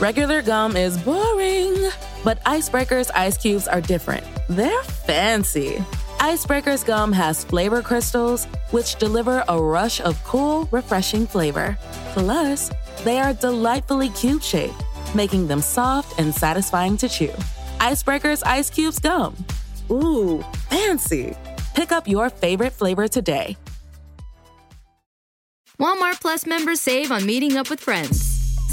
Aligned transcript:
Regular 0.00 0.42
gum 0.42 0.76
is 0.76 0.98
boring, 0.98 1.74
but 2.22 2.38
Icebreaker's 2.44 3.10
ice 3.10 3.38
cubes 3.38 3.66
are 3.66 3.80
different. 3.80 4.24
They're 4.48 4.82
fancy. 4.82 5.82
Icebreaker's 6.20 6.84
gum 6.84 7.12
has 7.12 7.44
flavor 7.44 7.82
crystals, 7.82 8.46
which 8.72 8.96
deliver 8.96 9.42
a 9.48 9.60
rush 9.60 10.00
of 10.00 10.22
cool, 10.24 10.68
refreshing 10.70 11.26
flavor. 11.26 11.78
Plus, 12.12 12.70
they 13.04 13.18
are 13.18 13.32
delightfully 13.32 14.10
cube 14.10 14.42
shaped, 14.42 14.82
making 15.14 15.46
them 15.48 15.60
soft 15.60 16.18
and 16.20 16.34
satisfying 16.34 16.96
to 16.98 17.08
chew. 17.08 17.32
Icebreaker's 17.80 18.42
Ice 18.42 18.70
Cubes 18.70 18.98
Gum. 18.98 19.36
Ooh, 19.90 20.42
fancy. 20.68 21.36
Pick 21.74 21.92
up 21.92 22.08
your 22.08 22.28
favorite 22.30 22.72
flavor 22.72 23.08
today. 23.08 23.56
Walmart 25.78 26.20
Plus 26.20 26.46
members 26.46 26.80
save 26.80 27.10
on 27.10 27.24
meeting 27.26 27.56
up 27.56 27.68
with 27.68 27.80
friends. 27.80 28.35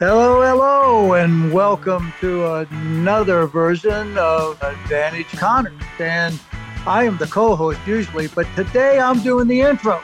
Hello, 0.00 0.42
hello, 0.42 1.14
and 1.14 1.52
welcome 1.52 2.12
to 2.20 2.54
another 2.54 3.46
version 3.46 4.16
of 4.16 4.62
Advantage 4.62 5.26
Connors. 5.26 5.82
And 5.98 6.38
I 6.86 7.02
am 7.02 7.16
the 7.16 7.26
co 7.26 7.56
host 7.56 7.80
usually, 7.84 8.28
but 8.28 8.46
today 8.54 9.00
I'm 9.00 9.20
doing 9.24 9.48
the 9.48 9.60
intro. 9.60 10.00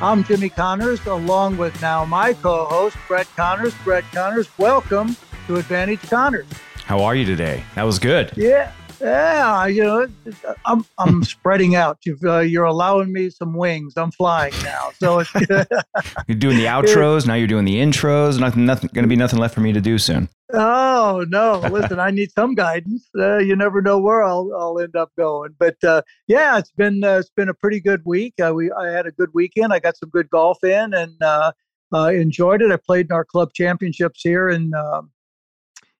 I'm 0.00 0.22
Jimmy 0.22 0.48
Connors, 0.48 1.04
along 1.06 1.56
with 1.56 1.82
now 1.82 2.04
my 2.04 2.34
co 2.34 2.66
host, 2.66 2.96
Brett 3.08 3.26
Connors. 3.34 3.74
Brett 3.82 4.04
Connors, 4.12 4.48
welcome 4.58 5.16
to 5.48 5.56
Advantage 5.56 6.02
Connors. 6.02 6.46
How 6.84 7.02
are 7.02 7.16
you 7.16 7.24
today? 7.24 7.64
That 7.74 7.82
was 7.82 7.98
good. 7.98 8.32
Yeah, 8.36 8.70
yeah, 9.00 9.66
you 9.66 9.82
know, 9.82 10.08
I'm 10.64 10.84
I'm 10.98 11.22
spreading 11.24 11.74
out. 11.74 11.98
You've, 12.04 12.22
uh, 12.24 12.40
you're 12.40 12.64
allowing 12.64 13.12
me 13.12 13.30
some 13.30 13.54
wings. 13.54 13.94
I'm 13.96 14.10
flying 14.10 14.54
now. 14.62 14.90
So 14.98 15.20
it's 15.20 15.34
you're 16.28 16.38
doing 16.38 16.56
the 16.56 16.64
outros. 16.66 17.26
Now 17.26 17.34
you're 17.34 17.46
doing 17.46 17.64
the 17.64 17.76
intros. 17.76 18.38
Nothing, 18.38 18.66
nothing 18.66 18.90
going 18.92 19.04
to 19.04 19.08
be 19.08 19.16
nothing 19.16 19.38
left 19.38 19.54
for 19.54 19.60
me 19.60 19.72
to 19.72 19.80
do 19.80 19.98
soon. 19.98 20.28
Oh 20.52 21.24
no! 21.28 21.58
Listen, 21.58 21.98
I 21.98 22.10
need 22.10 22.30
some 22.32 22.54
guidance. 22.54 23.08
Uh, 23.18 23.38
you 23.38 23.56
never 23.56 23.82
know 23.82 23.98
where 23.98 24.22
I'll 24.22 24.50
I'll 24.56 24.78
end 24.78 24.96
up 24.96 25.10
going. 25.18 25.54
But 25.58 25.82
uh, 25.84 26.02
yeah, 26.26 26.58
it's 26.58 26.72
been 26.72 27.04
uh, 27.04 27.18
it's 27.18 27.30
been 27.30 27.48
a 27.48 27.54
pretty 27.54 27.80
good 27.80 28.02
week. 28.04 28.34
Uh, 28.42 28.52
we 28.54 28.70
I 28.72 28.88
had 28.90 29.06
a 29.06 29.12
good 29.12 29.30
weekend. 29.34 29.72
I 29.72 29.80
got 29.80 29.96
some 29.96 30.10
good 30.10 30.30
golf 30.30 30.62
in 30.62 30.94
and 30.94 31.20
uh, 31.22 31.52
enjoyed 31.92 32.62
it. 32.62 32.70
I 32.70 32.76
played 32.76 33.06
in 33.06 33.12
our 33.12 33.24
club 33.24 33.52
championships 33.54 34.20
here 34.22 34.48
in 34.48 34.72
um, 34.74 35.10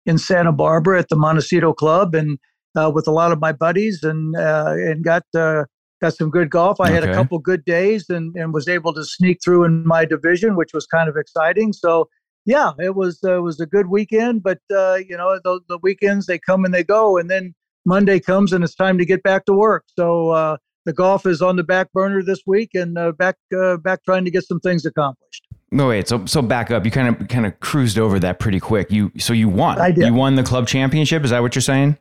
in 0.06 0.18
Santa 0.18 0.52
Barbara 0.52 1.00
at 1.00 1.08
the 1.08 1.16
Montecito 1.16 1.72
Club 1.72 2.14
and 2.14 2.38
uh, 2.76 2.90
with 2.94 3.08
a 3.08 3.10
lot 3.10 3.32
of 3.32 3.40
my 3.40 3.52
buddies 3.52 4.02
and 4.02 4.36
uh, 4.36 4.72
and 4.74 5.04
got 5.04 5.24
uh, 5.34 5.64
got 6.00 6.14
some 6.14 6.30
good 6.30 6.50
golf. 6.50 6.80
I 6.80 6.84
okay. 6.84 6.94
had 6.94 7.04
a 7.04 7.14
couple 7.14 7.38
good 7.38 7.64
days 7.64 8.08
and, 8.10 8.34
and 8.36 8.52
was 8.52 8.68
able 8.68 8.92
to 8.94 9.04
sneak 9.04 9.38
through 9.42 9.64
in 9.64 9.86
my 9.86 10.04
division, 10.04 10.56
which 10.56 10.72
was 10.74 10.86
kind 10.86 11.08
of 11.08 11.16
exciting. 11.16 11.72
So 11.72 12.08
yeah, 12.44 12.72
it 12.78 12.94
was 12.94 13.18
uh, 13.26 13.40
was 13.42 13.60
a 13.60 13.66
good 13.66 13.88
weekend. 13.88 14.42
But 14.42 14.58
uh, 14.70 14.98
you 15.08 15.16
know 15.16 15.38
the, 15.42 15.60
the 15.68 15.78
weekends 15.82 16.26
they 16.26 16.38
come 16.38 16.64
and 16.64 16.74
they 16.74 16.84
go, 16.84 17.16
and 17.16 17.30
then 17.30 17.54
Monday 17.84 18.20
comes 18.20 18.52
and 18.52 18.62
it's 18.62 18.74
time 18.74 18.98
to 18.98 19.04
get 19.04 19.22
back 19.22 19.44
to 19.46 19.52
work. 19.52 19.84
So 19.96 20.30
uh, 20.30 20.56
the 20.84 20.92
golf 20.92 21.26
is 21.26 21.42
on 21.42 21.56
the 21.56 21.64
back 21.64 21.92
burner 21.92 22.22
this 22.22 22.40
week 22.46 22.70
and 22.74 22.94
back 23.16 23.36
back 23.82 24.04
trying 24.04 24.24
to 24.24 24.30
get 24.30 24.44
some 24.44 24.60
things 24.60 24.84
accomplished. 24.84 25.46
No 25.72 25.88
wait, 25.88 26.06
so 26.06 26.24
so 26.26 26.42
back 26.42 26.70
up. 26.70 26.84
You 26.84 26.92
kind 26.92 27.08
of 27.08 27.28
kind 27.28 27.44
of 27.44 27.58
cruised 27.58 27.98
over 27.98 28.20
that 28.20 28.38
pretty 28.38 28.60
quick. 28.60 28.90
You 28.90 29.10
so 29.18 29.32
you 29.32 29.48
won. 29.48 29.80
I 29.80 29.90
did. 29.90 30.06
You 30.06 30.14
won 30.14 30.36
the 30.36 30.44
club 30.44 30.68
championship. 30.68 31.24
Is 31.24 31.30
that 31.30 31.42
what 31.42 31.56
you're 31.56 31.62
saying? 31.62 31.98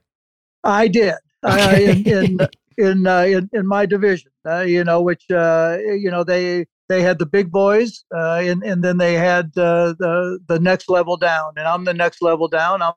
I 0.65 0.87
did 0.87 1.13
okay. 1.45 1.87
uh, 1.87 1.91
in 1.91 2.03
in 2.05 2.37
in, 2.77 3.07
uh, 3.07 3.21
in, 3.21 3.49
in 3.53 3.67
my 3.67 3.85
division. 3.85 4.31
Uh, 4.47 4.61
you 4.61 4.83
know, 4.83 5.01
which 5.01 5.23
uh, 5.31 5.77
you 5.81 6.11
know 6.11 6.23
they 6.23 6.65
they 6.89 7.01
had 7.01 7.19
the 7.19 7.25
big 7.25 7.51
boys, 7.51 8.03
uh, 8.13 8.41
and 8.43 8.63
and 8.63 8.83
then 8.83 8.97
they 8.97 9.13
had 9.13 9.53
the 9.53 9.95
the 10.47 10.59
next 10.59 10.89
level 10.89 11.17
down, 11.17 11.53
and 11.57 11.67
I'm 11.67 11.85
the 11.85 11.93
next 11.93 12.21
level 12.21 12.47
down. 12.47 12.81
I'm 12.81 12.93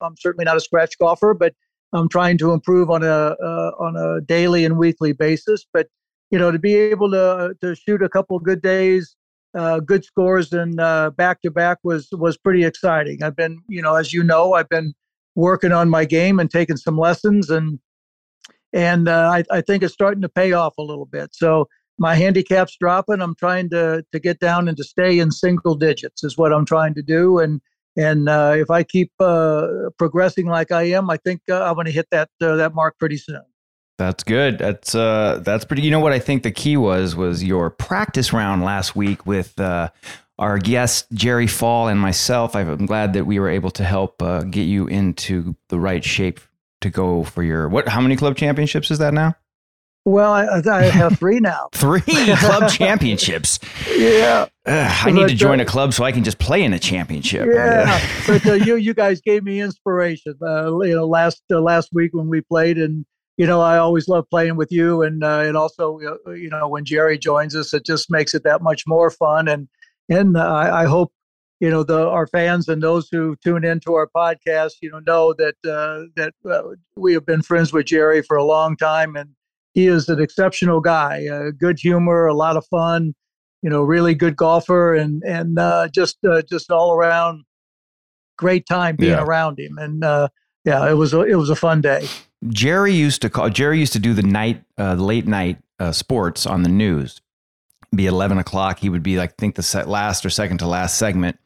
I'm 0.00 0.16
certainly 0.18 0.44
not 0.44 0.56
a 0.56 0.60
scratch 0.60 0.98
golfer, 0.98 1.34
but 1.34 1.54
I'm 1.92 2.08
trying 2.08 2.38
to 2.38 2.52
improve 2.52 2.90
on 2.90 3.02
a 3.02 3.36
on 3.78 3.96
a 3.96 4.20
daily 4.22 4.64
and 4.64 4.76
weekly 4.76 5.12
basis. 5.12 5.64
But 5.72 5.88
you 6.30 6.38
know, 6.38 6.50
to 6.50 6.58
be 6.58 6.74
able 6.74 7.10
to 7.12 7.54
to 7.60 7.74
shoot 7.74 8.02
a 8.02 8.08
couple 8.08 8.38
good 8.38 8.62
days. 8.62 9.16
Uh, 9.54 9.80
good 9.80 10.02
scores 10.02 10.50
and 10.54 10.76
back 11.14 11.42
to 11.42 11.50
back 11.50 11.76
was 11.84 12.08
was 12.12 12.38
pretty 12.38 12.64
exciting. 12.64 13.22
I've 13.22 13.36
been, 13.36 13.60
you 13.68 13.82
know, 13.82 13.96
as 13.96 14.10
you 14.10 14.22
know, 14.22 14.54
I've 14.54 14.70
been 14.70 14.94
working 15.34 15.72
on 15.72 15.88
my 15.88 16.04
game 16.04 16.38
and 16.38 16.50
taking 16.50 16.76
some 16.76 16.98
lessons 16.98 17.50
and 17.50 17.78
and 18.74 19.06
uh, 19.08 19.30
I, 19.32 19.44
I 19.50 19.60
think 19.60 19.82
it's 19.82 19.92
starting 19.92 20.22
to 20.22 20.30
pay 20.30 20.52
off 20.52 20.78
a 20.78 20.82
little 20.82 21.04
bit. 21.04 21.34
So 21.34 21.68
my 21.98 22.14
handicap's 22.14 22.76
dropping. 22.78 23.20
I'm 23.20 23.34
trying 23.34 23.68
to 23.70 24.04
to 24.12 24.18
get 24.18 24.40
down 24.40 24.68
and 24.68 24.76
to 24.76 24.84
stay 24.84 25.18
in 25.18 25.30
single 25.30 25.74
digits 25.74 26.24
is 26.24 26.38
what 26.38 26.52
I'm 26.52 26.64
trying 26.64 26.94
to 26.94 27.02
do. 27.02 27.38
And 27.38 27.60
and 27.96 28.28
uh, 28.28 28.54
if 28.56 28.70
I 28.70 28.82
keep 28.82 29.12
uh, 29.20 29.66
progressing 29.98 30.46
like 30.46 30.72
I 30.72 30.84
am, 30.84 31.10
I 31.10 31.18
think 31.18 31.42
uh, 31.50 31.62
I'm 31.62 31.74
going 31.74 31.86
to 31.86 31.92
hit 31.92 32.08
that 32.10 32.30
uh, 32.40 32.56
that 32.56 32.74
mark 32.74 32.98
pretty 32.98 33.18
soon. 33.18 33.42
That's 33.98 34.24
good. 34.24 34.58
That's 34.58 34.94
uh, 34.94 35.40
that's 35.44 35.64
pretty. 35.64 35.82
You 35.82 35.90
know 35.90 36.00
what 36.00 36.12
I 36.12 36.18
think 36.18 36.42
the 36.42 36.50
key 36.50 36.76
was 36.76 37.14
was 37.14 37.44
your 37.44 37.70
practice 37.70 38.32
round 38.32 38.64
last 38.64 38.96
week 38.96 39.26
with 39.26 39.60
uh, 39.60 39.90
our 40.38 40.58
guest 40.58 41.06
Jerry 41.12 41.46
Fall 41.46 41.88
and 41.88 42.00
myself. 42.00 42.54
I'm 42.56 42.86
glad 42.86 43.12
that 43.12 43.26
we 43.26 43.38
were 43.38 43.48
able 43.48 43.70
to 43.72 43.84
help 43.84 44.22
uh, 44.22 44.42
get 44.42 44.62
you 44.62 44.86
into 44.86 45.56
the 45.68 45.78
right 45.78 46.04
shape 46.04 46.40
to 46.80 46.90
go 46.90 47.24
for 47.24 47.42
your 47.42 47.68
what? 47.68 47.88
How 47.88 48.00
many 48.00 48.16
club 48.16 48.36
championships 48.36 48.90
is 48.90 48.98
that 48.98 49.14
now? 49.14 49.36
Well, 50.04 50.32
I, 50.32 50.60
I 50.68 50.82
have 50.82 51.16
three 51.18 51.38
now. 51.38 51.68
three 51.72 52.00
club 52.00 52.70
championships. 52.70 53.58
Yeah. 53.92 54.46
Ugh, 54.66 55.06
I 55.06 55.10
need 55.12 55.28
to 55.28 55.34
join 55.34 55.60
a 55.60 55.64
club 55.64 55.92
so 55.92 56.02
I 56.02 56.12
can 56.12 56.24
just 56.24 56.38
play 56.38 56.64
in 56.64 56.72
a 56.72 56.78
championship. 56.78 57.48
Yeah. 57.52 58.00
but 58.26 58.44
uh, 58.46 58.54
you 58.54 58.76
you 58.76 58.94
guys 58.94 59.20
gave 59.20 59.44
me 59.44 59.60
inspiration. 59.60 60.34
Uh, 60.42 60.80
you 60.80 60.94
know, 60.94 61.06
last 61.06 61.42
uh, 61.52 61.60
last 61.60 61.90
week 61.92 62.12
when 62.14 62.28
we 62.28 62.40
played, 62.40 62.78
and 62.78 63.04
you 63.36 63.46
know, 63.46 63.60
I 63.60 63.78
always 63.78 64.08
love 64.08 64.28
playing 64.28 64.56
with 64.56 64.72
you, 64.72 65.02
and 65.02 65.22
uh, 65.22 65.40
and 65.40 65.56
also 65.56 66.00
you 66.00 66.48
know 66.48 66.68
when 66.68 66.84
Jerry 66.84 67.18
joins 67.18 67.54
us, 67.54 67.72
it 67.74 67.84
just 67.84 68.10
makes 68.10 68.34
it 68.34 68.42
that 68.44 68.62
much 68.62 68.84
more 68.86 69.10
fun. 69.10 69.46
And 69.46 69.68
and 70.08 70.36
uh, 70.36 70.40
I, 70.40 70.82
I, 70.82 70.86
hope 70.86 71.12
you 71.60 71.70
know 71.70 71.82
the 71.82 72.08
our 72.08 72.26
fans 72.26 72.68
and 72.68 72.82
those 72.82 73.08
who 73.10 73.36
tune 73.36 73.64
into 73.64 73.94
our 73.94 74.08
podcast, 74.14 74.72
you 74.82 74.90
know, 74.90 75.00
know 75.00 75.34
that 75.34 75.54
uh, 75.64 76.04
that 76.16 76.34
uh, 76.48 76.74
we 76.96 77.12
have 77.14 77.24
been 77.24 77.42
friends 77.42 77.72
with 77.72 77.86
Jerry 77.86 78.22
for 78.22 78.36
a 78.36 78.44
long 78.44 78.76
time, 78.76 79.16
and 79.16 79.30
he 79.74 79.86
is 79.86 80.08
an 80.08 80.20
exceptional 80.20 80.80
guy. 80.80 81.26
Uh, 81.26 81.50
good 81.50 81.78
humor, 81.78 82.26
a 82.26 82.34
lot 82.34 82.56
of 82.56 82.66
fun, 82.66 83.14
you 83.62 83.70
know, 83.70 83.82
really 83.82 84.14
good 84.14 84.36
golfer, 84.36 84.94
and 84.94 85.22
and 85.22 85.58
uh, 85.58 85.88
just 85.88 86.18
uh, 86.24 86.42
just 86.42 86.70
all 86.70 86.92
around 86.92 87.44
great 88.36 88.66
time 88.66 88.96
being 88.96 89.12
yeah. 89.12 89.22
around 89.22 89.58
him. 89.58 89.78
And 89.78 90.02
yeah, 90.64 90.88
it 90.88 90.94
was 90.94 91.12
a, 91.12 91.22
it 91.22 91.36
was 91.36 91.50
a 91.50 91.56
fun 91.56 91.80
day. 91.80 92.06
Jerry 92.48 92.92
used 92.92 93.22
to 93.22 93.30
call. 93.30 93.48
Jerry 93.50 93.78
used 93.78 93.92
to 93.92 93.98
do 93.98 94.14
the 94.14 94.22
night, 94.22 94.62
late 94.78 95.26
night 95.26 95.58
sports 95.92 96.44
on 96.44 96.64
the 96.64 96.68
news 96.68 97.21
be 97.94 98.06
11 98.06 98.38
o'clock. 98.38 98.78
He 98.78 98.88
would 98.88 99.02
be 99.02 99.16
like, 99.16 99.30
I 99.30 99.34
think 99.38 99.54
the 99.54 99.84
last 99.86 100.24
or 100.24 100.30
second 100.30 100.58
to 100.58 100.66
last 100.66 100.98
segment, 100.98 101.38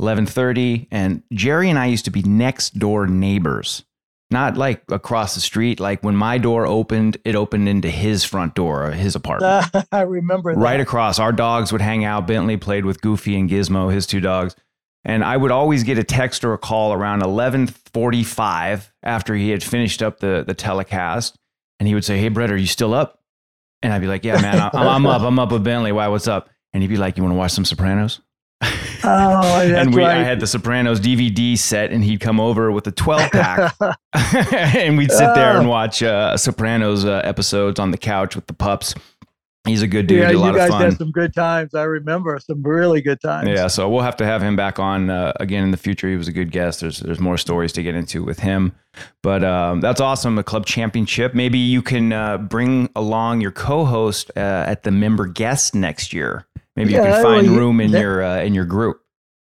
11:30. 0.00 0.88
And 0.90 1.22
Jerry 1.32 1.70
and 1.70 1.78
I 1.78 1.86
used 1.86 2.04
to 2.04 2.10
be 2.10 2.22
next 2.22 2.78
door 2.78 3.06
neighbors, 3.06 3.84
not 4.30 4.56
like 4.56 4.82
across 4.90 5.34
the 5.34 5.40
street. 5.40 5.80
Like 5.80 6.02
when 6.02 6.16
my 6.16 6.38
door 6.38 6.66
opened, 6.66 7.16
it 7.24 7.34
opened 7.34 7.68
into 7.68 7.88
his 7.88 8.24
front 8.24 8.54
door, 8.54 8.90
his 8.90 9.14
apartment. 9.14 9.74
Uh, 9.74 9.82
I 9.92 10.02
remember 10.02 10.54
that. 10.54 10.60
Right 10.60 10.80
across. 10.80 11.18
Our 11.18 11.32
dogs 11.32 11.72
would 11.72 11.80
hang 11.80 12.04
out. 12.04 12.26
Bentley 12.26 12.56
played 12.56 12.84
with 12.84 13.00
Goofy 13.00 13.38
and 13.38 13.48
Gizmo, 13.48 13.92
his 13.92 14.06
two 14.06 14.20
dogs. 14.20 14.54
And 15.04 15.22
I 15.24 15.36
would 15.36 15.52
always 15.52 15.84
get 15.84 15.98
a 15.98 16.04
text 16.04 16.44
or 16.44 16.52
a 16.52 16.58
call 16.58 16.92
around 16.92 17.22
11:45 17.22 18.92
after 19.02 19.34
he 19.34 19.50
had 19.50 19.62
finished 19.62 20.02
up 20.02 20.18
the 20.20 20.44
the 20.46 20.54
telecast, 20.54 21.38
and 21.78 21.86
he 21.88 21.94
would 21.94 22.04
say, 22.04 22.18
"Hey, 22.18 22.28
Brett, 22.28 22.50
are 22.50 22.56
you 22.56 22.66
still 22.66 22.92
up?" 22.92 23.20
And 23.86 23.94
I'd 23.94 24.00
be 24.00 24.08
like, 24.08 24.24
"Yeah, 24.24 24.40
man, 24.42 24.60
I'm, 24.60 24.70
I'm 24.88 25.06
up. 25.06 25.22
I'm 25.22 25.38
up 25.38 25.52
with 25.52 25.62
Bentley. 25.62 25.92
Why? 25.92 26.08
What's 26.08 26.26
up?" 26.26 26.50
And 26.72 26.82
he'd 26.82 26.88
be 26.88 26.96
like, 26.96 27.16
"You 27.16 27.22
want 27.22 27.34
to 27.34 27.38
watch 27.38 27.52
some 27.52 27.64
Sopranos?" 27.64 28.20
Oh, 29.04 29.60
and 29.62 29.94
we, 29.94 30.02
right. 30.02 30.16
I 30.18 30.24
had 30.24 30.40
the 30.40 30.46
Sopranos 30.48 30.98
DVD 30.98 31.56
set, 31.56 31.92
and 31.92 32.02
he'd 32.02 32.18
come 32.18 32.40
over 32.40 32.72
with 32.72 32.84
a 32.88 32.90
12 32.90 33.30
pack, 33.30 33.74
and 34.74 34.98
we'd 34.98 35.12
sit 35.12 35.34
there 35.34 35.56
and 35.56 35.66
Oh. 35.66 35.70
watch 35.70 36.02
uh, 36.02 36.36
Sopranos 36.36 37.04
uh, 37.04 37.20
episodes 37.22 37.78
on 37.78 37.92
the 37.92 37.98
couch 37.98 38.34
with 38.34 38.46
the 38.48 38.54
pups. 38.54 38.94
He's 39.66 39.82
a 39.82 39.86
good 39.88 40.06
dude, 40.06 40.20
yeah, 40.20 40.28
a 40.28 40.32
you 40.32 40.52
guys 40.54 40.64
of 40.64 40.68
fun. 40.70 40.82
had 40.82 40.98
some 40.98 41.10
good 41.10 41.34
times. 41.34 41.74
I 41.74 41.82
remember 41.82 42.38
some 42.38 42.62
really 42.62 43.00
good 43.00 43.20
times. 43.20 43.48
Yeah, 43.48 43.66
so 43.66 43.88
we'll 43.88 44.02
have 44.02 44.16
to 44.18 44.24
have 44.24 44.42
him 44.42 44.56
back 44.56 44.78
on 44.78 45.10
uh, 45.10 45.32
again 45.40 45.64
in 45.64 45.70
the 45.72 45.76
future. 45.76 46.08
He 46.08 46.16
was 46.16 46.28
a 46.28 46.32
good 46.32 46.50
guest. 46.50 46.80
There's 46.80 47.00
there's 47.00 47.20
more 47.20 47.36
stories 47.36 47.72
to 47.72 47.82
get 47.82 47.94
into 47.94 48.22
with 48.24 48.38
him, 48.38 48.72
but 49.22 49.42
um, 49.44 49.80
that's 49.80 50.00
awesome. 50.00 50.38
A 50.38 50.44
club 50.44 50.66
championship. 50.66 51.34
Maybe 51.34 51.58
you 51.58 51.82
can 51.82 52.12
uh, 52.12 52.38
bring 52.38 52.88
along 52.94 53.40
your 53.40 53.52
co-host 53.52 54.30
uh, 54.36 54.64
at 54.66 54.84
the 54.84 54.90
member 54.90 55.26
guest 55.26 55.74
next 55.74 56.12
year. 56.12 56.46
Maybe 56.76 56.92
you 56.92 57.00
can 57.00 57.22
find 57.22 57.46
you- 57.46 57.56
room 57.58 57.80
in 57.80 57.90
that- 57.90 58.00
your 58.00 58.22
uh, 58.22 58.40
in 58.40 58.54
your 58.54 58.66
group. 58.66 59.00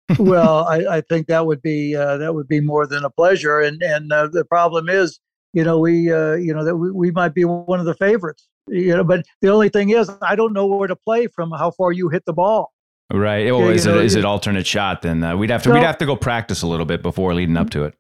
well, 0.18 0.66
I, 0.68 0.98
I 0.98 1.02
think 1.02 1.28
that 1.28 1.46
would 1.46 1.62
be 1.62 1.96
uh, 1.96 2.18
that 2.18 2.34
would 2.34 2.48
be 2.48 2.60
more 2.62 2.88
than 2.88 3.06
a 3.06 3.10
pleasure. 3.12 3.60
And 3.60 3.82
and 3.84 4.12
uh, 4.12 4.28
the 4.28 4.44
problem 4.44 4.90
is, 4.90 5.20
you 5.54 5.64
know, 5.64 5.78
we 5.78 6.12
uh, 6.12 6.34
you 6.34 6.52
know 6.54 6.66
that 6.66 6.78
we, 6.78 6.90
we 6.92 7.12
might 7.12 7.36
be 7.36 7.46
one 7.46 7.80
of 7.80 7.86
the 7.86 7.94
favorites. 7.94 8.48
You 8.72 8.98
know, 8.98 9.04
but 9.04 9.26
the 9.42 9.50
only 9.50 9.70
thing 9.70 9.90
is, 9.90 10.10
I 10.22 10.36
don't 10.36 10.54
know 10.54 10.66
where 10.66 10.88
to 10.88 10.96
play 10.96 11.28
from 11.28 11.52
how 11.52 11.72
far 11.72 11.92
you 11.92 12.10
hit 12.10 12.26
the 12.26 12.34
ball. 12.34 12.72
Right. 13.12 13.52
Well, 13.52 13.62
Yeah, 13.62 13.72
is 13.72 13.86
it 13.86 13.90
know, 13.90 14.00
is 14.00 14.16
it- 14.16 14.20
it 14.20 14.26
alternate 14.26 14.68
shot? 14.68 15.02
Then 15.02 15.24
uh, 15.24 15.36
we'd 15.36 15.50
have 15.50 15.64
to 15.64 15.70
No. 15.70 15.76
we'd 15.76 15.84
have 15.84 15.98
to 15.98 16.06
go 16.06 16.16
practice 16.16 16.62
a 16.62 16.68
little 16.68 16.86
bit 16.86 17.02
before 17.02 17.34
leading 17.34 17.58
up 17.58 17.70
to 17.72 17.84
it. 17.86 17.96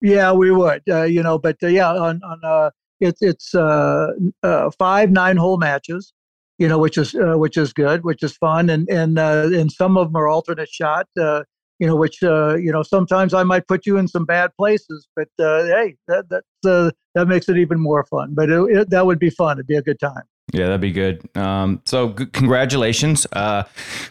Yeah, 0.00 0.32
we 0.32 0.50
would. 0.50 0.82
Uh, 0.88 1.02
you 1.02 1.22
know, 1.22 1.38
but 1.38 1.56
uh, 1.62 1.66
yeah, 1.68 1.90
on 1.92 2.20
on 2.22 2.40
uh, 2.44 2.70
it's 3.00 3.20
it's 3.22 3.54
uh, 3.54 4.08
uh, 4.42 4.70
five 4.78 5.10
nine 5.10 5.36
hole 5.36 5.56
matches. 5.58 6.12
You 6.58 6.68
know, 6.68 6.78
which 6.78 6.96
is 6.96 7.14
uh, 7.14 7.34
which 7.36 7.56
is 7.56 7.72
good, 7.72 8.04
which 8.04 8.22
is 8.22 8.36
fun, 8.36 8.70
and 8.70 8.88
and 8.88 9.18
uh, 9.18 9.48
and 9.52 9.70
some 9.72 9.96
of 9.96 10.08
them 10.08 10.16
are 10.16 10.28
alternate 10.28 10.68
shot. 10.68 11.06
You 11.78 11.86
know, 11.86 11.96
which 11.96 12.22
uh, 12.22 12.56
you 12.56 12.72
know 12.72 12.82
sometimes 12.82 13.34
I 13.34 13.42
might 13.42 13.68
put 13.68 13.84
you 13.86 13.98
in 13.98 14.08
some 14.08 14.24
bad 14.24 14.50
places, 14.56 15.08
but 15.14 15.28
uh, 15.38 15.64
hey, 15.64 15.96
that 16.08 16.28
that 16.30 16.44
uh, 16.64 16.90
that 17.14 17.28
makes 17.28 17.48
it 17.48 17.58
even 17.58 17.78
more 17.78 18.04
fun. 18.04 18.34
But 18.34 18.50
it, 18.50 18.60
it, 18.76 18.90
that 18.90 19.06
would 19.06 19.18
be 19.18 19.30
fun. 19.30 19.58
It'd 19.58 19.66
be 19.66 19.76
a 19.76 19.82
good 19.82 20.00
time. 20.00 20.22
Yeah, 20.52 20.66
that'd 20.66 20.80
be 20.80 20.92
good. 20.92 21.28
Um, 21.36 21.82
so 21.84 22.10
g- 22.10 22.26
congratulations. 22.26 23.26
Uh, 23.32 23.64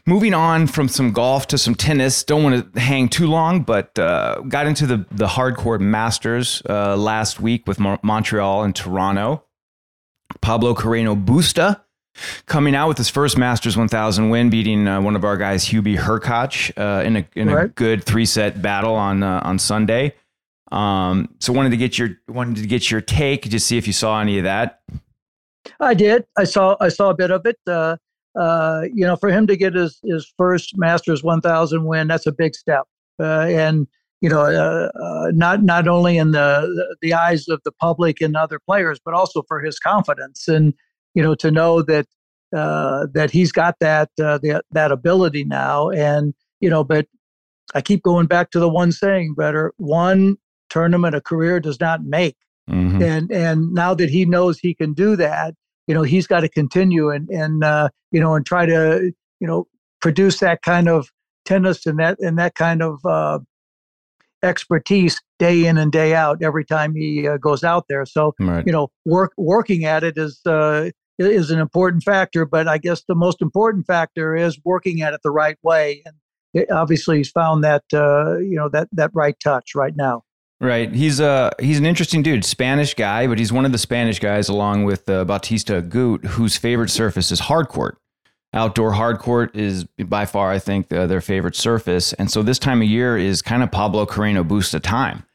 moving 0.06 0.34
on 0.34 0.68
from 0.68 0.90
some 0.90 1.12
golf 1.12 1.48
to 1.48 1.58
some 1.58 1.76
tennis. 1.76 2.24
Don't 2.24 2.44
want 2.44 2.74
to 2.74 2.80
hang 2.80 3.08
too 3.08 3.28
long, 3.28 3.62
but 3.62 3.98
uh, 3.98 4.42
got 4.48 4.68
into 4.68 4.86
the 4.86 5.06
the 5.12 5.28
hardcore 5.28 5.80
Masters 5.80 6.62
uh, 6.70 6.98
last 6.98 7.40
week 7.40 7.66
with 7.68 7.80
Mo- 7.80 8.00
Montreal 8.04 8.64
and 8.64 8.76
Toronto. 8.76 9.44
Pablo 10.42 10.74
Carreño 10.74 11.24
Busta 11.24 11.82
coming 12.46 12.76
out 12.76 12.88
with 12.88 12.98
his 12.98 13.10
first 13.10 13.38
Masters 13.38 13.78
1000 13.78 14.30
win, 14.30 14.50
beating 14.50 14.88
uh, 14.88 15.02
one 15.02 15.16
of 15.16 15.24
our 15.24 15.38
guys, 15.38 15.66
Hubie 15.66 15.98
Hurkacz, 15.98 16.72
uh, 16.78 17.04
in 17.04 17.18
a 17.18 17.28
in 17.36 17.50
a 17.50 17.68
good 17.68 18.04
three 18.04 18.26
set 18.26 18.62
battle 18.62 18.96
on 18.96 19.24
uh, 19.24 19.42
on 19.44 19.60
Sunday. 19.60 20.14
Um, 20.72 21.30
so 21.40 21.54
wanted 21.54 21.70
to 21.72 21.78
get 21.78 21.98
your 21.98 22.18
wanted 22.28 22.58
to 22.62 22.68
get 22.68 22.90
your 22.90 23.02
take, 23.02 23.44
just 23.44 23.68
see 23.68 23.78
if 23.78 23.88
you 23.88 23.94
saw 23.94 24.20
any 24.20 24.38
of 24.38 24.44
that. 24.44 24.82
I 25.80 25.94
did. 25.94 26.26
I 26.38 26.44
saw. 26.44 26.76
I 26.80 26.90
saw 26.90 27.10
a 27.10 27.16
bit 27.16 27.32
of 27.32 27.46
it. 27.46 27.58
Uh, 27.68 27.98
uh, 28.38 28.84
you 28.94 29.06
know, 29.06 29.16
for 29.16 29.30
him 29.30 29.48
to 29.48 29.56
get 29.56 29.74
his 29.74 30.00
his 30.04 30.32
first 30.38 30.78
Masters 30.78 31.24
1000 31.24 31.86
win, 31.86 32.08
that's 32.08 32.28
a 32.28 32.32
big 32.32 32.56
step. 32.56 32.84
Uh, 33.20 33.46
and 33.48 33.88
you 34.22 34.30
know, 34.30 34.42
uh, 34.42 34.90
uh, 35.00 35.32
not 35.34 35.64
not 35.64 35.88
only 35.88 36.18
in 36.18 36.32
the 36.32 36.98
the 37.02 37.14
eyes 37.14 37.48
of 37.48 37.62
the 37.64 37.72
public 37.72 38.22
and 38.22 38.36
other 38.36 38.60
players, 38.60 39.00
but 39.04 39.14
also 39.14 39.44
for 39.48 39.62
his 39.62 39.80
confidence. 39.80 40.48
And 40.48 40.74
you 41.16 41.24
know, 41.24 41.34
to 41.36 41.50
know 41.50 41.82
that 41.82 42.06
uh, 42.56 43.08
that 43.14 43.32
he's 43.32 43.52
got 43.52 43.76
that 43.80 44.10
uh, 44.24 44.38
the, 44.38 44.62
that 44.72 44.92
ability 44.92 45.44
now. 45.44 45.90
And 45.90 46.34
you 46.60 46.70
know, 46.70 46.84
but 46.84 47.08
I 47.74 47.82
keep 47.82 48.04
going 48.04 48.28
back 48.28 48.52
to 48.52 48.60
the 48.60 48.70
one 48.70 48.92
saying, 48.92 49.34
better 49.36 49.74
one 49.78 50.38
tournament 50.70 51.16
a 51.16 51.22
career 51.22 51.60
does 51.60 51.80
not 51.80 52.04
make 52.04 52.36
Mhm. 52.70 53.02
and 53.04 53.32
and 53.32 53.72
now 53.74 53.94
that 53.94 54.10
he 54.10 54.26
knows 54.26 54.58
he 54.58 54.74
can 54.74 54.94
do 54.94 55.16
that 55.16 55.54
you 55.88 55.94
know 55.94 56.02
he's 56.02 56.26
got 56.26 56.40
to 56.40 56.50
continue 56.50 57.12
and 57.12 57.30
and 57.30 57.64
uh, 57.64 57.90
you 58.12 58.20
know 58.20 58.34
and 58.34 58.44
try 58.48 58.66
to 58.66 59.12
you 59.40 59.48
know 59.48 59.68
produce 60.02 60.40
that 60.40 60.64
kind 60.64 60.90
of 60.90 61.12
tennis 61.46 61.86
and 61.86 62.00
that 62.00 62.18
and 62.20 62.40
that 62.40 62.56
kind 62.56 62.82
of 62.82 63.00
uh, 63.06 63.38
expertise 64.44 65.22
day 65.40 65.66
in 65.66 65.78
and 65.78 65.92
day 65.92 66.14
out 66.14 66.42
every 66.42 66.66
time 66.66 66.96
he 66.96 67.28
uh, 67.28 67.38
goes 67.38 67.64
out 67.64 67.86
there 67.88 68.06
so 68.06 68.34
Right. 68.40 68.66
you 68.66 68.72
know 68.72 68.90
work 69.06 69.32
working 69.38 69.86
at 69.86 70.04
it 70.04 70.18
is 70.18 70.42
uh, 70.48 70.90
is 71.18 71.52
an 71.52 71.60
important 71.60 72.04
factor 72.04 72.46
but 72.46 72.68
i 72.68 72.78
guess 72.78 73.04
the 73.08 73.16
most 73.16 73.42
important 73.42 73.86
factor 73.86 74.36
is 74.36 74.60
working 74.64 75.02
at 75.02 75.14
it 75.14 75.20
the 75.24 75.32
right 75.32 75.58
way 75.64 76.02
and 76.06 76.16
it, 76.54 76.70
obviously 76.72 77.18
he's 77.18 77.32
found 77.32 77.64
that 77.64 77.84
uh, 77.94 78.38
you 78.38 78.56
know 78.56 78.70
that 78.70 78.88
that 78.92 79.12
right 79.14 79.36
touch 79.40 79.76
right 79.76 79.96
now 79.96 80.24
Right. 80.62 80.94
He's 80.94 81.20
a 81.20 81.52
he's 81.60 81.78
an 81.78 81.86
interesting 81.86 82.24
dude, 82.24 82.46
Spanish 82.46 82.94
guy, 82.94 83.28
but 83.28 83.38
he's 83.38 83.52
one 83.52 83.66
of 83.66 83.74
the 83.74 83.78
Spanish 83.78 84.20
guys 84.20 84.48
along 84.48 84.86
with 84.86 85.10
uh, 85.10 85.26
Bautista 85.26 85.82
Agut, 85.82 86.24
whose 86.24 86.56
favorite 86.56 86.90
surface 86.90 87.32
is 87.32 87.42
hard 87.42 87.68
court. 87.68 87.98
Outdoor 88.54 88.94
hard 88.94 89.20
court 89.20 89.54
is 89.54 89.84
by 90.06 90.26
far, 90.26 90.52
I 90.52 90.60
think, 90.60 90.92
uh, 90.94 91.08
their 91.08 91.20
favorite 91.20 91.58
surface, 91.58 92.14
and 92.14 92.32
so 92.32 92.42
this 92.42 92.58
time 92.58 92.82
of 92.82 92.88
year 92.88 93.18
is 93.18 93.42
kind 93.42 93.64
of 93.64 93.72
Pablo 93.72 94.06
Carreño 94.06 94.48
Busta 94.48 94.82
time. 94.82 95.26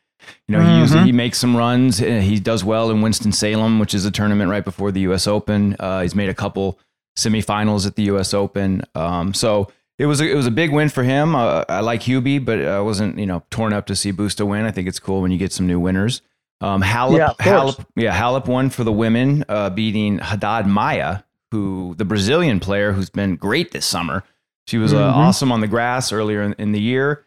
You 0.49 0.57
know, 0.57 0.65
he 0.65 0.79
usually 0.79 1.05
he 1.05 1.13
makes 1.13 1.39
some 1.39 1.57
runs. 1.57 2.01
uh, 2.01 2.05
He 2.05 2.39
does 2.41 2.65
well 2.65 2.91
in 2.91 3.01
Winston 3.03 3.33
Salem, 3.33 3.79
which 3.79 3.95
is 3.95 4.05
a 4.05 4.11
tournament 4.11 4.51
right 4.51 4.65
before 4.65 4.91
the 4.93 5.01
U.S. 5.03 5.27
Open. 5.27 5.77
Uh, 5.79 6.03
he's 6.03 6.15
made 6.15 6.29
a 6.29 6.35
couple 6.35 6.79
semifinals 7.17 7.87
at 7.87 7.97
the 7.97 8.05
U.S. 8.05 8.33
Open. 8.35 8.83
Um, 8.95 9.35
so 9.35 9.69
it 9.99 10.07
was 10.07 10.21
a, 10.21 10.31
it 10.31 10.35
was 10.35 10.47
a 10.47 10.51
big 10.51 10.73
win 10.73 10.89
for 10.89 11.03
him. 11.03 11.35
Uh, 11.35 11.65
I 11.69 11.81
like 11.81 12.03
Hubie, 12.03 12.43
but 12.45 12.61
I 12.65 12.81
wasn't 12.81 13.19
you 13.19 13.27
know 13.27 13.43
torn 13.51 13.73
up 13.73 13.87
to 13.87 13.97
see 13.97 14.13
Busta 14.13 14.47
win. 14.47 14.65
I 14.65 14.71
think 14.71 14.89
it's 14.89 14.99
cool 14.99 15.21
when 15.23 15.31
you 15.31 15.39
get 15.39 15.53
some 15.53 15.67
new 15.67 15.79
winners. 15.81 16.23
Um, 16.63 16.83
Halep, 16.83 17.17
Yeah. 17.17 17.33
Halep, 17.39 17.87
yeah, 17.97 18.19
Halep 18.19 18.47
won 18.47 18.69
for 18.71 18.85
the 18.85 18.93
women, 18.93 19.45
uh, 19.49 19.71
beating 19.71 20.19
Haddad 20.19 20.67
Maia, 20.67 21.21
who 21.53 21.95
the 21.97 22.05
Brazilian 22.05 22.61
player 22.61 22.93
who's 22.93 23.09
been 23.11 23.37
great 23.37 23.73
this 23.73 23.87
summer. 23.87 24.25
She 24.67 24.77
was 24.79 24.93
uh, 24.93 24.99
Mhm. 25.11 25.17
awesome 25.17 25.53
on 25.53 25.61
the 25.63 25.67
grass 25.67 26.13
earlier 26.13 26.43
in, 26.43 26.53
in 26.59 26.73
the 26.73 26.81
year, 26.81 27.25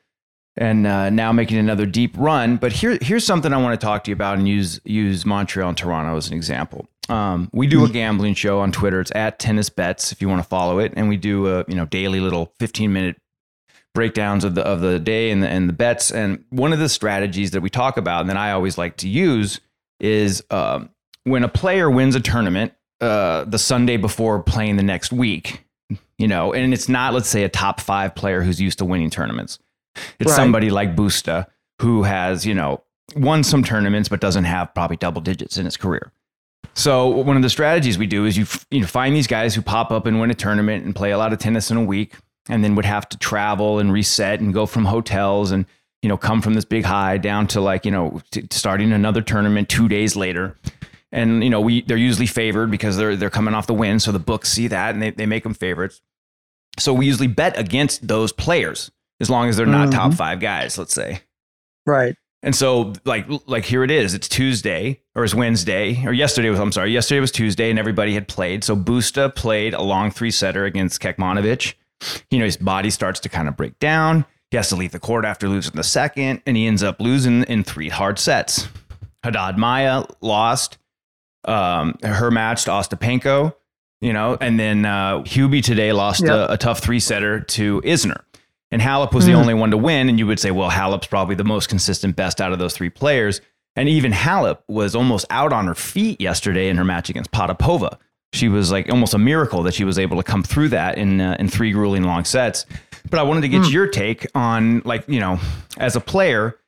and 0.56 0.86
uh, 0.86 1.10
now 1.10 1.32
making 1.32 1.58
another 1.58 1.86
deep 1.86 2.16
run. 2.18 2.58
But 2.58 2.74
here, 2.74 2.98
here's 3.02 3.26
something 3.26 3.52
I 3.54 3.58
want 3.58 3.80
to 3.80 3.84
talk 3.84 4.04
to 4.06 4.12
you 4.12 4.16
about 4.16 4.38
and 4.38 4.48
use 4.48 4.80
use 4.84 5.26
Montreal 5.26 5.70
and 5.70 5.78
Toronto 5.78 6.16
as 6.16 6.28
an 6.28 6.34
example. 6.34 6.88
Um, 7.10 7.50
we 7.52 7.68
do 7.68 7.84
a 7.84 7.90
gambling 7.90 8.34
show 8.34 8.60
on 8.60 8.72
Twitter. 8.72 9.02
It's 9.02 9.12
at 9.14 9.38
Tennis 9.38 9.70
Bets 9.70 10.12
if 10.12 10.22
you 10.22 10.30
want 10.30 10.42
to 10.42 10.48
follow 10.48 10.80
it, 10.80 10.94
and 10.96 11.10
we 11.10 11.18
do 11.18 11.48
a 11.48 11.66
you 11.68 11.76
know 11.76 11.86
daily 11.86 12.20
little 12.20 12.54
15 12.60 12.94
minute 12.94 13.18
breakdowns 13.94 14.44
of 14.44 14.56
the 14.56 14.62
of 14.62 14.82
the 14.82 15.00
day 15.00 15.30
and 15.32 15.44
the 15.44 15.48
and 15.48 15.68
the 15.68 15.74
bets. 15.74 16.12
And 16.12 16.44
one 16.50 16.72
of 16.72 16.80
the 16.80 16.90
strategies 16.90 17.52
that 17.52 17.62
we 17.62 17.70
talk 17.70 17.98
about, 17.98 18.22
and 18.22 18.30
that 18.30 18.38
I 18.38 18.52
always 18.52 18.78
like 18.78 18.98
to 18.98 19.10
use, 19.10 19.60
is 20.00 20.44
um, 20.50 20.90
when 21.24 21.44
a 21.44 21.50
player 21.50 21.90
wins 21.90 22.16
a 22.16 22.22
tournament 22.22 22.74
uh, 23.02 23.44
the 23.46 23.60
Sunday 23.60 23.98
before 23.98 24.42
playing 24.42 24.78
the 24.78 24.84
next 24.84 25.12
week. 25.12 25.66
You 26.18 26.28
know, 26.28 26.54
and 26.54 26.74
it's 26.74 26.88
not 26.88 27.14
let's 27.14 27.28
say 27.28 27.44
a 27.44 27.50
top 27.50 27.82
five 27.82 28.16
player 28.16 28.42
who's 28.42 28.62
used 28.62 28.78
to 28.78 28.86
winning 28.86 29.10
tournaments. 29.10 29.60
It's 30.20 30.30
Right. 30.32 30.36
somebody 30.36 30.70
like 30.70 30.96
Busta 30.96 31.48
who 31.82 32.04
has 32.04 32.46
you 32.46 32.54
know 32.54 32.82
won 33.16 33.44
some 33.44 33.64
tournaments 33.64 34.10
but 34.10 34.20
doesn't 34.22 34.46
have 34.46 34.74
probably 34.74 34.98
double 34.98 35.22
digits 35.22 35.58
in 35.58 35.66
his 35.66 35.78
career. 35.78 36.12
So 36.76 37.08
one 37.08 37.36
of 37.36 37.44
the 37.44 37.50
strategies 37.50 37.98
we 37.98 38.08
do 38.08 38.26
is 38.26 38.36
you 38.38 38.44
f- 38.44 38.66
you 38.72 38.82
know 38.82 38.88
find 38.88 39.16
these 39.16 39.28
guys 39.28 39.54
who 39.54 39.62
pop 39.62 39.92
up 39.92 40.06
and 40.06 40.20
win 40.20 40.32
a 40.32 40.34
tournament 40.36 40.86
and 40.86 40.96
play 40.96 41.12
a 41.12 41.18
lot 41.18 41.32
of 41.34 41.40
tennis 41.40 41.70
in 41.70 41.78
a 41.78 41.84
week, 41.84 42.16
and 42.50 42.64
then 42.64 42.76
would 42.76 42.86
have 42.86 43.08
to 43.10 43.18
travel 43.18 43.80
and 43.80 43.94
reset 43.94 44.40
and 44.40 44.54
go 44.54 44.66
from 44.66 44.86
hotels 44.86 45.52
and 45.52 45.66
you 46.02 46.10
know 46.10 46.18
come 46.18 46.42
from 46.42 46.56
this 46.56 46.66
big 46.66 46.84
high 46.86 47.18
down 47.18 47.46
to 47.48 47.62
like 47.62 47.86
you 47.86 47.92
know 47.92 48.22
t- 48.32 48.48
starting 48.50 48.92
another 48.92 49.22
tournament 49.22 49.70
two 49.70 49.88
days 49.88 50.16
later. 50.16 50.58
And 51.12 51.44
you 51.44 51.50
know 51.52 51.62
we 51.62 51.82
they're 51.84 51.96
usually 51.98 52.26
favored 52.26 52.72
because 52.72 52.98
they're 52.98 53.16
they're 53.16 53.30
coming 53.30 53.54
off 53.54 53.68
the 53.68 53.74
win, 53.76 54.00
so 54.00 54.12
the 54.12 54.18
books 54.20 54.50
see 54.50 54.68
that 54.68 54.96
and 54.96 55.02
they, 55.04 55.12
they 55.12 55.28
make 55.28 55.44
them 55.44 55.54
favorites. 55.54 56.02
So 56.80 56.92
we 56.92 57.06
usually 57.06 57.28
bet 57.28 57.56
against 57.60 58.08
those 58.08 58.32
players 58.34 58.90
as 59.22 59.30
long 59.30 59.50
as 59.50 59.58
they're 59.58 59.66
not 59.66 59.92
top 59.92 60.12
Mhm. 60.12 60.16
five 60.18 60.40
guys, 60.40 60.78
let's 60.78 60.94
say. 60.94 61.22
right 61.86 62.16
And 62.42 62.56
so 62.56 62.94
like 63.06 63.26
like 63.48 63.64
here 63.66 63.84
it 63.84 63.92
is. 63.92 64.14
It's 64.14 64.28
Tuesday 64.28 65.00
or 65.16 65.24
it's 65.24 65.34
Wednesday 65.34 66.04
or 66.06 66.12
yesterday 66.14 66.50
was 66.50 66.60
I'm 66.60 66.72
sorry. 66.74 66.92
Yesterday 66.92 67.20
was 67.22 67.32
Tuesday 67.32 67.70
and 67.70 67.80
everybody 67.80 68.14
had 68.14 68.28
played. 68.28 68.64
So 68.64 68.76
Busta 68.76 69.34
played 69.34 69.74
a 69.74 69.82
long 69.82 70.12
three 70.12 70.32
setter 70.32 70.66
against 70.66 71.02
Kekmanovic. 71.02 71.74
You 72.32 72.40
know, 72.40 72.46
his 72.46 72.58
body 72.58 72.90
starts 72.90 73.20
to 73.22 73.30
kind 73.30 73.48
of 73.48 73.56
break 73.56 73.80
down. 73.80 74.26
He 74.52 74.58
has 74.58 74.68
to 74.70 74.76
leave 74.76 74.92
the 74.92 75.00
court 75.00 75.24
after 75.26 75.48
losing 75.48 75.72
the 75.76 75.84
second, 75.84 76.42
and 76.46 76.58
he 76.58 76.68
ends 76.68 76.84
up 76.84 77.00
losing 77.00 77.44
in 77.44 77.64
three 77.64 77.90
hard 77.90 78.20
sets. 78.20 78.68
Haddad 79.24 79.58
Maia 79.58 80.04
lost 80.22 80.78
um, 81.46 81.96
her 82.04 82.30
match 82.30 82.66
to 82.66 82.72
Ostapenko, 82.72 83.54
you 84.02 84.12
know, 84.14 84.38
and 84.40 84.60
then 84.60 84.86
uh, 84.86 85.20
Hubie 85.24 85.64
today 85.64 85.92
lost 85.94 86.24
Yep. 86.24 86.32
a, 86.50 86.54
a 86.54 86.58
tough 86.58 86.80
three 86.80 87.00
setter 87.00 87.40
to 87.40 87.82
Isner. 87.82 88.22
And 88.74 88.82
Halep 88.82 89.14
was 89.14 89.26
mm. 89.26 89.28
the 89.28 89.34
only 89.34 89.54
one 89.54 89.70
to 89.70 89.78
win. 89.78 90.10
And 90.10 90.18
you 90.18 90.26
would 90.26 90.40
say, 90.40 90.50
well, 90.50 90.72
Halep's 90.72 91.06
probably 91.06 91.36
the 91.36 91.44
most 91.44 91.70
consistent, 91.70 92.16
best 92.16 92.42
out 92.42 92.52
of 92.52 92.60
those 92.60 92.76
three 92.76 92.90
players. 92.90 93.40
And 93.76 93.88
even 93.88 94.12
Halep 94.12 94.60
was 94.68 94.96
almost 94.96 95.26
out 95.30 95.54
on 95.54 95.68
her 95.68 95.76
feet 95.76 96.20
yesterday 96.20 96.70
in 96.70 96.78
her 96.78 96.84
match 96.84 97.10
against 97.10 97.32
Potapova. 97.32 97.98
She 98.34 98.50
was 98.50 98.72
like 98.72 98.90
almost 98.90 99.14
a 99.14 99.20
miracle 99.20 99.62
that 99.64 99.76
she 99.76 99.84
was 99.84 100.00
able 100.00 100.18
to 100.18 100.24
come 100.24 100.42
through 100.42 100.70
that 100.70 100.98
in 100.98 101.22
uh, 101.22 101.38
in 101.40 101.50
three 101.50 101.72
grueling 101.72 102.04
long 102.04 102.26
sets. 102.26 102.66
But 103.12 103.20
I 103.20 103.24
wanted 103.24 103.42
to 103.42 103.48
get 103.48 103.62
mm. 103.62 103.72
your 103.72 103.88
take 103.88 104.26
on 104.34 104.82
like 104.86 105.08
you 105.08 105.20
know, 105.20 105.40
as 105.78 105.96
a 105.96 106.02
player, 106.02 106.60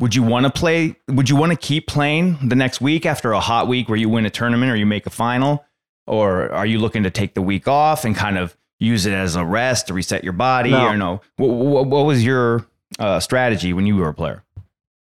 would 0.00 0.16
you 0.16 0.24
want 0.24 0.46
to 0.46 0.50
play? 0.50 0.96
Would 1.06 1.30
you 1.30 1.36
want 1.36 1.52
to 1.52 1.56
keep 1.56 1.86
playing 1.86 2.38
the 2.48 2.56
next 2.56 2.80
week 2.80 3.06
after 3.06 3.30
a 3.30 3.40
hot 3.40 3.68
week 3.68 3.88
where 3.88 3.98
you 3.98 4.08
win 4.08 4.26
a 4.26 4.30
tournament 4.30 4.72
or 4.72 4.74
you 4.74 4.86
make 4.86 5.06
a 5.06 5.10
final, 5.10 5.64
or 6.08 6.50
are 6.50 6.66
you 6.66 6.80
looking 6.80 7.04
to 7.04 7.10
take 7.10 7.34
the 7.34 7.42
week 7.42 7.68
off 7.68 8.04
and 8.04 8.16
kind 8.16 8.36
of 8.36 8.56
use 8.82 9.06
it 9.06 9.12
as 9.12 9.36
a 9.36 9.44
rest 9.44 9.86
to 9.86 9.94
reset 9.94 10.24
your 10.24 10.32
body 10.32 10.70
no. 10.70 10.86
or 10.86 10.96
no? 10.96 11.20
What, 11.36 11.48
what, 11.48 11.86
what 11.86 12.04
was 12.06 12.24
your 12.24 12.66
uh, 12.98 13.20
strategy 13.20 13.72
when 13.72 13.86
you 13.86 13.96
were 13.96 14.08
a 14.08 14.14
player? 14.14 14.42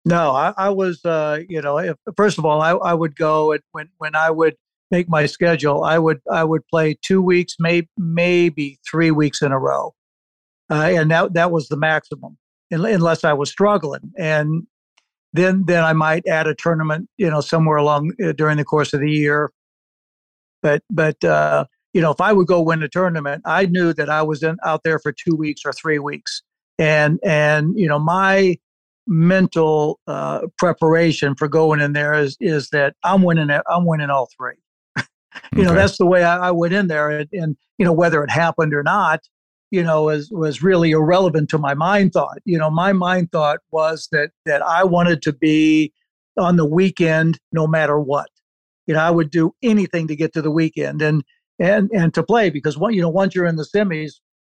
No, 0.05 0.31
I, 0.31 0.53
I 0.57 0.69
was, 0.69 1.05
uh, 1.05 1.41
you 1.47 1.61
know, 1.61 1.77
if, 1.77 1.95
first 2.17 2.37
of 2.37 2.45
all, 2.45 2.61
I, 2.61 2.71
I 2.71 2.93
would 2.93 3.15
go 3.15 3.51
and 3.51 3.61
when, 3.71 3.89
when 3.97 4.15
I 4.15 4.31
would 4.31 4.55
make 4.91 5.07
my 5.07 5.27
schedule, 5.27 5.83
I 5.83 5.99
would, 5.99 6.19
I 6.31 6.43
would 6.43 6.67
play 6.67 6.97
two 7.01 7.21
weeks, 7.21 7.55
maybe, 7.59 7.89
maybe 7.97 8.79
three 8.89 9.11
weeks 9.11 9.41
in 9.41 9.51
a 9.51 9.59
row. 9.59 9.93
Uh, 10.71 10.89
and 10.93 11.11
that, 11.11 11.33
that 11.33 11.51
was 11.51 11.67
the 11.67 11.77
maximum 11.77 12.37
unless 12.71 13.23
I 13.23 13.33
was 13.33 13.49
struggling. 13.49 14.11
And 14.17 14.63
then, 15.33 15.65
then 15.65 15.83
I 15.83 15.93
might 15.93 16.25
add 16.27 16.47
a 16.47 16.55
tournament, 16.55 17.07
you 17.17 17.29
know, 17.29 17.41
somewhere 17.41 17.77
along 17.77 18.13
uh, 18.23 18.31
during 18.31 18.57
the 18.57 18.65
course 18.65 18.93
of 18.93 19.01
the 19.01 19.11
year. 19.11 19.51
But, 20.63 20.81
but, 20.89 21.23
uh, 21.23 21.65
you 21.93 22.01
know, 22.01 22.11
if 22.11 22.21
I 22.21 22.33
would 22.33 22.47
go 22.47 22.61
win 22.61 22.83
a 22.83 22.87
tournament, 22.87 23.41
I 23.45 23.65
knew 23.65 23.93
that 23.93 24.09
I 24.09 24.21
was 24.21 24.43
in, 24.43 24.57
out 24.65 24.83
there 24.83 24.99
for 24.99 25.11
two 25.11 25.35
weeks 25.35 25.61
or 25.65 25.73
three 25.73 25.99
weeks, 25.99 26.41
and 26.77 27.19
and 27.23 27.77
you 27.77 27.87
know 27.87 27.99
my 27.99 28.57
mental 29.07 29.99
uh, 30.05 30.41
preparation 30.59 31.33
for 31.35 31.47
going 31.47 31.79
in 31.79 31.93
there 31.93 32.13
is 32.13 32.37
is 32.39 32.69
that 32.69 32.95
I'm 33.03 33.23
winning 33.23 33.49
it. 33.49 33.63
I'm 33.69 33.85
winning 33.85 34.09
all 34.09 34.29
three. 34.37 34.55
you 34.97 35.03
okay. 35.53 35.63
know, 35.63 35.73
that's 35.73 35.97
the 35.97 36.05
way 36.05 36.23
I, 36.23 36.49
I 36.49 36.51
went 36.51 36.73
in 36.73 36.87
there, 36.87 37.09
and, 37.09 37.29
and, 37.33 37.57
you 37.77 37.85
know 37.85 37.93
whether 37.93 38.23
it 38.23 38.29
happened 38.29 38.73
or 38.73 38.83
not, 38.83 39.21
you 39.71 39.83
know, 39.83 40.03
was 40.03 40.29
was 40.31 40.61
really 40.61 40.91
irrelevant 40.91 41.49
to 41.49 41.57
my 41.57 41.73
mind 41.73 42.13
thought. 42.13 42.37
You 42.45 42.57
know, 42.59 42.69
my 42.69 42.93
mind 42.93 43.31
thought 43.31 43.59
was 43.71 44.07
that 44.11 44.31
that 44.45 44.61
I 44.61 44.83
wanted 44.83 45.23
to 45.23 45.33
be 45.33 45.91
on 46.37 46.55
the 46.55 46.65
weekend 46.65 47.39
no 47.51 47.65
matter 47.67 47.99
what. 47.99 48.29
You 48.85 48.93
know, 48.93 49.01
I 49.01 49.09
would 49.11 49.31
do 49.31 49.53
anything 49.63 50.07
to 50.07 50.15
get 50.15 50.33
to 50.33 50.41
the 50.41 50.51
weekend, 50.51 51.01
and 51.01 51.23
and 51.59 51.89
and 51.91 52.13
to 52.13 52.23
play 52.23 52.49
because 52.49 52.77
one 52.77 52.93
you 52.93 53.01
know 53.01 53.09
once 53.09 53.35
you're 53.35 53.45
in 53.45 53.57
the 53.57 53.67
semis 53.75 54.13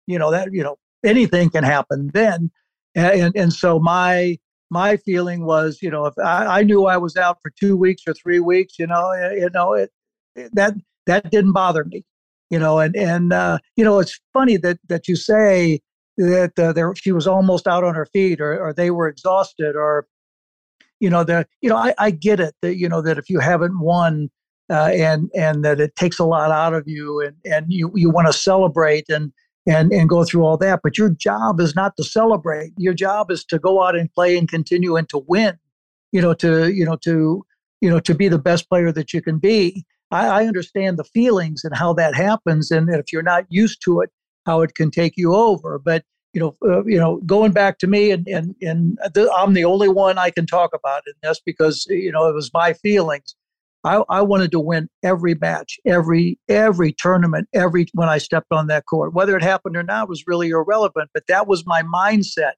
you 0.06 0.18
know 0.18 0.30
that 0.30 0.48
you 0.52 0.62
know 0.62 0.76
anything 1.04 1.50
can 1.50 1.64
happen 1.64 2.10
then 2.14 2.50
and 2.94 3.34
and 3.36 3.52
so 3.52 3.78
my 3.78 4.38
my 4.70 4.96
feeling 4.96 5.44
was 5.44 5.78
you 5.82 5.90
know 5.90 6.06
if 6.06 6.14
I, 6.18 6.60
I 6.60 6.62
knew 6.62 6.86
I 6.86 6.96
was 6.96 7.16
out 7.16 7.38
for 7.42 7.50
two 7.50 7.76
weeks 7.76 8.02
or 8.06 8.14
three 8.14 8.40
weeks 8.40 8.78
you 8.78 8.86
know 8.86 9.10
eh, 9.10 9.34
you 9.34 9.50
know 9.52 9.74
it, 9.74 9.90
it 10.36 10.54
that 10.54 10.74
that 11.06 11.30
didn't 11.30 11.52
bother 11.52 11.84
me 11.84 12.04
you 12.50 12.58
know 12.58 12.78
and 12.78 12.94
and 12.96 13.32
uh, 13.32 13.58
you 13.76 13.84
know 13.84 13.98
it's 13.98 14.18
funny 14.32 14.56
that 14.58 14.78
that 14.88 15.08
you 15.08 15.16
say 15.16 15.80
that 16.16 16.58
uh, 16.58 16.72
there 16.72 16.94
she 16.94 17.10
was 17.12 17.26
almost 17.26 17.66
out 17.66 17.84
on 17.84 17.94
her 17.94 18.06
feet 18.06 18.40
or, 18.40 18.58
or 18.62 18.72
they 18.72 18.90
were 18.90 19.08
exhausted 19.08 19.74
or 19.74 20.06
you 21.00 21.10
know 21.10 21.24
the 21.24 21.46
you 21.60 21.68
know 21.68 21.76
I, 21.76 21.94
I 21.98 22.10
get 22.10 22.40
it 22.40 22.54
that 22.62 22.76
you 22.76 22.88
know 22.88 23.02
that 23.02 23.18
if 23.18 23.28
you 23.28 23.40
haven't 23.40 23.80
won 23.80 24.30
uh, 24.70 24.90
and 24.92 25.30
and 25.34 25.64
that 25.64 25.80
it 25.80 25.96
takes 25.96 26.18
a 26.18 26.24
lot 26.24 26.50
out 26.50 26.74
of 26.74 26.86
you, 26.86 27.20
and 27.20 27.36
and 27.44 27.66
you 27.68 27.90
you 27.94 28.10
want 28.10 28.26
to 28.26 28.32
celebrate 28.32 29.08
and 29.08 29.32
and 29.66 29.92
and 29.92 30.08
go 30.08 30.24
through 30.24 30.44
all 30.44 30.56
that. 30.58 30.80
But 30.82 30.98
your 30.98 31.10
job 31.10 31.60
is 31.60 31.74
not 31.74 31.96
to 31.96 32.04
celebrate. 32.04 32.72
Your 32.76 32.94
job 32.94 33.30
is 33.30 33.44
to 33.46 33.58
go 33.58 33.82
out 33.82 33.96
and 33.96 34.12
play 34.12 34.36
and 34.36 34.48
continue 34.48 34.96
and 34.96 35.08
to 35.10 35.24
win. 35.26 35.58
You 36.12 36.20
know, 36.20 36.34
to 36.34 36.72
you 36.72 36.84
know 36.84 36.96
to 36.96 37.44
you 37.80 37.90
know 37.90 38.00
to 38.00 38.14
be 38.14 38.28
the 38.28 38.38
best 38.38 38.68
player 38.68 38.92
that 38.92 39.12
you 39.12 39.22
can 39.22 39.38
be. 39.38 39.84
I, 40.10 40.42
I 40.42 40.46
understand 40.46 40.98
the 40.98 41.04
feelings 41.04 41.64
and 41.64 41.74
how 41.74 41.94
that 41.94 42.14
happens, 42.14 42.70
and 42.70 42.88
if 42.90 43.12
you're 43.12 43.22
not 43.22 43.46
used 43.48 43.82
to 43.84 44.00
it, 44.02 44.10
how 44.46 44.60
it 44.60 44.74
can 44.74 44.90
take 44.90 45.14
you 45.16 45.34
over. 45.34 45.78
But 45.78 46.04
you 46.32 46.40
know, 46.40 46.56
uh, 46.66 46.84
you 46.84 46.98
know, 46.98 47.18
going 47.26 47.52
back 47.52 47.78
to 47.78 47.86
me, 47.86 48.10
and 48.10 48.26
and 48.26 48.54
and 48.62 48.98
the, 49.14 49.30
I'm 49.36 49.54
the 49.54 49.64
only 49.64 49.88
one 49.88 50.18
I 50.18 50.30
can 50.30 50.46
talk 50.46 50.70
about 50.74 51.02
in 51.06 51.14
this 51.22 51.40
because 51.44 51.86
you 51.88 52.12
know 52.12 52.28
it 52.28 52.34
was 52.34 52.50
my 52.54 52.72
feelings. 52.72 53.34
I, 53.84 54.02
I 54.08 54.22
wanted 54.22 54.52
to 54.52 54.60
win 54.60 54.88
every 55.02 55.34
match, 55.34 55.78
every 55.84 56.38
every 56.48 56.94
tournament, 56.96 57.48
every 57.52 57.86
when 57.94 58.08
I 58.08 58.18
stepped 58.18 58.52
on 58.52 58.68
that 58.68 58.86
court. 58.86 59.12
Whether 59.12 59.36
it 59.36 59.42
happened 59.42 59.76
or 59.76 59.82
not 59.82 60.08
was 60.08 60.24
really 60.26 60.50
irrelevant, 60.50 61.10
but 61.12 61.26
that 61.26 61.48
was 61.48 61.66
my 61.66 61.82
mindset. 61.82 62.52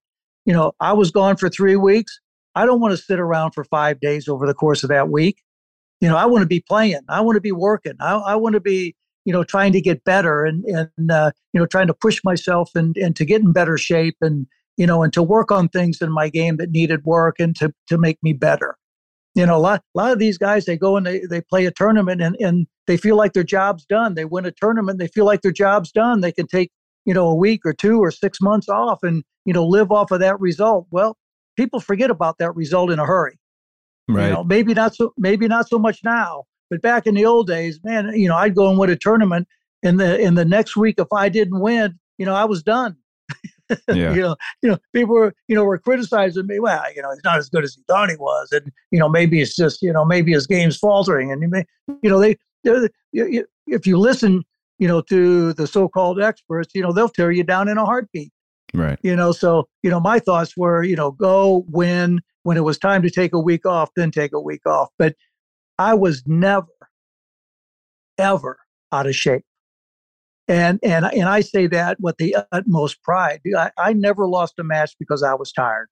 You 0.44 0.52
know, 0.52 0.72
I 0.80 0.92
was 0.92 1.10
gone 1.10 1.36
for 1.36 1.48
three 1.48 1.76
weeks. 1.76 2.18
I 2.54 2.66
don't 2.66 2.80
want 2.80 2.92
to 2.92 3.02
sit 3.02 3.18
around 3.18 3.52
for 3.52 3.64
five 3.64 4.00
days 4.00 4.28
over 4.28 4.46
the 4.46 4.54
course 4.54 4.82
of 4.82 4.90
that 4.90 5.08
week. 5.08 5.42
You 6.00 6.08
know, 6.08 6.16
I 6.16 6.26
want 6.26 6.42
to 6.42 6.46
be 6.46 6.60
playing. 6.60 7.00
I 7.08 7.20
want 7.22 7.36
to 7.36 7.40
be 7.40 7.52
working. 7.52 7.94
I, 8.00 8.14
I 8.14 8.34
want 8.36 8.52
to 8.52 8.60
be, 8.60 8.94
you 9.24 9.32
know, 9.32 9.44
trying 9.44 9.72
to 9.72 9.80
get 9.80 10.04
better 10.04 10.44
and 10.44 10.64
and 10.66 11.10
uh, 11.10 11.32
you 11.54 11.60
know, 11.60 11.66
trying 11.66 11.86
to 11.86 11.94
push 11.94 12.20
myself 12.22 12.70
and 12.74 12.96
and 12.98 13.16
to 13.16 13.24
get 13.24 13.40
in 13.40 13.52
better 13.52 13.78
shape 13.78 14.16
and 14.20 14.46
you 14.76 14.86
know, 14.86 15.02
and 15.02 15.12
to 15.14 15.22
work 15.22 15.50
on 15.50 15.68
things 15.68 16.02
in 16.02 16.12
my 16.12 16.28
game 16.28 16.58
that 16.58 16.70
needed 16.70 17.04
work 17.04 17.36
and 17.40 17.56
to 17.56 17.72
to 17.88 17.96
make 17.96 18.18
me 18.22 18.34
better 18.34 18.76
you 19.34 19.44
know, 19.46 19.56
a 19.56 19.58
lot, 19.58 19.82
a 19.94 19.98
lot 19.98 20.12
of 20.12 20.18
these 20.18 20.38
guys, 20.38 20.64
they 20.64 20.76
go 20.76 20.96
and 20.96 21.06
they, 21.06 21.20
they 21.28 21.40
play 21.40 21.66
a 21.66 21.70
tournament 21.70 22.22
and, 22.22 22.36
and 22.40 22.66
they 22.86 22.96
feel 22.96 23.16
like 23.16 23.32
their 23.32 23.44
job's 23.44 23.84
done. 23.84 24.14
They 24.14 24.24
win 24.24 24.46
a 24.46 24.52
tournament, 24.52 24.98
they 24.98 25.08
feel 25.08 25.24
like 25.24 25.42
their 25.42 25.52
job's 25.52 25.90
done. 25.90 26.20
They 26.20 26.32
can 26.32 26.46
take, 26.46 26.70
you 27.04 27.14
know, 27.14 27.28
a 27.28 27.34
week 27.34 27.62
or 27.64 27.72
two 27.72 27.98
or 27.98 28.10
six 28.10 28.40
months 28.40 28.68
off 28.68 29.00
and, 29.02 29.24
you 29.44 29.52
know, 29.52 29.66
live 29.66 29.90
off 29.90 30.10
of 30.10 30.20
that 30.20 30.38
result. 30.40 30.86
Well, 30.90 31.16
people 31.56 31.80
forget 31.80 32.10
about 32.10 32.38
that 32.38 32.54
result 32.54 32.90
in 32.90 32.98
a 32.98 33.06
hurry. 33.06 33.38
Right. 34.08 34.26
You 34.26 34.32
know, 34.34 34.44
maybe 34.44 34.74
not 34.74 34.94
so, 34.94 35.12
maybe 35.16 35.48
not 35.48 35.68
so 35.68 35.78
much 35.78 36.00
now, 36.04 36.44
but 36.70 36.82
back 36.82 37.06
in 37.06 37.14
the 37.14 37.24
old 37.24 37.46
days, 37.46 37.80
man, 37.82 38.12
you 38.14 38.28
know, 38.28 38.36
I'd 38.36 38.54
go 38.54 38.68
and 38.68 38.78
win 38.78 38.90
a 38.90 38.96
tournament 38.96 39.48
and 39.82 39.98
the, 39.98 40.18
in 40.18 40.34
the 40.34 40.44
next 40.44 40.76
week, 40.76 40.96
if 40.98 41.12
I 41.12 41.28
didn't 41.28 41.60
win, 41.60 41.98
you 42.18 42.26
know, 42.26 42.34
I 42.34 42.44
was 42.44 42.62
done. 42.62 42.96
Yeah. 43.88 44.14
you 44.14 44.20
know, 44.20 44.36
you 44.62 44.70
know, 44.70 44.78
people 44.92 45.14
were, 45.14 45.34
you 45.48 45.54
know, 45.54 45.64
were 45.64 45.78
criticizing 45.78 46.46
me. 46.46 46.60
Well, 46.60 46.82
you 46.94 47.02
know, 47.02 47.10
he's 47.12 47.24
not 47.24 47.38
as 47.38 47.48
good 47.48 47.64
as 47.64 47.74
he 47.74 47.82
thought 47.86 48.10
he 48.10 48.16
was, 48.16 48.52
and 48.52 48.70
you 48.90 48.98
know, 48.98 49.08
maybe 49.08 49.40
it's 49.40 49.56
just, 49.56 49.82
you 49.82 49.92
know, 49.92 50.04
maybe 50.04 50.32
his 50.32 50.46
game's 50.46 50.76
faltering, 50.76 51.32
and 51.32 51.42
you, 51.42 51.48
may, 51.48 51.64
you 52.02 52.10
know, 52.10 52.18
they, 52.20 52.36
they, 52.62 52.88
if 53.66 53.86
you 53.86 53.98
listen, 53.98 54.42
you 54.78 54.88
know, 54.88 55.00
to 55.02 55.52
the 55.54 55.66
so-called 55.66 56.20
experts, 56.20 56.74
you 56.74 56.82
know, 56.82 56.92
they'll 56.92 57.08
tear 57.08 57.30
you 57.30 57.44
down 57.44 57.68
in 57.68 57.78
a 57.78 57.84
heartbeat. 57.84 58.32
Right. 58.74 58.98
You 59.02 59.14
know, 59.14 59.32
so 59.32 59.68
you 59.82 59.90
know, 59.90 60.00
my 60.00 60.18
thoughts 60.18 60.56
were, 60.56 60.82
you 60.82 60.96
know, 60.96 61.12
go 61.12 61.64
win 61.68 62.20
when 62.42 62.56
it 62.56 62.64
was 62.64 62.78
time 62.78 63.02
to 63.02 63.10
take 63.10 63.32
a 63.32 63.40
week 63.40 63.64
off, 63.64 63.90
then 63.96 64.10
take 64.10 64.32
a 64.32 64.40
week 64.40 64.66
off. 64.66 64.90
But 64.98 65.14
I 65.78 65.94
was 65.94 66.22
never, 66.26 66.66
ever 68.18 68.58
out 68.92 69.06
of 69.06 69.16
shape 69.16 69.44
and 70.48 70.78
and 70.82 71.06
and 71.06 71.28
I 71.28 71.40
say 71.40 71.66
that 71.68 71.98
with 72.00 72.16
the 72.18 72.36
utmost 72.52 73.02
pride. 73.02 73.40
I, 73.56 73.70
I 73.78 73.92
never 73.92 74.26
lost 74.26 74.58
a 74.58 74.64
match 74.64 74.94
because 74.98 75.22
I 75.22 75.34
was 75.34 75.52
tired. 75.52 75.88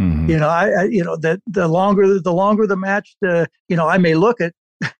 Mm-hmm. 0.00 0.30
You 0.30 0.38
know, 0.38 0.48
I, 0.48 0.68
I, 0.70 0.82
you 0.84 1.04
know 1.04 1.16
that 1.18 1.40
the 1.46 1.68
longer 1.68 2.18
the 2.18 2.32
longer 2.32 2.66
the 2.66 2.76
match, 2.76 3.16
the 3.20 3.48
you 3.68 3.76
know 3.76 3.86
I 3.86 3.98
may 3.98 4.14
look 4.14 4.40
at, 4.40 4.54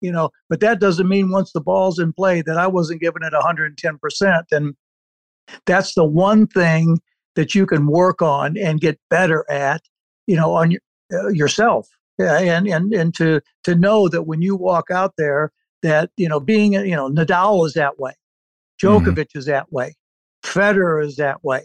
you 0.00 0.10
know, 0.10 0.30
but 0.48 0.60
that 0.60 0.80
doesn't 0.80 1.08
mean 1.08 1.30
once 1.30 1.52
the 1.52 1.60
ball's 1.60 1.98
in 1.98 2.12
play 2.12 2.42
that 2.42 2.56
I 2.56 2.66
wasn't 2.66 3.00
giving 3.00 3.22
it 3.22 3.32
110 3.32 3.98
percent. 3.98 4.46
And 4.50 4.74
that's 5.66 5.94
the 5.94 6.04
one 6.04 6.46
thing 6.46 6.98
that 7.36 7.54
you 7.54 7.66
can 7.66 7.86
work 7.86 8.22
on 8.22 8.56
and 8.56 8.80
get 8.80 8.98
better 9.08 9.44
at, 9.50 9.82
you 10.26 10.36
know, 10.36 10.54
on 10.54 10.72
your, 10.72 10.80
uh, 11.12 11.28
yourself. 11.28 11.88
And 12.18 12.66
and 12.66 12.92
and 12.92 13.14
to 13.14 13.40
to 13.64 13.74
know 13.74 14.08
that 14.08 14.22
when 14.22 14.42
you 14.42 14.56
walk 14.56 14.90
out 14.90 15.14
there, 15.16 15.52
that 15.82 16.10
you 16.16 16.28
know 16.28 16.40
being 16.40 16.72
you 16.72 16.96
know 16.96 17.10
Nadal 17.10 17.66
is 17.66 17.74
that 17.74 17.98
way. 17.98 18.12
Djokovic 18.82 19.14
mm-hmm. 19.14 19.38
is 19.38 19.46
that 19.46 19.72
way. 19.72 19.94
Federer 20.44 21.04
is 21.04 21.16
that 21.16 21.42
way. 21.44 21.62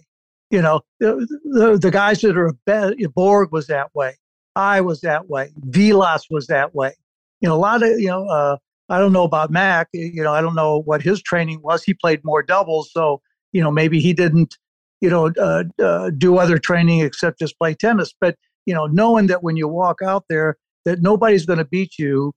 You 0.51 0.62
know, 0.62 0.81
the, 1.00 1.27
the, 1.45 1.77
the 1.77 1.91
guys 1.91 2.22
that 2.22 2.38
are 2.38 2.53
be- 2.65 3.07
Borg 3.07 3.51
was 3.51 3.67
that 3.67 3.89
way. 3.93 4.15
I 4.55 4.81
was 4.81 5.01
that 5.01 5.29
way. 5.29 5.51
Vilas 5.57 6.27
was 6.29 6.48
that 6.48 6.74
way. 6.75 6.93
You 7.41 7.50
know, 7.50 7.55
a 7.55 7.57
lot 7.57 7.84
of, 7.84 8.00
you 8.00 8.07
know, 8.07 8.27
uh, 8.27 8.57
I 8.89 9.00
don't 9.00 9.13
know 9.13 9.24
about 9.24 9.51
Mac. 9.51 9.89
You 9.93 10.24
know, 10.24 10.34
I 10.34 10.41
don't 10.41 10.55
know 10.55 10.81
what 10.84 11.01
his 11.01 11.22
training 11.22 11.62
was. 11.63 11.84
He 11.84 11.93
played 11.93 12.24
more 12.24 12.43
doubles. 12.43 12.91
So, 12.91 13.22
you 13.51 13.62
know, 13.62 13.72
maybe 13.72 14.00
he 14.00 14.13
didn't, 14.13 14.57
you 15.01 15.10
know, 15.10 15.31
uh, 15.39 15.63
uh, 15.81 16.12
do 16.12 16.38
other 16.38 16.57
training 16.57 17.00
except 17.00 17.39
just 17.39 17.57
play 17.57 17.74
tennis. 17.74 18.13
But, 18.19 18.36
you 18.65 18.74
know, 18.74 18.86
knowing 18.86 19.27
that 19.27 19.43
when 19.43 19.57
you 19.57 19.67
walk 19.67 20.01
out 20.01 20.25
there, 20.29 20.57
that 20.86 21.01
nobody's 21.01 21.45
going 21.45 21.60
to 21.60 21.65
beat 21.65 21.98
you 21.98 22.34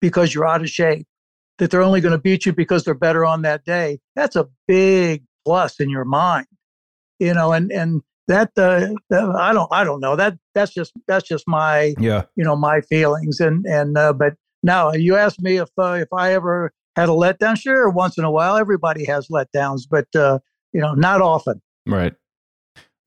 because 0.00 0.34
you're 0.34 0.46
out 0.46 0.62
of 0.62 0.68
shape 0.68 1.06
that 1.60 1.70
they're 1.70 1.82
only 1.82 2.00
going 2.00 2.12
to 2.12 2.18
beat 2.18 2.46
you 2.46 2.54
because 2.54 2.84
they're 2.84 2.94
better 2.94 3.24
on 3.24 3.42
that 3.42 3.64
day, 3.64 4.00
that's 4.16 4.34
a 4.34 4.48
big 4.66 5.22
plus 5.44 5.78
in 5.78 5.90
your 5.90 6.06
mind, 6.06 6.46
you 7.18 7.34
know. 7.34 7.52
And 7.52 7.70
and 7.70 8.00
that 8.28 8.50
uh, 8.56 8.88
I 9.38 9.52
don't 9.52 9.68
I 9.70 9.84
don't 9.84 10.00
know 10.00 10.16
that 10.16 10.38
that's 10.54 10.72
just 10.72 10.92
that's 11.06 11.28
just 11.28 11.46
my 11.46 11.94
yeah 11.98 12.24
you 12.34 12.44
know 12.44 12.56
my 12.56 12.80
feelings 12.80 13.40
and 13.40 13.66
and 13.66 13.96
uh, 13.98 14.12
but 14.14 14.34
now 14.62 14.92
you 14.92 15.16
asked 15.16 15.40
me 15.40 15.58
if 15.58 15.68
uh, 15.78 15.98
if 16.00 16.08
I 16.12 16.32
ever 16.32 16.72
had 16.96 17.10
a 17.10 17.12
letdown. 17.12 17.60
Sure, 17.60 17.90
once 17.90 18.16
in 18.16 18.24
a 18.24 18.30
while 18.30 18.56
everybody 18.56 19.04
has 19.04 19.28
letdowns, 19.28 19.82
but 19.88 20.08
uh, 20.16 20.38
you 20.72 20.80
know 20.80 20.94
not 20.94 21.20
often. 21.20 21.60
Right. 21.86 22.14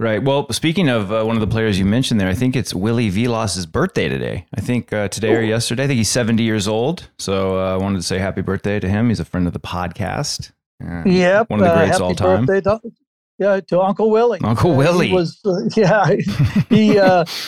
Right. 0.03 0.21
Well, 0.21 0.51
speaking 0.51 0.89
of 0.89 1.13
uh, 1.13 1.23
one 1.23 1.37
of 1.37 1.39
the 1.39 1.47
players 1.47 1.79
you 1.79 1.85
mentioned 1.85 2.19
there, 2.19 2.27
I 2.27 2.33
think 2.33 2.57
it's 2.57 2.73
Willie 2.73 3.07
Vilas's 3.07 3.65
birthday 3.65 4.09
today. 4.09 4.45
I 4.53 4.59
think 4.59 4.91
uh, 4.91 5.07
today 5.07 5.31
Ooh. 5.31 5.37
or 5.37 5.41
yesterday. 5.41 5.85
I 5.85 5.87
think 5.87 5.97
he's 5.97 6.09
70 6.09 6.43
years 6.43 6.67
old. 6.67 7.09
So 7.17 7.57
uh, 7.57 7.75
I 7.75 7.77
wanted 7.77 7.99
to 7.99 8.03
say 8.03 8.17
happy 8.17 8.41
birthday 8.41 8.81
to 8.81 8.89
him. 8.89 9.07
He's 9.07 9.21
a 9.21 9.25
friend 9.25 9.47
of 9.47 9.53
the 9.53 9.61
podcast. 9.61 10.51
Uh, 10.85 11.03
yeah. 11.05 11.45
One 11.47 11.61
of 11.61 11.67
the 11.67 11.71
uh, 11.71 11.85
greats 11.85 12.01
all 12.01 12.15
time. 12.15 12.45
To, 12.47 12.81
yeah, 13.39 13.61
to 13.61 13.79
Uncle 13.79 14.11
Willie. 14.11 14.41
Uncle 14.43 14.75
Willie. 14.75 15.07
He 15.07 15.13
was, 15.13 15.39
yeah. 15.77 16.05
he, 16.69 16.99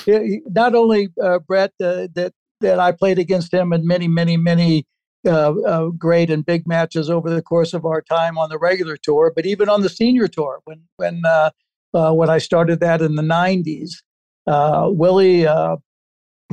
he, 0.06 0.42
not 0.48 0.76
only, 0.76 1.10
Brett, 1.46 1.74
that, 1.80 2.32
that 2.62 2.80
I 2.80 2.94
played 2.94 3.20
against 3.20 3.54
him 3.54 3.74
in 3.74 3.86
many, 3.86 4.08
many, 4.08 4.38
many 4.38 4.88
uh, 5.28 5.56
uh, 5.60 5.88
great 5.90 6.30
and 6.30 6.46
big 6.46 6.66
matches 6.66 7.10
over 7.10 7.30
the 7.30 7.42
course 7.42 7.74
of 7.74 7.84
our 7.84 8.02
time 8.02 8.38
on 8.38 8.48
the 8.48 8.58
regular 8.58 8.96
tour, 8.96 9.34
but 9.36 9.46
even 9.46 9.68
on 9.68 9.82
the 9.82 9.90
senior 9.90 10.30
tour 10.30 10.62
when 10.66 10.84
when 10.98 11.24
uh, 11.26 11.50
uh 11.96 12.14
when 12.14 12.30
I 12.30 12.38
started 12.38 12.80
that 12.82 13.02
in 13.02 13.16
the 13.16 13.24
'90s, 13.24 13.92
uh, 14.48 14.90
Willie 14.92 15.48
uh, 15.48 15.78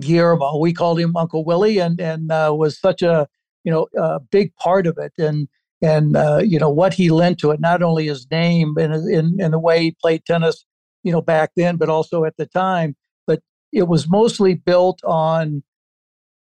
Guillermo, 0.01 0.59
we 0.59 0.73
called 0.73 0.99
him 0.99 1.17
Uncle 1.17 1.45
Willie, 1.45 1.79
and 1.79 2.01
and 2.01 2.29
was 2.29 2.79
such 2.79 3.03
a 3.03 3.29
you 3.65 3.73
know 3.73 3.89
a 3.97 4.21
big 4.21 4.55
part 4.57 4.87
of 4.87 4.97
it, 4.99 5.13
and 5.19 5.49
and 5.83 6.17
you 6.49 6.59
know 6.59 6.71
what 6.71 6.95
he 6.95 7.11
lent 7.11 7.39
to 7.41 7.51
it, 7.51 7.61
not 7.61 7.83
only 7.83 8.07
his 8.07 8.27
name 8.31 8.75
and 8.79 8.95
in, 9.11 9.41
in 9.41 9.51
the 9.51 9.59
way 9.59 9.83
he 9.83 9.97
played 10.01 10.25
tennis, 10.25 10.65
you 11.03 11.13
know 11.13 11.21
back 11.23 11.51
then, 11.57 11.77
but 11.77 11.89
also 11.89 12.25
at 12.25 12.37
the 12.39 12.47
time, 12.47 12.97
but 13.27 13.41
it 13.73 13.89
was 13.89 14.09
mostly 14.09 14.55
built 14.55 15.01
on. 15.05 15.63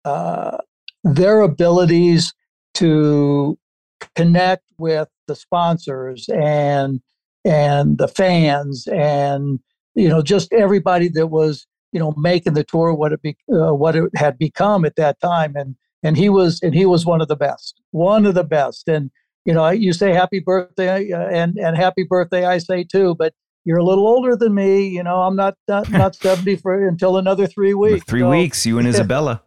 Uh, 0.04 0.58
their 1.04 1.40
abilities 1.40 2.34
to 2.74 3.58
connect 4.16 4.64
with 4.78 5.08
the 5.28 5.36
sponsors 5.36 6.28
and 6.30 7.00
and 7.44 7.98
the 7.98 8.08
fans 8.08 8.86
and 8.88 9.60
you 9.94 10.08
know 10.08 10.22
just 10.22 10.52
everybody 10.52 11.08
that 11.08 11.28
was 11.28 11.66
you 11.92 12.00
know 12.00 12.12
making 12.16 12.54
the 12.54 12.64
tour 12.64 12.94
what 12.94 13.12
it 13.12 13.22
be, 13.22 13.36
uh, 13.52 13.74
what 13.74 13.94
it 13.96 14.04
had 14.16 14.38
become 14.38 14.84
at 14.84 14.96
that 14.96 15.20
time 15.20 15.54
and 15.56 15.76
and 16.02 16.16
he 16.16 16.28
was 16.28 16.60
and 16.62 16.74
he 16.74 16.86
was 16.86 17.06
one 17.06 17.20
of 17.20 17.28
the 17.28 17.36
best 17.36 17.80
one 17.90 18.26
of 18.26 18.34
the 18.34 18.44
best 18.44 18.88
and 18.88 19.10
you 19.44 19.52
know 19.52 19.68
you 19.68 19.92
say 19.92 20.12
happy 20.12 20.40
birthday 20.40 21.10
uh, 21.12 21.28
and 21.28 21.56
and 21.58 21.76
happy 21.76 22.02
birthday 22.02 22.44
I 22.44 22.58
say 22.58 22.84
too 22.84 23.14
but 23.14 23.34
you're 23.64 23.78
a 23.78 23.84
little 23.84 24.06
older 24.06 24.36
than 24.36 24.54
me 24.54 24.86
you 24.86 25.02
know 25.02 25.22
I'm 25.22 25.36
not 25.36 25.54
not, 25.68 25.88
not 25.90 26.14
70 26.22 26.56
for 26.56 26.86
until 26.86 27.16
another 27.16 27.46
3 27.46 27.74
weeks 27.74 28.04
3 28.06 28.20
so, 28.20 28.30
weeks 28.30 28.66
you 28.66 28.78
and 28.78 28.88
Isabella 28.94 29.42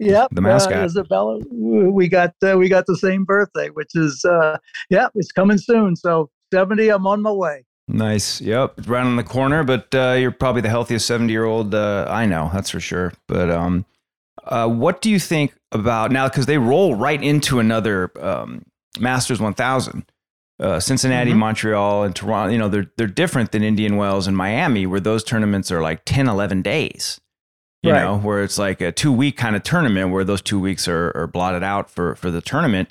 Yep, 0.00 0.30
the 0.32 0.40
mascot 0.40 0.82
uh, 0.82 0.84
Isabella. 0.84 1.38
We 1.50 2.08
got 2.08 2.34
uh, 2.44 2.58
we 2.58 2.68
got 2.68 2.86
the 2.86 2.96
same 2.96 3.24
birthday, 3.24 3.68
which 3.68 3.94
is 3.94 4.24
uh, 4.24 4.58
yeah, 4.90 5.06
it's 5.14 5.30
coming 5.30 5.56
soon. 5.56 5.94
So 5.94 6.30
seventy, 6.54 6.88
I'm 6.88 7.06
on 7.06 7.22
my 7.22 7.32
way. 7.32 7.64
Nice. 7.86 8.40
Yep, 8.40 8.74
it's 8.78 8.88
right 8.88 9.04
on 9.04 9.16
the 9.16 9.24
corner. 9.24 9.62
But 9.64 9.94
uh, 9.94 10.16
you're 10.18 10.30
probably 10.30 10.62
the 10.62 10.70
healthiest 10.70 11.06
seventy 11.06 11.32
year 11.32 11.44
old 11.44 11.74
uh, 11.74 12.06
I 12.08 12.26
know. 12.26 12.50
That's 12.52 12.70
for 12.70 12.80
sure. 12.80 13.12
But 13.28 13.50
um, 13.50 13.84
uh, 14.44 14.68
what 14.68 15.00
do 15.00 15.10
you 15.10 15.18
think 15.18 15.54
about 15.72 16.10
now? 16.10 16.28
Because 16.28 16.46
they 16.46 16.58
roll 16.58 16.94
right 16.94 17.22
into 17.22 17.58
another 17.58 18.10
um, 18.20 18.64
Masters 18.98 19.40
1000. 19.40 20.04
Uh, 20.60 20.78
Cincinnati, 20.78 21.32
mm-hmm. 21.32 21.40
Montreal, 21.40 22.04
and 22.04 22.14
Toronto. 22.14 22.52
You 22.52 22.58
know 22.58 22.68
they're 22.68 22.90
they're 22.96 23.06
different 23.08 23.50
than 23.50 23.64
Indian 23.64 23.96
Wells 23.96 24.28
and 24.28 24.36
Miami, 24.36 24.86
where 24.86 25.00
those 25.00 25.24
tournaments 25.24 25.72
are 25.72 25.82
like 25.82 26.04
10, 26.04 26.28
11 26.28 26.62
days 26.62 27.20
you 27.84 27.92
right. 27.92 28.02
know, 28.02 28.16
where 28.16 28.42
it's 28.42 28.58
like 28.58 28.80
a 28.80 28.90
two 28.90 29.12
week 29.12 29.36
kind 29.36 29.54
of 29.54 29.62
tournament 29.62 30.10
where 30.10 30.24
those 30.24 30.40
two 30.40 30.58
weeks 30.58 30.88
are, 30.88 31.14
are 31.14 31.26
blotted 31.26 31.62
out 31.62 31.90
for, 31.90 32.14
for 32.14 32.30
the 32.30 32.40
tournament. 32.40 32.88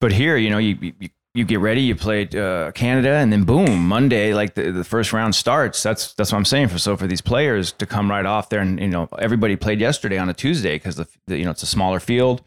But 0.00 0.12
here, 0.12 0.36
you 0.36 0.48
know, 0.48 0.58
you, 0.58 0.78
you, 0.80 1.08
you 1.34 1.44
get 1.44 1.60
ready, 1.60 1.80
you 1.80 1.94
play 1.94 2.28
uh, 2.28 2.70
Canada, 2.72 3.14
and 3.14 3.32
then 3.32 3.44
boom, 3.44 3.88
Monday, 3.88 4.34
like 4.34 4.54
the, 4.54 4.70
the 4.70 4.84
first 4.84 5.12
round 5.12 5.34
starts. 5.34 5.82
That's 5.82 6.12
that's 6.14 6.32
what 6.32 6.38
I'm 6.38 6.44
saying. 6.44 6.68
For 6.68 6.78
so 6.78 6.96
for 6.96 7.06
these 7.06 7.22
players 7.22 7.72
to 7.72 7.86
come 7.86 8.10
right 8.10 8.26
off 8.26 8.48
there, 8.50 8.60
and 8.60 8.78
you 8.78 8.88
know, 8.88 9.08
everybody 9.18 9.56
played 9.56 9.80
yesterday 9.80 10.18
on 10.18 10.28
a 10.28 10.34
Tuesday 10.34 10.74
because 10.76 10.96
the, 10.96 11.08
the, 11.26 11.38
you 11.38 11.44
know 11.44 11.50
it's 11.50 11.62
a 11.62 11.66
smaller 11.66 12.00
field. 12.00 12.42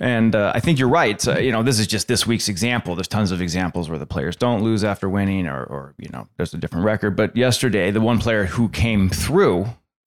And 0.00 0.36
uh, 0.36 0.52
I 0.54 0.60
think 0.60 0.78
you're 0.78 0.88
right. 0.88 1.20
So, 1.20 1.36
you 1.38 1.50
know, 1.50 1.64
this 1.64 1.80
is 1.80 1.88
just 1.88 2.06
this 2.06 2.24
week's 2.24 2.48
example. 2.48 2.94
There's 2.94 3.08
tons 3.08 3.32
of 3.32 3.42
examples 3.42 3.88
where 3.88 3.98
the 3.98 4.06
players 4.06 4.36
don't 4.36 4.62
lose 4.62 4.84
after 4.84 5.08
winning, 5.08 5.48
or, 5.48 5.64
or 5.64 5.94
you 5.98 6.08
know, 6.12 6.28
there's 6.36 6.54
a 6.54 6.56
different 6.56 6.84
record. 6.84 7.16
But 7.16 7.36
yesterday, 7.36 7.90
the 7.90 8.00
one 8.00 8.20
player 8.20 8.44
who 8.44 8.68
came 8.68 9.08
through 9.08 9.66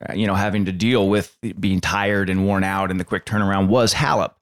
uh, 0.10 0.14
you 0.14 0.26
know, 0.26 0.36
having 0.36 0.66
to 0.66 0.72
deal 0.72 1.10
with 1.10 1.38
being 1.60 1.80
tired 1.80 2.30
and 2.30 2.46
worn 2.46 2.64
out 2.64 2.90
in 2.90 2.98
the 2.98 3.06
quick 3.06 3.26
turnaround 3.26 3.68
was 3.68 3.94
Halep, 3.94 4.34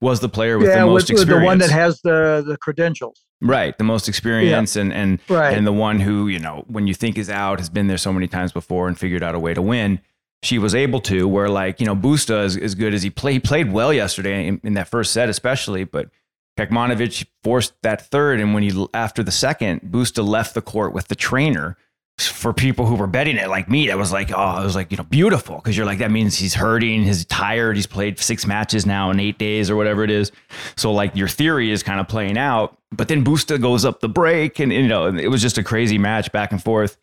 was 0.00 0.20
the 0.20 0.28
player 0.28 0.58
with 0.58 0.68
yeah, 0.68 0.80
the 0.80 0.86
most 0.86 1.10
with, 1.10 1.20
experience. 1.20 1.42
the 1.42 1.46
one 1.46 1.58
that 1.58 1.70
has 1.70 2.00
the 2.02 2.44
the 2.46 2.56
credentials. 2.56 3.24
Right, 3.40 3.76
the 3.78 3.84
most 3.84 4.08
experience 4.08 4.76
yeah. 4.76 4.82
and 4.82 4.92
and 4.92 5.20
right. 5.28 5.56
and 5.56 5.66
the 5.66 5.72
one 5.72 6.00
who 6.00 6.28
you 6.28 6.38
know 6.38 6.64
when 6.68 6.86
you 6.86 6.94
think 6.94 7.18
is 7.18 7.30
out 7.30 7.58
has 7.58 7.68
been 7.68 7.86
there 7.86 7.98
so 7.98 8.12
many 8.12 8.26
times 8.26 8.52
before 8.52 8.88
and 8.88 8.98
figured 8.98 9.22
out 9.22 9.34
a 9.34 9.38
way 9.38 9.54
to 9.54 9.62
win. 9.62 10.00
She 10.42 10.58
was 10.58 10.74
able 10.74 11.00
to 11.02 11.26
where 11.26 11.48
like 11.48 11.80
you 11.80 11.86
know 11.86 11.96
Busta 11.96 12.44
is 12.44 12.56
as 12.56 12.74
good 12.74 12.94
as 12.94 13.02
he 13.02 13.10
played. 13.10 13.34
He 13.34 13.40
played 13.40 13.72
well 13.72 13.92
yesterday 13.92 14.46
in, 14.46 14.60
in 14.62 14.74
that 14.74 14.88
first 14.88 15.12
set 15.12 15.28
especially, 15.28 15.84
but 15.84 16.10
Kekmanovic 16.58 17.26
forced 17.44 17.74
that 17.82 18.10
third, 18.10 18.40
and 18.40 18.54
when 18.54 18.62
he 18.64 18.86
after 18.92 19.22
the 19.22 19.30
second, 19.30 19.82
Busta 19.82 20.26
left 20.26 20.54
the 20.54 20.62
court 20.62 20.92
with 20.92 21.08
the 21.08 21.14
trainer 21.14 21.76
for 22.20 22.52
people 22.52 22.86
who 22.86 22.96
were 22.96 23.06
betting 23.06 23.36
it 23.36 23.48
like 23.48 23.70
me, 23.70 23.86
that 23.86 23.96
was 23.96 24.12
like, 24.12 24.30
oh, 24.34 24.60
it 24.60 24.64
was 24.64 24.74
like, 24.74 24.90
you 24.90 24.96
know, 24.96 25.04
beautiful. 25.04 25.60
Cause 25.60 25.76
you're 25.76 25.86
like, 25.86 25.98
that 25.98 26.10
means 26.10 26.36
he's 26.36 26.54
hurting, 26.54 27.04
he's 27.04 27.24
tired, 27.24 27.76
he's 27.76 27.86
played 27.86 28.18
six 28.18 28.46
matches 28.46 28.86
now 28.86 29.10
in 29.10 29.20
eight 29.20 29.38
days 29.38 29.70
or 29.70 29.76
whatever 29.76 30.02
it 30.02 30.10
is. 30.10 30.32
So 30.76 30.92
like 30.92 31.14
your 31.14 31.28
theory 31.28 31.70
is 31.70 31.82
kind 31.82 32.00
of 32.00 32.08
playing 32.08 32.36
out. 32.36 32.76
But 32.90 33.08
then 33.08 33.24
Busta 33.24 33.60
goes 33.60 33.84
up 33.84 34.00
the 34.00 34.08
break 34.08 34.58
and, 34.58 34.72
you 34.72 34.88
know, 34.88 35.06
it 35.06 35.28
was 35.28 35.42
just 35.42 35.58
a 35.58 35.62
crazy 35.62 35.98
match 35.98 36.32
back 36.32 36.50
and 36.52 36.62
forth. 36.62 36.96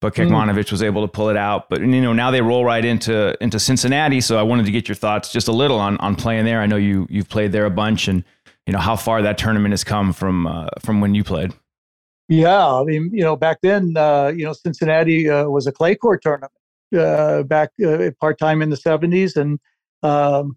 But 0.00 0.16
hmm. 0.16 0.22
Kekmanovic 0.22 0.64
mm. 0.64 0.72
was 0.72 0.82
able 0.82 1.02
to 1.02 1.08
pull 1.08 1.28
it 1.28 1.36
out. 1.36 1.68
But 1.68 1.80
you 1.80 2.00
know, 2.00 2.12
now 2.12 2.30
they 2.30 2.40
roll 2.40 2.64
right 2.64 2.84
into 2.84 3.36
into 3.42 3.60
Cincinnati. 3.60 4.20
So 4.20 4.38
I 4.38 4.42
wanted 4.42 4.64
to 4.66 4.72
get 4.72 4.88
your 4.88 4.94
thoughts 4.94 5.30
just 5.30 5.46
a 5.46 5.52
little 5.52 5.78
on 5.78 5.98
on 5.98 6.16
playing 6.16 6.46
there. 6.46 6.60
I 6.60 6.66
know 6.66 6.76
you 6.76 7.06
you've 7.10 7.28
played 7.28 7.52
there 7.52 7.66
a 7.66 7.70
bunch 7.70 8.08
and 8.08 8.24
you 8.66 8.72
know 8.72 8.78
how 8.78 8.96
far 8.96 9.20
that 9.22 9.36
tournament 9.36 9.72
has 9.72 9.84
come 9.84 10.12
from 10.12 10.46
uh, 10.46 10.68
from 10.80 11.00
when 11.00 11.14
you 11.14 11.22
played. 11.22 11.52
Yeah, 12.30 12.76
I 12.76 12.84
mean, 12.84 13.10
you 13.12 13.24
know, 13.24 13.34
back 13.34 13.58
then, 13.60 13.96
uh, 13.96 14.28
you 14.28 14.44
know, 14.44 14.52
Cincinnati 14.52 15.28
uh, 15.28 15.48
was 15.48 15.66
a 15.66 15.72
clay 15.72 15.96
court 15.96 16.22
tournament 16.22 16.52
uh, 16.96 17.42
back 17.42 17.70
uh, 17.84 18.12
part 18.20 18.38
time 18.38 18.62
in 18.62 18.70
the 18.70 18.76
'70s, 18.76 19.34
and 19.34 19.58
um, 20.04 20.56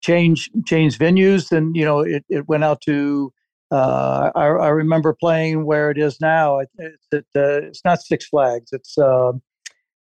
changed 0.00 0.52
changed 0.64 1.00
venues, 1.00 1.50
and 1.50 1.76
you 1.76 1.84
know, 1.84 2.00
it, 2.00 2.24
it 2.28 2.46
went 2.48 2.62
out 2.62 2.80
to. 2.82 3.32
Uh, 3.72 4.30
I, 4.36 4.44
I, 4.44 4.68
remember 4.68 5.12
playing 5.12 5.66
where 5.66 5.90
it 5.90 5.98
is 5.98 6.20
now. 6.20 6.60
It, 6.60 6.68
it, 6.78 7.26
uh, 7.34 7.66
it's 7.66 7.84
not 7.84 8.00
Six 8.00 8.28
Flags. 8.28 8.68
It's 8.70 8.96
um, 8.96 9.42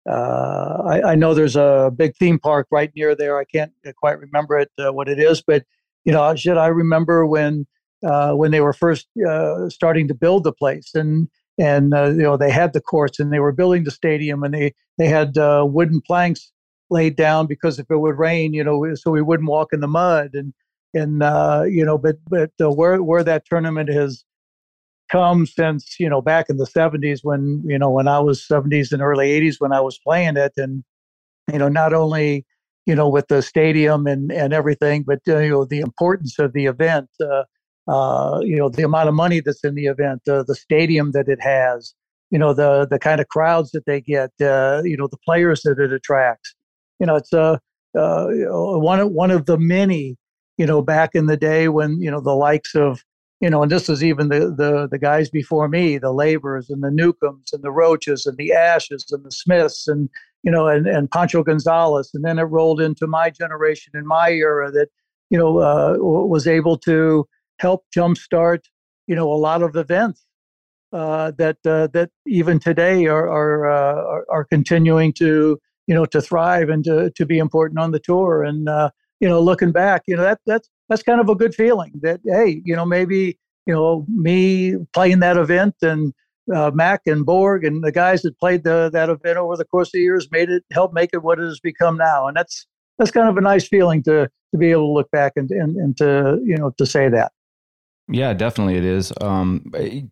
I, 0.10 1.02
I, 1.06 1.16
know 1.16 1.36
there's 1.36 1.56
a 1.56 1.92
big 1.96 2.16
theme 2.18 2.40
park 2.40 2.66
right 2.72 2.92
near 2.96 3.14
there. 3.16 3.38
I 3.38 3.44
can't 3.44 3.72
quite 3.98 4.18
remember 4.20 4.58
it 4.58 4.72
what 4.78 5.08
it 5.08 5.20
is, 5.20 5.44
but 5.46 5.64
you 6.06 6.12
know, 6.12 6.36
should 6.36 6.58
I 6.58 6.68
remember 6.68 7.24
when 7.28 7.68
uh, 8.06 8.34
when 8.34 8.52
they 8.52 8.62
were 8.62 8.74
first 8.74 9.08
uh, 9.28 9.70
starting 9.70 10.08
to 10.08 10.14
build 10.14 10.44
the 10.44 10.54
place, 10.54 10.92
and 10.96 11.28
and 11.58 11.94
uh, 11.94 12.10
you 12.10 12.24
know 12.24 12.38
they 12.38 12.52
had 12.52 12.74
the 12.74 12.82
courts 12.82 13.20
and 13.20 13.32
they 13.32 13.40
were 13.40 13.52
building 13.52 13.84
the 13.84 13.92
stadium, 13.92 14.44
and 14.44 14.54
they 14.54 14.74
they 14.98 15.08
had 15.08 15.38
uh, 15.38 15.66
wooden 15.68 16.02
planks 16.02 16.52
laid 16.90 17.16
down 17.16 17.48
because 17.48 17.80
if 17.80 17.90
it 17.90 17.98
would 17.98 18.18
rain, 18.18 18.54
you 18.54 18.64
know, 18.64 18.94
so 18.96 19.12
we 19.12 19.22
wouldn't 19.22 19.50
walk 19.50 19.74
in 19.74 19.80
the 19.80 19.88
mud, 19.88 20.32
and 20.34 20.54
and 20.94 21.24
uh, 21.24 21.64
you 21.68 21.86
know, 21.86 21.98
but 21.98 22.18
but 22.30 22.52
where 22.60 23.02
where 23.02 23.24
that 23.24 23.46
tournament 23.46 23.90
has 23.90 24.26
come 25.12 25.46
since 25.46 26.00
you 26.00 26.10
know 26.10 26.22
back 26.22 26.50
in 26.50 26.58
the 26.58 26.66
70s 26.66 27.20
when 27.24 27.62
you 27.66 27.78
know 27.78 27.90
when 27.90 28.08
I 28.08 28.20
was 28.20 28.46
70s 28.48 28.94
and 28.94 29.02
early 29.02 29.30
80s 29.30 29.56
when 29.60 29.74
I 29.74 29.82
was 29.82 30.00
playing 30.00 30.38
it, 30.38 30.54
and 30.58 30.84
you 31.52 31.60
know 31.60 31.70
not 31.70 31.94
only 31.94 32.46
you 32.86 32.96
know 32.96 33.10
with 33.10 33.28
the 33.28 33.42
stadium 33.42 34.08
and 34.08 34.32
and 34.32 34.54
everything, 34.54 35.04
but 35.04 35.20
you 35.26 35.50
know 35.50 35.66
the 35.66 35.80
importance 35.80 36.40
of 36.40 36.54
the 36.54 36.66
event. 36.66 37.10
Uh, 37.22 37.44
uh, 37.88 38.40
you 38.42 38.58
know 38.58 38.70
the 38.70 38.84
amount 38.84 39.10
of 39.10 39.16
money 39.16 39.42
that's 39.42 39.64
in 39.64 39.76
the 39.76 39.86
event, 39.86 40.22
uh, 40.28 40.44
the 40.44 40.56
stadium 40.56 41.12
that 41.12 41.28
it 41.28 41.42
has, 41.42 41.94
you 42.30 42.40
know 42.40 42.54
the 42.54 42.88
the 42.90 43.00
kind 43.00 43.20
of 43.22 43.28
crowds 43.28 43.72
that 43.72 43.86
they 43.86 44.02
get, 44.02 44.32
uh, 44.42 44.82
you 44.84 44.98
know 44.98 45.08
the 45.08 45.18
players 45.26 45.62
that 45.64 45.80
it 45.80 45.92
attracts. 45.92 46.56
You 47.00 47.08
know 47.08 47.16
it's 47.16 47.34
a 47.34 47.60
uh, 47.98 48.28
one 48.80 49.00
of 49.00 49.12
one 49.12 49.32
of 49.32 49.46
the 49.46 49.58
many 49.58 50.18
you 50.58 50.66
know 50.66 50.82
back 50.82 51.12
in 51.14 51.26
the 51.26 51.38
day 51.38 51.68
when 51.68 52.00
you 52.00 52.10
know 52.10 52.22
the 52.22 52.36
likes 52.36 52.76
of 52.76 53.04
you 53.40 53.50
know 53.50 53.64
and 53.64 53.72
this 53.72 53.90
is 53.90 54.04
even 54.04 54.30
the 54.30 54.54
the 54.56 54.88
the 54.90 55.00
guys 55.00 55.30
before 55.30 55.68
me, 55.68 55.98
the 55.98 56.14
Lavers 56.14 56.70
and 56.70 56.84
the 56.84 56.92
Newcombes 56.92 57.52
and 57.52 57.64
the 57.64 57.72
Roaches 57.72 58.26
and 58.26 58.38
the 58.38 58.54
Ashes 58.54 59.06
and 59.12 59.26
the 59.26 59.32
Smiths 59.32 59.88
and 59.88 60.10
you 60.44 60.52
know 60.52 60.68
and 60.68 60.88
and 60.88 61.12
Pancho 61.12 61.44
Gonzalez, 61.44 62.12
and 62.14 62.24
then 62.24 62.40
it 62.40 62.44
rolled 62.44 62.80
into 62.80 63.08
my 63.08 63.30
generation 63.30 63.92
in 63.96 64.06
my 64.06 64.30
era 64.30 64.72
that 64.72 64.88
you 65.30 65.38
know 65.38 65.58
uh, 65.60 65.96
was 66.00 66.48
able 66.48 66.78
to 66.78 67.28
help 67.62 67.86
jumpstart, 67.96 68.62
you 69.08 69.16
know, 69.16 69.32
a 69.32 69.40
lot 69.48 69.62
of 69.62 69.76
events 69.76 70.26
uh, 70.94 71.32
that 71.38 71.58
uh, 71.66 71.88
that 71.94 72.10
even 72.26 72.60
today 72.60 73.06
are 73.06 73.30
are, 73.30 73.72
uh, 73.72 74.04
are, 74.14 74.26
are 74.30 74.44
continuing 74.44 75.14
to 75.14 75.60
you 75.88 75.96
know 75.96 76.06
to 76.06 76.22
thrive 76.22 76.70
and 76.70 76.84
to 76.84 77.12
to 77.12 77.26
be 77.26 77.38
important 77.38 77.80
on 77.80 77.92
the 77.92 78.00
tour. 78.00 78.44
And 78.44 78.68
uh, 78.68 78.90
you 79.20 79.30
know, 79.30 79.40
looking 79.40 79.72
back, 79.72 80.04
you 80.08 80.16
know 80.16 80.24
that 80.24 80.40
that's 80.46 80.70
that's 80.90 81.04
kind 81.04 81.22
of 81.22 81.30
a 81.30 81.36
good 81.36 81.56
feeling 81.56 81.94
that 82.02 82.20
hey, 82.26 82.62
you 82.66 82.76
know, 82.76 82.86
maybe 82.86 83.38
you 83.66 83.74
know 83.74 84.06
me 84.10 84.76
playing 84.94 85.20
that 85.20 85.38
event 85.38 85.76
and 85.82 86.14
uh, 86.54 86.72
Mac 86.74 87.02
and 87.06 87.26
Borg 87.26 87.64
and 87.64 87.84
the 87.84 87.92
guys 87.92 88.24
that 88.24 88.38
played 88.40 88.64
the, 88.64 88.90
that 88.92 89.10
event 89.10 89.38
over 89.38 89.56
the 89.56 89.66
course 89.66 89.90
of 89.90 89.94
the 89.94 90.00
years 90.00 90.28
made 90.32 90.50
it 90.50 90.64
helped 90.74 90.94
make 90.94 91.12
it 91.14 91.24
what 91.24 91.40
it 91.40 91.44
has 91.44 91.60
become 91.60 91.98
now, 91.98 92.28
and 92.28 92.36
that's 92.36 92.66
that's 92.98 93.12
kind 93.12 93.30
of 93.30 93.38
a 93.38 93.42
nice 93.42 93.68
feeling 93.68 94.04
to 94.04 94.30
to 94.52 94.58
be 94.58 94.72
able 94.72 94.88
to 94.88 94.92
look 94.92 95.10
back 95.12 95.34
and 95.36 95.52
and, 95.52 95.78
and 95.78 95.98
to 95.98 96.40
you 96.44 96.58
know 96.58 96.72
to 96.78 96.86
say 96.86 97.08
that. 97.08 97.32
Yeah, 98.12 98.34
definitely 98.34 98.76
it 98.76 98.84
is. 98.84 99.14
Um, 99.22 99.72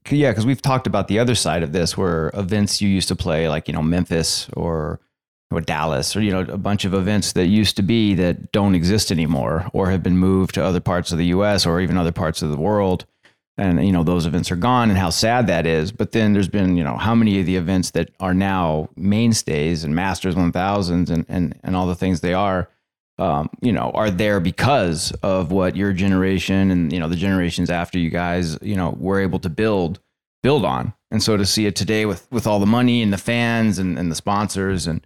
yeah, 0.09 0.31
because 0.31 0.45
we've 0.45 0.61
talked 0.61 0.87
about 0.87 1.09
the 1.09 1.19
other 1.19 1.35
side 1.35 1.63
of 1.63 1.73
this, 1.73 1.97
where 1.97 2.31
events 2.33 2.81
you 2.81 2.87
used 2.87 3.09
to 3.09 3.15
play, 3.15 3.49
like 3.49 3.67
you 3.67 3.73
know 3.73 3.83
Memphis 3.83 4.49
or 4.53 5.01
or 5.51 5.59
Dallas, 5.61 6.15
or 6.15 6.21
you 6.21 6.31
know 6.31 6.41
a 6.41 6.57
bunch 6.57 6.85
of 6.85 6.93
events 6.93 7.33
that 7.33 7.47
used 7.47 7.75
to 7.75 7.81
be 7.81 8.13
that 8.15 8.51
don't 8.53 8.73
exist 8.73 9.11
anymore, 9.11 9.69
or 9.73 9.91
have 9.91 10.01
been 10.01 10.17
moved 10.17 10.55
to 10.55 10.63
other 10.63 10.79
parts 10.79 11.11
of 11.11 11.17
the 11.17 11.25
U.S. 11.27 11.65
or 11.65 11.81
even 11.81 11.97
other 11.97 12.13
parts 12.13 12.41
of 12.41 12.51
the 12.51 12.57
world, 12.57 13.05
and 13.57 13.85
you 13.85 13.91
know 13.91 14.03
those 14.03 14.25
events 14.25 14.49
are 14.49 14.55
gone, 14.55 14.89
and 14.89 14.97
how 14.97 15.09
sad 15.09 15.47
that 15.47 15.65
is. 15.65 15.91
But 15.91 16.13
then 16.13 16.31
there's 16.31 16.47
been 16.47 16.77
you 16.77 16.85
know 16.85 16.95
how 16.95 17.13
many 17.13 17.41
of 17.41 17.45
the 17.45 17.57
events 17.57 17.91
that 17.91 18.11
are 18.21 18.33
now 18.33 18.87
mainstays 18.95 19.83
and 19.83 19.93
Masters 19.93 20.35
1000s 20.35 21.09
and 21.09 21.25
and 21.27 21.59
and 21.63 21.75
all 21.75 21.85
the 21.85 21.95
things 21.95 22.21
they 22.21 22.33
are 22.33 22.69
um, 23.19 23.49
you 23.61 23.71
know, 23.71 23.91
are 23.93 24.09
there 24.09 24.39
because 24.39 25.11
of 25.23 25.51
what 25.51 25.75
your 25.75 25.93
generation 25.93 26.71
and 26.71 26.91
you 26.91 26.99
know 26.99 27.09
the 27.09 27.15
generations 27.15 27.69
after 27.69 27.99
you 27.99 28.09
guys, 28.09 28.57
you 28.61 28.75
know, 28.75 28.95
were 28.97 29.19
able 29.19 29.39
to 29.39 29.49
build 29.49 29.99
build 30.41 30.65
on. 30.65 30.93
And 31.11 31.21
so 31.21 31.37
to 31.37 31.45
see 31.45 31.65
it 31.65 31.75
today 31.75 32.05
with 32.05 32.27
with 32.31 32.47
all 32.47 32.59
the 32.59 32.65
money 32.65 33.01
and 33.01 33.11
the 33.11 33.17
fans 33.17 33.77
and, 33.77 33.99
and 33.99 34.09
the 34.09 34.15
sponsors 34.15 34.87
and 34.87 35.05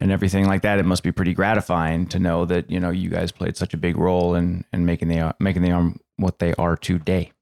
and 0.00 0.12
everything 0.12 0.46
like 0.46 0.62
that, 0.62 0.78
it 0.78 0.84
must 0.84 1.02
be 1.02 1.10
pretty 1.10 1.34
gratifying 1.34 2.06
to 2.06 2.18
know 2.18 2.44
that 2.44 2.70
you 2.70 2.78
know 2.78 2.90
you 2.90 3.10
guys 3.10 3.32
played 3.32 3.56
such 3.56 3.74
a 3.74 3.76
big 3.76 3.96
role 3.96 4.34
in 4.34 4.64
in 4.72 4.86
making 4.86 5.08
the 5.08 5.34
making 5.40 5.62
the 5.62 5.72
arm 5.72 5.98
what 6.16 6.38
they 6.38 6.54
are 6.54 6.76
today. 6.76 7.32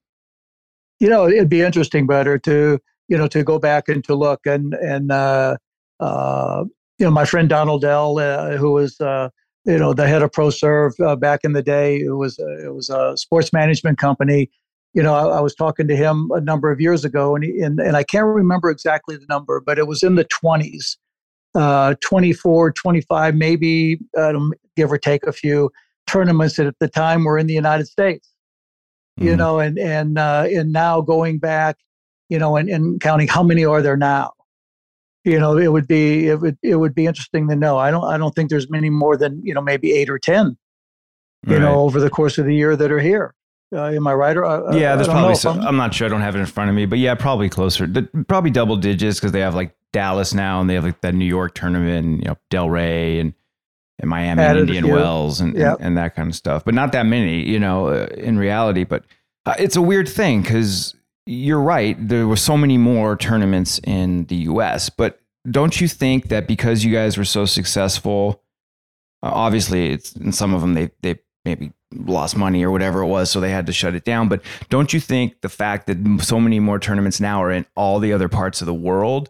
You 0.99 1.09
know, 1.09 1.27
it'd 1.27 1.49
be 1.49 1.61
interesting, 1.61 2.07
better 2.07 2.39
to 2.39 2.79
you 3.07 3.17
know 3.17 3.27
to 3.27 3.43
go 3.43 3.59
back 3.59 3.87
and 3.87 4.03
to 4.05 4.15
look 4.15 4.47
and 4.47 4.73
and 4.73 5.11
uh, 5.11 5.57
uh, 5.99 6.63
you 6.97 7.05
know 7.05 7.11
my 7.11 7.25
friend 7.25 7.47
Donald 7.49 7.81
Dell, 7.81 8.17
uh, 8.17 8.57
who 8.57 8.71
was 8.71 8.99
uh, 8.99 9.29
you 9.67 9.77
know 9.77 9.93
the 9.93 10.07
head 10.07 10.23
of 10.23 10.31
ProServ 10.31 10.93
uh, 11.05 11.15
back 11.15 11.41
in 11.43 11.51
the 11.53 11.61
day. 11.61 11.99
It 11.99 12.15
was 12.15 12.39
uh, 12.39 12.65
it 12.65 12.73
was 12.73 12.89
a 12.89 13.15
sports 13.17 13.51
management 13.51 13.97
company. 13.97 14.49
You 14.93 15.03
know, 15.03 15.13
I, 15.13 15.37
I, 15.37 15.41
was 15.41 15.53
talking 15.53 15.87
to 15.89 15.95
him 15.95 16.31
a 16.33 16.41
number 16.41 16.71
of 16.71 16.81
years 16.81 17.05
ago, 17.05 17.35
and, 17.35 17.43
he, 17.43 17.59
and 17.59 17.79
and 17.79 17.97
I 17.97 18.03
can't 18.03 18.25
remember 18.25 18.69
exactly 18.69 19.17
the 19.17 19.25
number, 19.29 19.59
but 19.59 19.77
it 19.77 19.85
was 19.85 20.01
in 20.01 20.15
the 20.15 20.23
twenties, 20.23 20.97
uh, 21.53 21.95
24, 22.01 22.71
25, 22.71 23.35
maybe 23.35 23.99
um, 24.17 24.53
give 24.75 24.91
or 24.91 24.97
take 24.97 25.27
a 25.27 25.33
few 25.33 25.69
tournaments 26.07 26.55
that 26.55 26.65
at 26.65 26.79
the 26.79 26.87
time 26.87 27.25
were 27.25 27.37
in 27.37 27.45
the 27.45 27.53
United 27.53 27.87
States. 27.87 28.29
Mm-hmm. 29.19 29.27
You 29.27 29.35
know, 29.35 29.59
and 29.59 29.77
and 29.77 30.17
uh, 30.17 30.45
and 30.49 30.71
now 30.71 31.01
going 31.01 31.39
back, 31.39 31.77
you 32.29 32.39
know, 32.39 32.55
and, 32.55 32.69
and 32.69 33.01
counting 33.01 33.27
how 33.27 33.43
many 33.43 33.65
are 33.65 33.81
there 33.81 33.97
now 33.97 34.31
you 35.27 35.39
know 35.39 35.57
it 35.57 35.71
would 35.71 35.87
be 35.87 36.27
it 36.27 36.39
would 36.39 36.57
it 36.63 36.75
would 36.77 36.95
be 36.95 37.05
interesting 37.05 37.47
to 37.49 37.55
know. 37.55 37.77
I 37.77 37.91
don't 37.91 38.05
i 38.05 38.17
don't 38.17 38.33
think 38.33 38.49
there's 38.49 38.69
many 38.69 38.89
more 38.89 39.17
than 39.17 39.41
you 39.43 39.53
know 39.53 39.61
maybe 39.61 39.91
eight 39.91 40.09
or 40.09 40.17
ten 40.17 40.57
you 41.45 41.53
right. 41.53 41.61
know 41.61 41.81
over 41.81 41.99
the 41.99 42.09
course 42.09 42.37
of 42.37 42.45
the 42.45 42.55
year 42.55 42.75
that 42.75 42.91
are 42.91 42.99
here. 42.99 43.33
Uh, 43.75 43.87
am 43.87 44.07
i 44.07 44.13
right 44.13 44.37
or 44.37 44.45
uh, 44.45 44.73
yeah 44.73 44.95
there's 44.95 45.09
probably 45.09 45.35
some, 45.35 45.59
I'm, 45.59 45.67
I'm, 45.67 45.75
not 45.75 45.93
sure. 45.93 46.05
I 46.05 46.09
don't 46.09 46.21
have 46.21 46.37
it 46.37 46.39
in 46.39 46.45
front 46.45 46.69
of 46.69 46.75
me 46.75 46.85
but 46.85 46.99
yeah 46.99 47.15
probably 47.15 47.49
closer. 47.49 47.85
Probably 48.29 48.49
double 48.49 48.77
digits 48.77 49.19
because 49.19 49.33
they 49.33 49.41
have 49.41 49.55
like 49.55 49.75
dallas 49.91 50.33
now 50.33 50.61
and 50.61 50.69
they 50.69 50.75
have 50.75 50.85
like 50.85 51.01
that 51.01 51.13
new 51.13 51.25
york 51.25 51.53
tournament 51.53 52.05
and, 52.05 52.17
you 52.19 52.29
know 52.29 52.37
delray 52.49 53.19
and 53.19 53.33
and 53.99 54.09
miami 54.09 54.41
and 54.41 54.59
indian 54.59 54.87
wells 54.87 55.41
and, 55.41 55.57
yep. 55.57 55.75
and, 55.79 55.87
and 55.87 55.97
that 55.97 56.15
kind 56.15 56.29
of 56.29 56.35
stuff 56.35 56.63
but 56.63 56.73
not 56.73 56.93
that 56.93 57.05
many 57.05 57.45
you 57.45 57.59
know 57.59 57.87
uh, 57.87 58.07
in 58.15 58.37
reality 58.37 58.85
but 58.85 59.03
uh, 59.45 59.53
it's 59.59 59.75
a 59.75 59.81
weird 59.81 60.07
thing 60.07 60.41
because 60.41 60.95
you're 61.27 61.61
right. 61.61 61.95
There 61.99 62.27
were 62.27 62.37
so 62.37 62.57
many 62.57 62.77
more 62.77 63.17
tournaments 63.17 63.79
in 63.83 64.25
the 64.25 64.35
US, 64.35 64.89
but 64.89 65.19
don't 65.49 65.79
you 65.79 65.87
think 65.87 66.29
that 66.29 66.47
because 66.47 66.83
you 66.83 66.93
guys 66.93 67.17
were 67.17 67.25
so 67.25 67.45
successful, 67.45 68.41
uh, 69.21 69.31
obviously 69.31 69.91
it's 69.91 70.15
in 70.15 70.31
some 70.31 70.53
of 70.53 70.61
them 70.61 70.73
they 70.73 70.89
they 71.01 71.19
maybe 71.43 71.71
lost 71.93 72.35
money 72.35 72.63
or 72.63 72.71
whatever 72.71 73.01
it 73.01 73.07
was, 73.07 73.29
so 73.29 73.39
they 73.39 73.51
had 73.51 73.65
to 73.65 73.73
shut 73.73 73.95
it 73.95 74.03
down. 74.03 74.29
But 74.29 74.41
don't 74.69 74.91
you 74.93 74.99
think 74.99 75.41
the 75.41 75.49
fact 75.49 75.87
that 75.87 76.19
so 76.21 76.39
many 76.39 76.59
more 76.59 76.79
tournaments 76.79 77.19
now 77.19 77.43
are 77.43 77.51
in 77.51 77.65
all 77.75 77.99
the 77.99 78.13
other 78.13 78.29
parts 78.29 78.61
of 78.61 78.65
the 78.65 78.73
world 78.73 79.29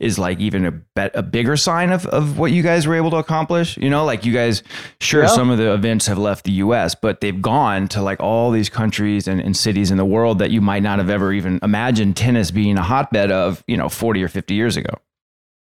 is 0.00 0.18
like 0.18 0.38
even 0.38 0.64
a, 0.64 0.70
bet, 0.70 1.10
a 1.14 1.22
bigger 1.22 1.56
sign 1.56 1.90
of, 1.90 2.06
of 2.06 2.38
what 2.38 2.52
you 2.52 2.62
guys 2.62 2.86
were 2.86 2.94
able 2.94 3.10
to 3.10 3.16
accomplish. 3.16 3.76
You 3.76 3.90
know, 3.90 4.04
like 4.04 4.24
you 4.24 4.32
guys, 4.32 4.62
sure, 5.00 5.22
yeah. 5.22 5.28
some 5.28 5.50
of 5.50 5.58
the 5.58 5.72
events 5.72 6.06
have 6.06 6.18
left 6.18 6.44
the 6.44 6.52
US, 6.52 6.94
but 6.94 7.20
they've 7.20 7.40
gone 7.40 7.88
to 7.88 8.02
like 8.02 8.20
all 8.20 8.50
these 8.50 8.68
countries 8.68 9.26
and, 9.26 9.40
and 9.40 9.56
cities 9.56 9.90
in 9.90 9.96
the 9.96 10.04
world 10.04 10.38
that 10.38 10.50
you 10.50 10.60
might 10.60 10.82
not 10.82 10.98
have 10.98 11.10
ever 11.10 11.32
even 11.32 11.58
imagined 11.62 12.16
tennis 12.16 12.50
being 12.50 12.78
a 12.78 12.82
hotbed 12.82 13.32
of, 13.32 13.64
you 13.66 13.76
know, 13.76 13.88
40 13.88 14.22
or 14.22 14.28
50 14.28 14.54
years 14.54 14.76
ago. 14.76 14.94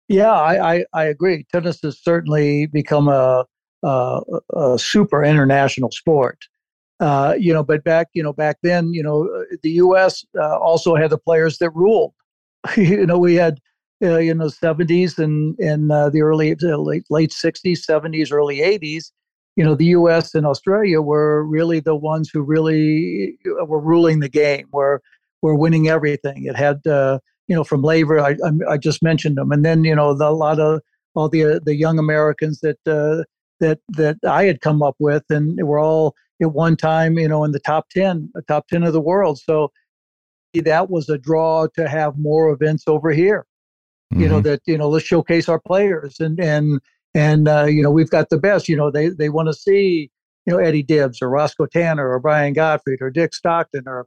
Yeah, 0.08 0.32
I, 0.32 0.74
I, 0.74 0.84
I 0.92 1.04
agree. 1.04 1.46
Tennis 1.52 1.80
has 1.82 2.00
certainly 2.00 2.66
become 2.66 3.08
a, 3.08 3.44
a, 3.82 4.20
a 4.54 4.78
super 4.78 5.24
international 5.24 5.90
sport. 5.90 6.38
Uh, 6.98 7.34
you 7.38 7.52
know, 7.52 7.62
but 7.62 7.84
back, 7.84 8.08
you 8.14 8.22
know, 8.22 8.32
back 8.32 8.56
then, 8.62 8.92
you 8.94 9.02
know, 9.02 9.28
the 9.62 9.70
U.S. 9.72 10.24
Uh, 10.38 10.58
also 10.58 10.94
had 10.96 11.10
the 11.10 11.18
players 11.18 11.58
that 11.58 11.70
ruled. 11.70 12.14
you 12.76 13.04
know, 13.04 13.18
we 13.18 13.34
had 13.34 13.60
uh, 14.02 14.18
in 14.18 14.38
the 14.38 14.46
70s 14.46 15.18
and 15.18 15.58
in 15.58 15.90
uh, 15.90 16.10
the 16.10 16.22
early 16.22 16.54
uh, 16.62 16.76
late, 16.76 17.04
late 17.10 17.30
60s 17.30 17.80
70s 17.88 18.32
early 18.32 18.58
80s 18.58 19.10
you 19.56 19.64
know 19.64 19.74
the 19.74 19.86
us 19.86 20.34
and 20.34 20.46
australia 20.46 21.00
were 21.00 21.44
really 21.44 21.80
the 21.80 21.96
ones 21.96 22.28
who 22.30 22.42
really 22.42 23.38
uh, 23.60 23.64
were 23.64 23.80
ruling 23.80 24.20
the 24.20 24.28
game 24.28 24.66
were 24.70 25.00
were 25.42 25.54
winning 25.54 25.88
everything. 25.88 26.44
It 26.44 26.56
had 26.56 26.86
uh, 26.86 27.18
you 27.48 27.54
know 27.54 27.64
from 27.64 27.82
Laver 27.82 28.20
I, 28.20 28.36
I 28.68 28.76
just 28.76 29.02
mentioned 29.02 29.36
them. 29.36 29.52
And 29.52 29.64
then 29.64 29.84
you 29.84 29.94
know 29.94 30.14
the, 30.14 30.28
a 30.28 30.30
lot 30.30 30.58
of 30.60 30.80
all 31.14 31.28
the 31.28 31.60
the 31.64 31.74
young 31.74 31.98
americans 31.98 32.60
that 32.60 32.78
uh, 32.86 33.24
that 33.60 33.78
that 33.88 34.16
i 34.26 34.44
had 34.44 34.60
come 34.60 34.82
up 34.82 34.96
with 34.98 35.24
and 35.30 35.56
they 35.56 35.62
were 35.62 35.78
all 35.78 36.14
at 36.42 36.52
one 36.52 36.76
time 36.76 37.18
you 37.18 37.28
know 37.28 37.44
in 37.44 37.52
the 37.52 37.60
top 37.60 37.88
10 37.90 38.30
top 38.48 38.68
10 38.68 38.82
of 38.82 38.92
the 38.92 39.00
world. 39.00 39.38
So 39.38 39.72
that 40.54 40.88
was 40.90 41.08
a 41.10 41.18
draw 41.18 41.66
to 41.76 41.86
have 41.86 42.18
more 42.18 42.50
events 42.50 42.84
over 42.86 43.10
here 43.10 43.46
mm-hmm. 44.12 44.22
you 44.22 44.28
know 44.28 44.36
mm-hmm. 44.36 44.48
that 44.48 44.60
you 44.66 44.78
know 44.78 44.88
let's 44.88 45.06
showcase 45.06 45.48
our 45.48 45.60
players 45.60 46.20
and 46.20 46.40
and 46.40 46.80
and 47.14 47.48
uh, 47.48 47.64
you 47.64 47.82
know 47.82 47.90
we've 47.90 48.10
got 48.10 48.30
the 48.30 48.38
best 48.38 48.68
you 48.68 48.76
know 48.76 48.90
they 48.90 49.08
they 49.08 49.28
want 49.28 49.48
to 49.48 49.54
see 49.54 50.10
you 50.44 50.52
know 50.52 50.58
Eddie 50.58 50.82
Dibbs 50.82 51.20
or 51.20 51.30
Roscoe 51.30 51.66
Tanner 51.66 52.08
or 52.10 52.20
Brian 52.20 52.52
Gottfried 52.52 53.00
or 53.00 53.10
Dick 53.10 53.34
Stockton 53.34 53.84
or 53.86 54.06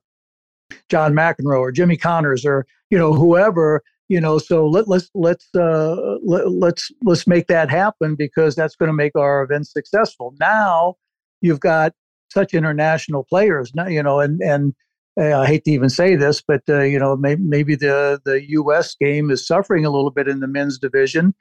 John 0.89 1.13
McEnroe 1.13 1.59
or 1.59 1.71
Jimmy 1.71 1.97
Connors 1.97 2.45
or 2.45 2.65
you 2.89 2.97
know 2.97 3.13
whoever 3.13 3.81
you 4.07 4.19
know 4.19 4.37
so 4.37 4.67
let, 4.67 4.87
let's 4.87 5.09
let's 5.13 5.47
uh, 5.55 6.17
let, 6.23 6.51
let's 6.51 6.91
let's 7.03 7.27
make 7.27 7.47
that 7.47 7.69
happen 7.69 8.15
because 8.15 8.55
that's 8.55 8.75
going 8.75 8.87
to 8.87 8.93
make 8.93 9.15
our 9.15 9.43
event 9.43 9.67
successful 9.67 10.33
now 10.39 10.95
you've 11.41 11.59
got 11.59 11.93
such 12.31 12.53
international 12.53 13.23
players 13.23 13.71
now 13.73 13.87
you 13.87 14.03
know 14.03 14.19
and 14.19 14.41
and 14.41 14.73
I 15.17 15.45
hate 15.45 15.65
to 15.65 15.71
even 15.71 15.89
say 15.89 16.15
this, 16.15 16.41
but 16.41 16.61
uh, 16.69 16.81
you 16.81 16.99
know, 16.99 17.15
maybe, 17.15 17.41
maybe 17.41 17.75
the 17.75 18.21
the 18.23 18.47
U.S. 18.49 18.95
game 18.95 19.29
is 19.31 19.45
suffering 19.45 19.85
a 19.85 19.89
little 19.89 20.11
bit 20.11 20.27
in 20.27 20.39
the 20.39 20.47
men's 20.47 20.77
division, 20.77 21.33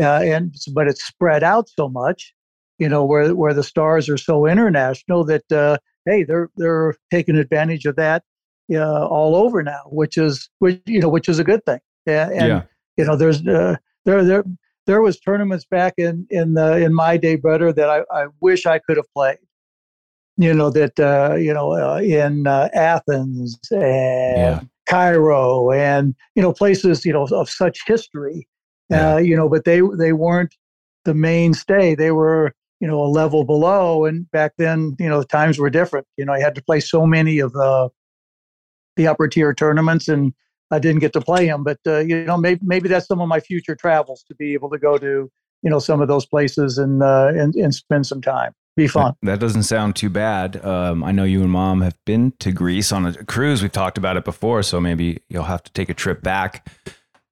uh, 0.00 0.20
and 0.22 0.54
but 0.72 0.88
it's 0.88 1.04
spread 1.04 1.42
out 1.42 1.68
so 1.68 1.88
much, 1.88 2.34
you 2.78 2.88
know, 2.88 3.04
where 3.04 3.34
where 3.34 3.52
the 3.52 3.62
stars 3.62 4.08
are 4.08 4.16
so 4.16 4.46
international 4.46 5.24
that 5.24 5.50
uh, 5.52 5.76
hey, 6.06 6.24
they're 6.24 6.50
they're 6.56 6.94
taking 7.10 7.36
advantage 7.36 7.84
of 7.84 7.96
that 7.96 8.22
uh, 8.72 9.06
all 9.06 9.36
over 9.36 9.62
now, 9.62 9.82
which 9.86 10.16
is 10.16 10.48
which 10.58 10.80
you 10.86 11.00
know, 11.00 11.08
which 11.08 11.28
is 11.28 11.38
a 11.38 11.44
good 11.44 11.64
thing. 11.66 11.80
And, 12.06 12.32
and 12.32 12.48
yeah. 12.48 12.62
you 12.96 13.04
know, 13.04 13.16
there's 13.16 13.46
uh, 13.46 13.76
there 14.04 14.24
there 14.24 14.44
there 14.86 15.02
was 15.02 15.20
tournaments 15.20 15.64
back 15.64 15.94
in 15.98 16.26
in 16.30 16.54
the 16.54 16.76
in 16.76 16.94
my 16.94 17.16
day, 17.16 17.36
brother, 17.36 17.72
that 17.72 17.90
I, 17.90 18.02
I 18.10 18.26
wish 18.40 18.66
I 18.66 18.78
could 18.78 18.96
have 18.96 19.12
played 19.12 19.38
you 20.36 20.52
know 20.52 20.70
that 20.70 20.98
uh, 21.00 21.34
you 21.36 21.52
know 21.52 21.72
uh, 21.72 21.98
in 21.98 22.46
uh, 22.46 22.68
Athens 22.74 23.58
and 23.70 23.80
yeah. 23.80 24.60
Cairo 24.88 25.70
and 25.70 26.14
you 26.34 26.42
know 26.42 26.52
places 26.52 27.04
you 27.04 27.12
know 27.12 27.26
of 27.30 27.48
such 27.48 27.86
history. 27.86 28.46
Yeah. 28.90 29.14
Uh, 29.14 29.18
you 29.18 29.36
know, 29.36 29.48
but 29.48 29.64
they 29.64 29.80
they 29.98 30.12
weren't 30.12 30.54
the 31.04 31.14
mainstay. 31.14 31.94
They 31.94 32.12
were 32.12 32.54
you 32.80 32.86
know 32.86 33.02
a 33.02 33.08
level 33.08 33.44
below. 33.44 34.04
And 34.04 34.30
back 34.30 34.52
then, 34.58 34.94
you 34.98 35.08
know, 35.08 35.20
the 35.20 35.26
times 35.26 35.58
were 35.58 35.70
different. 35.70 36.06
You 36.16 36.24
know, 36.24 36.32
I 36.32 36.40
had 36.40 36.54
to 36.54 36.62
play 36.62 36.80
so 36.80 37.06
many 37.06 37.38
of 37.38 37.52
the 37.52 37.88
the 38.96 39.06
upper 39.06 39.28
tier 39.28 39.54
tournaments, 39.54 40.08
and 40.08 40.32
I 40.70 40.78
didn't 40.78 41.00
get 41.00 41.12
to 41.14 41.20
play 41.20 41.46
them. 41.46 41.64
But 41.64 41.78
uh, 41.86 41.98
you 42.00 42.24
know, 42.24 42.36
maybe 42.36 42.60
maybe 42.62 42.88
that's 42.88 43.06
some 43.06 43.20
of 43.20 43.28
my 43.28 43.40
future 43.40 43.74
travels 43.74 44.22
to 44.28 44.34
be 44.34 44.52
able 44.52 44.70
to 44.70 44.78
go 44.78 44.98
to 44.98 45.30
you 45.62 45.70
know 45.70 45.78
some 45.78 46.02
of 46.02 46.08
those 46.08 46.26
places 46.26 46.76
and 46.76 47.02
uh, 47.02 47.32
and 47.34 47.54
and 47.54 47.74
spend 47.74 48.06
some 48.06 48.20
time 48.20 48.52
be 48.76 48.86
fun. 48.86 49.14
That, 49.22 49.32
that 49.32 49.40
doesn't 49.40 49.64
sound 49.64 49.96
too 49.96 50.10
bad. 50.10 50.64
Um, 50.64 51.02
I 51.02 51.12
know 51.12 51.24
you 51.24 51.42
and 51.42 51.50
mom 51.50 51.80
have 51.80 51.96
been 52.04 52.32
to 52.40 52.52
Greece 52.52 52.92
on 52.92 53.06
a 53.06 53.24
cruise. 53.24 53.62
We've 53.62 53.72
talked 53.72 53.98
about 53.98 54.16
it 54.16 54.24
before, 54.24 54.62
so 54.62 54.80
maybe 54.80 55.22
you'll 55.28 55.44
have 55.44 55.62
to 55.64 55.72
take 55.72 55.88
a 55.88 55.94
trip 55.94 56.22
back. 56.22 56.68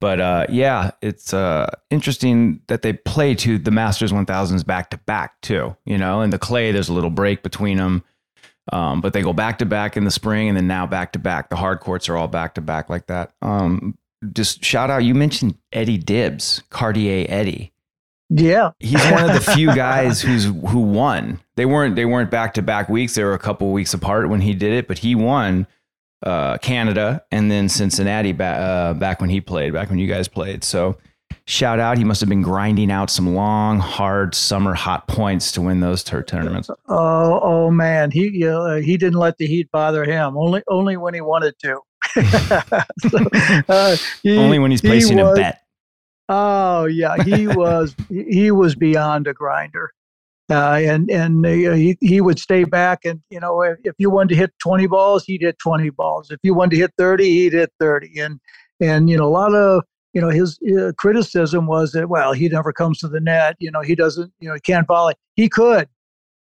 But 0.01 0.21
uh, 0.21 0.47
yeah, 0.49 0.91
it's 1.01 1.33
uh, 1.33 1.71
interesting 1.91 2.61
that 2.67 2.83
they 2.83 2.93
play 2.93 3.35
to 3.37 3.59
the 3.59 3.71
Masters 3.71 4.13
1000s 4.13 4.67
back 4.67 4.91
to 4.91 4.99
back 4.99 5.41
too. 5.41 5.77
You 5.85 5.99
know, 5.99 6.21
and 6.21 6.33
the 6.33 6.39
clay, 6.39 6.73
there's 6.73 6.89
a 6.89 6.95
little 6.95 7.11
break 7.11 7.43
between 7.43 7.79
them. 7.79 8.05
Um, 8.73 9.03
but 9.03 9.13
they 9.13 9.21
go 9.21 9.35
back 9.35 9.59
to 9.59 9.67
back 9.67 9.97
in 9.97 10.05
the 10.05 10.11
spring 10.11 10.49
and 10.49 10.57
then 10.57 10.67
now 10.67 10.87
back 10.87 11.13
to 11.13 11.19
back. 11.19 11.51
The 11.51 11.57
hard 11.57 11.81
courts 11.81 12.09
are 12.09 12.17
all 12.17 12.29
back 12.29 12.55
to 12.55 12.63
back 12.63 12.89
like 12.89 13.09
that. 13.09 13.33
Um, 13.43 13.99
just 14.33 14.65
shout 14.65 14.91
out. 14.91 15.05
You 15.05 15.15
mentioned 15.15 15.57
Eddie 15.73 15.99
Dibbs, 15.99 16.63
Cartier 16.71 17.27
Eddie. 17.29 17.74
Yeah, 18.31 18.71
he's 18.81 19.05
one 19.11 19.29
of 19.29 19.35
the 19.35 19.53
few 19.53 19.75
guys 19.75 20.21
who's 20.21 20.45
who 20.45 20.81
won. 20.81 21.41
They 21.57 21.67
weren't 21.67 21.95
they 21.97 22.05
weren't 22.05 22.31
back 22.31 22.55
to 22.55 22.63
back 22.63 22.89
weeks. 22.89 23.15
They 23.15 23.25
were 23.25 23.35
a 23.35 23.39
couple 23.39 23.71
weeks 23.73 23.95
apart 23.95 24.29
when 24.29 24.41
he 24.41 24.55
did 24.55 24.73
it, 24.73 24.89
but 24.89 24.99
he 24.99 25.15
won 25.15 25.67
uh, 26.25 26.59
Canada 26.59 27.23
and 27.31 27.51
then 27.51 27.69
Cincinnati 27.69 28.33
back 28.33 28.59
uh, 28.59 28.95
back 28.95 29.21
when 29.21 29.31
he 29.31 29.41
played, 29.41 29.73
back 29.73 29.91
when 29.91 29.99
you 29.99 30.09
guys 30.09 30.27
played. 30.27 30.65
So 30.65 30.97
shout 31.47 31.79
out. 31.79 31.99
He 31.99 32.05
must 32.05 32.21
have 32.21 32.29
been 32.29 32.43
grinding 32.43 32.91
out 32.91 33.11
some 33.11 33.35
long, 33.35 33.79
hard 33.79 34.35
summer 34.35 34.75
hot 34.75 35.07
points 35.07 35.53
to 35.53 35.61
win 35.61 35.81
those 35.81 36.03
tur- 36.03 36.23
tournaments. 36.23 36.71
Oh, 36.89 37.41
oh 37.43 37.71
man, 37.71 38.11
he 38.11 38.47
uh, 38.47 38.77
he 38.77 38.97
didn't 38.97 39.19
let 39.19 39.39
the 39.39 39.47
heat 39.47 39.71
bother 39.71 40.05
him. 40.05 40.37
Only 40.37 40.63
only 40.69 40.97
when 40.97 41.15
he 41.15 41.21
wanted 41.21 41.59
to. 41.61 41.81
so, 43.09 43.19
uh, 43.69 43.97
he, 44.23 44.37
only 44.39 44.59
when 44.59 44.71
he's 44.71 44.83
placing 44.83 45.19
he 45.19 45.25
was, 45.25 45.39
a 45.39 45.41
bet. 45.41 45.64
Oh 46.29 46.85
yeah, 46.87 47.23
he 47.23 47.47
was 47.49 47.95
he 48.09 48.51
was 48.51 48.75
beyond 48.75 49.27
a 49.27 49.35
grinder. 49.35 49.91
Uh, 50.51 50.79
and 50.83 51.11
and 51.11 51.47
uh, 51.47 51.73
he, 51.73 51.97
he 52.03 52.21
would 52.21 52.39
stay 52.39 52.65
back 52.65 52.99
and 53.07 53.23
you 53.31 53.41
know 53.41 53.63
if, 53.63 53.79
if 53.83 53.95
you 53.97 54.11
wanted 54.11 54.29
to 54.29 54.35
hit 54.35 54.53
20 54.63 54.87
balls 54.89 55.25
he'd 55.25 55.41
hit 55.41 55.59
20 55.59 55.89
balls 55.89 56.31
if 56.31 56.39
you 56.43 56.53
wanted 56.53 56.73
to 56.73 56.77
hit 56.77 56.91
30 56.99 57.25
he'd 57.25 57.55
hit 57.55 57.73
30 57.81 58.21
and 58.21 58.41
and 58.79 59.09
you 59.09 59.17
know 59.17 59.25
a 59.25 59.33
lot 59.33 59.55
of 59.55 59.85
you 60.15 60.21
know, 60.21 60.31
his 60.31 60.59
uh, 60.63 60.93
criticism 60.97 61.67
was 61.67 61.93
that, 61.93 62.09
well, 62.09 62.33
he 62.33 62.49
never 62.49 62.73
comes 62.73 62.99
to 63.01 63.09
the 63.09 63.21
net. 63.21 63.57
You 63.59 63.71
know, 63.71 63.83
he 63.83 63.97
doesn't, 63.97 64.33
you 64.39 64.49
know, 64.49 64.55
he 64.55 64.61
can't 64.61 64.87
volley. 64.87 65.15
He 65.35 65.49
could, 65.49 65.89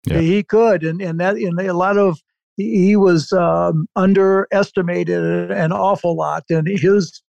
yeah. 0.05 0.19
he 0.19 0.43
could. 0.43 0.83
And, 0.83 1.01
and 1.01 1.19
that, 1.21 1.37
and 1.37 1.59
a 1.59 1.73
lot 1.73 1.97
of, 1.97 2.19
he 2.57 2.97
was 2.97 3.31
um, 3.31 3.87
underestimated 3.95 5.51
an 5.51 5.71
awful 5.71 6.15
lot. 6.15 6.43
And 6.49 6.67
his, 6.67 7.23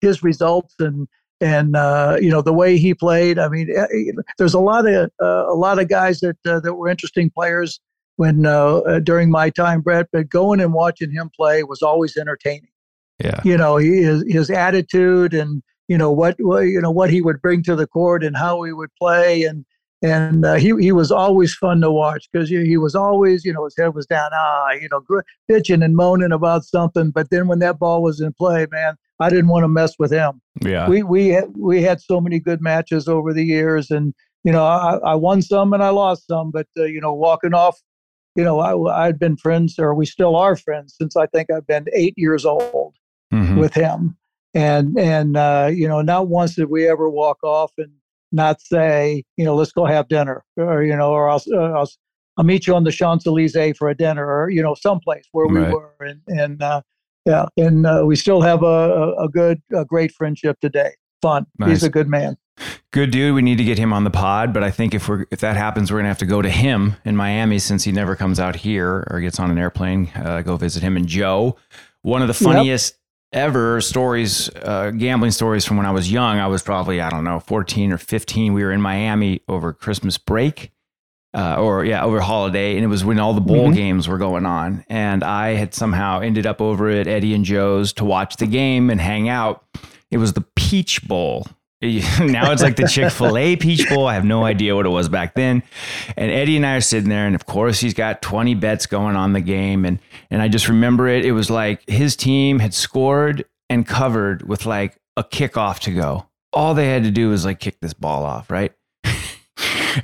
his 0.00 0.22
results 0.22 0.76
and, 0.78 1.08
and 1.40 1.76
uh, 1.76 2.16
you 2.20 2.30
know 2.30 2.42
the 2.42 2.52
way 2.52 2.76
he 2.76 2.94
played. 2.94 3.38
I 3.38 3.48
mean, 3.48 3.68
eh, 3.74 3.86
eh, 3.92 4.12
there's 4.38 4.54
a 4.54 4.60
lot 4.60 4.86
of 4.86 5.10
uh, 5.20 5.46
a 5.48 5.54
lot 5.54 5.78
of 5.78 5.88
guys 5.88 6.20
that 6.20 6.36
uh, 6.46 6.60
that 6.60 6.74
were 6.74 6.88
interesting 6.88 7.30
players 7.30 7.80
when 8.16 8.46
uh, 8.46 9.00
during 9.02 9.30
my 9.30 9.50
time, 9.50 9.80
Brett. 9.80 10.08
But 10.12 10.28
going 10.28 10.60
and 10.60 10.72
watching 10.72 11.10
him 11.10 11.30
play 11.34 11.62
was 11.62 11.82
always 11.82 12.16
entertaining. 12.16 12.68
Yeah. 13.22 13.40
You 13.44 13.56
know, 13.56 13.76
his 13.76 14.24
his 14.28 14.50
attitude 14.50 15.34
and 15.34 15.62
you 15.88 15.98
know 15.98 16.12
what, 16.12 16.36
what 16.38 16.60
you 16.62 16.80
know 16.80 16.90
what 16.90 17.10
he 17.10 17.20
would 17.20 17.42
bring 17.42 17.62
to 17.64 17.74
the 17.74 17.86
court 17.86 18.22
and 18.22 18.36
how 18.36 18.62
he 18.62 18.72
would 18.72 18.94
play 18.94 19.42
and 19.42 19.64
and 20.02 20.44
uh, 20.44 20.54
he 20.54 20.72
he 20.80 20.92
was 20.92 21.10
always 21.10 21.54
fun 21.54 21.80
to 21.80 21.90
watch 21.90 22.28
because 22.32 22.48
he, 22.48 22.64
he 22.64 22.76
was 22.76 22.94
always 22.94 23.44
you 23.44 23.52
know 23.52 23.64
his 23.64 23.74
head 23.76 23.94
was 23.94 24.06
down 24.06 24.30
ah 24.32 24.70
you 24.70 24.88
know 24.90 25.02
bitching 25.50 25.84
and 25.84 25.96
moaning 25.96 26.32
about 26.32 26.64
something 26.64 27.10
but 27.10 27.28
then 27.30 27.48
when 27.48 27.58
that 27.58 27.78
ball 27.78 28.02
was 28.02 28.20
in 28.20 28.32
play 28.32 28.66
man 28.70 28.94
I 29.20 29.28
didn't 29.28 29.48
want 29.48 29.64
to 29.64 29.68
mess 29.68 29.94
with 29.98 30.10
him 30.10 30.40
yeah 30.62 30.88
we 30.88 31.02
we 31.02 31.28
had, 31.28 31.52
we 31.56 31.82
had 31.82 32.00
so 32.00 32.20
many 32.20 32.40
good 32.40 32.60
matches 32.60 33.08
over 33.08 33.32
the 33.32 33.44
years 33.44 33.90
and 33.90 34.14
you 34.44 34.52
know 34.52 34.64
I, 34.64 34.98
I 35.04 35.14
won 35.14 35.42
some 35.42 35.72
and 35.72 35.82
I 35.82 35.90
lost 35.90 36.26
some 36.26 36.50
but 36.50 36.66
uh, 36.78 36.84
you 36.84 37.00
know 37.00 37.12
walking 37.12 37.54
off 37.54 37.78
you 38.34 38.44
know 38.44 38.60
I 38.60 39.06
I'd 39.06 39.18
been 39.18 39.36
friends 39.36 39.78
or 39.78 39.94
we 39.94 40.06
still 40.06 40.36
are 40.36 40.56
friends 40.56 40.94
since 40.98 41.16
I 41.16 41.26
think 41.26 41.50
I've 41.50 41.66
been 41.66 41.86
eight 41.94 42.14
years 42.16 42.44
old 42.44 42.94
mm-hmm. 43.32 43.58
with 43.58 43.74
him. 43.74 44.16
And 44.54 44.98
and 44.98 45.36
uh, 45.36 45.70
you 45.72 45.86
know, 45.86 46.02
not 46.02 46.28
once 46.28 46.56
did 46.56 46.70
we 46.70 46.88
ever 46.88 47.08
walk 47.08 47.38
off 47.44 47.72
and 47.78 47.92
not 48.32 48.60
say, 48.60 49.24
you 49.36 49.44
know, 49.44 49.54
let's 49.54 49.72
go 49.72 49.84
have 49.84 50.08
dinner, 50.08 50.44
or 50.56 50.82
you 50.82 50.96
know, 50.96 51.12
or 51.12 51.28
I'll, 51.28 51.42
uh, 51.52 51.78
I'll, 51.78 51.90
I'll 52.36 52.44
meet 52.44 52.66
you 52.66 52.74
on 52.74 52.84
the 52.84 52.90
Champs 52.90 53.26
Elysees 53.26 53.76
for 53.76 53.88
a 53.88 53.94
dinner, 53.94 54.26
or 54.26 54.50
you 54.50 54.62
know, 54.62 54.74
someplace 54.74 55.24
where 55.30 55.46
we 55.46 55.60
right. 55.60 55.72
were, 55.72 55.94
and 56.00 56.20
and 56.26 56.62
uh, 56.62 56.82
yeah, 57.26 57.46
and 57.56 57.86
uh, 57.86 58.02
we 58.06 58.16
still 58.16 58.40
have 58.40 58.62
a, 58.62 59.14
a 59.18 59.28
good, 59.28 59.62
a 59.74 59.84
great 59.84 60.12
friendship 60.12 60.58
today. 60.60 60.92
Fun. 61.22 61.46
Nice. 61.58 61.68
He's 61.70 61.82
a 61.82 61.90
good 61.90 62.08
man. 62.08 62.36
Good 62.92 63.10
dude. 63.10 63.34
We 63.34 63.42
need 63.42 63.58
to 63.58 63.64
get 63.64 63.78
him 63.78 63.92
on 63.92 64.04
the 64.04 64.10
pod, 64.10 64.52
but 64.52 64.62
I 64.62 64.70
think 64.70 64.94
if 64.94 65.08
we're 65.08 65.26
if 65.30 65.40
that 65.40 65.56
happens, 65.56 65.90
we're 65.90 65.98
gonna 65.98 66.08
have 66.08 66.18
to 66.18 66.26
go 66.26 66.42
to 66.42 66.50
him 66.50 66.96
in 67.04 67.16
Miami 67.16 67.58
since 67.58 67.84
he 67.84 67.92
never 67.92 68.16
comes 68.16 68.38
out 68.38 68.56
here 68.56 69.06
or 69.10 69.20
gets 69.20 69.38
on 69.38 69.50
an 69.50 69.58
airplane. 69.58 70.10
Uh, 70.14 70.42
go 70.42 70.56
visit 70.56 70.82
him 70.82 70.96
and 70.96 71.06
Joe. 71.06 71.56
One 72.02 72.22
of 72.22 72.28
the 72.28 72.34
funniest 72.34 72.96
ever 73.32 73.80
stories, 73.80 74.50
uh, 74.56 74.90
gambling 74.90 75.30
stories 75.30 75.64
from 75.64 75.76
when 75.76 75.86
I 75.86 75.90
was 75.90 76.10
young. 76.10 76.38
I 76.38 76.46
was 76.46 76.62
probably, 76.62 77.00
I 77.00 77.10
don't 77.10 77.24
know, 77.24 77.40
14 77.40 77.92
or 77.92 77.98
15. 77.98 78.52
We 78.52 78.64
were 78.64 78.72
in 78.72 78.80
Miami 78.80 79.40
over 79.48 79.72
Christmas 79.72 80.18
break. 80.18 80.72
Uh, 81.32 81.62
or 81.62 81.84
yeah, 81.84 82.04
over 82.04 82.20
holiday, 82.20 82.74
and 82.74 82.84
it 82.84 82.88
was 82.88 83.04
when 83.04 83.20
all 83.20 83.34
the 83.34 83.40
bowl 83.40 83.66
mm-hmm. 83.66 83.74
games 83.74 84.08
were 84.08 84.18
going 84.18 84.44
on, 84.44 84.84
and 84.88 85.22
I 85.22 85.54
had 85.54 85.74
somehow 85.74 86.20
ended 86.20 86.44
up 86.44 86.60
over 86.60 86.90
at 86.90 87.06
Eddie 87.06 87.34
and 87.34 87.44
Joe's 87.44 87.92
to 87.94 88.04
watch 88.04 88.36
the 88.36 88.48
game 88.48 88.90
and 88.90 89.00
hang 89.00 89.28
out. 89.28 89.64
It 90.10 90.18
was 90.18 90.32
the 90.32 90.44
Peach 90.56 91.06
Bowl, 91.06 91.46
now 92.20 92.52
it's 92.52 92.62
like 92.62 92.76
the 92.76 92.86
Chick 92.86 93.10
fil 93.10 93.38
A 93.38 93.56
Peach 93.56 93.88
Bowl. 93.88 94.06
I 94.06 94.12
have 94.12 94.24
no 94.24 94.44
idea 94.44 94.76
what 94.76 94.84
it 94.84 94.90
was 94.90 95.08
back 95.08 95.34
then. 95.34 95.62
And 96.14 96.30
Eddie 96.30 96.56
and 96.56 96.66
I 96.66 96.76
are 96.76 96.80
sitting 96.82 97.08
there, 97.08 97.26
and 97.26 97.34
of 97.34 97.46
course, 97.46 97.80
he's 97.80 97.94
got 97.94 98.20
20 98.20 98.54
bets 98.56 98.84
going 98.84 99.16
on 99.16 99.32
the 99.32 99.40
game. 99.40 99.86
And, 99.86 99.98
and 100.30 100.42
I 100.42 100.48
just 100.48 100.68
remember 100.68 101.08
it. 101.08 101.24
It 101.24 101.32
was 101.32 101.48
like 101.48 101.88
his 101.88 102.16
team 102.16 102.58
had 102.58 102.74
scored 102.74 103.46
and 103.70 103.86
covered 103.86 104.46
with 104.46 104.66
like 104.66 104.98
a 105.16 105.24
kickoff 105.24 105.78
to 105.80 105.92
go. 105.92 106.26
All 106.52 106.74
they 106.74 106.88
had 106.88 107.04
to 107.04 107.10
do 107.10 107.30
was 107.30 107.46
like 107.46 107.60
kick 107.60 107.80
this 107.80 107.94
ball 107.94 108.26
off, 108.26 108.50
right? 108.50 108.72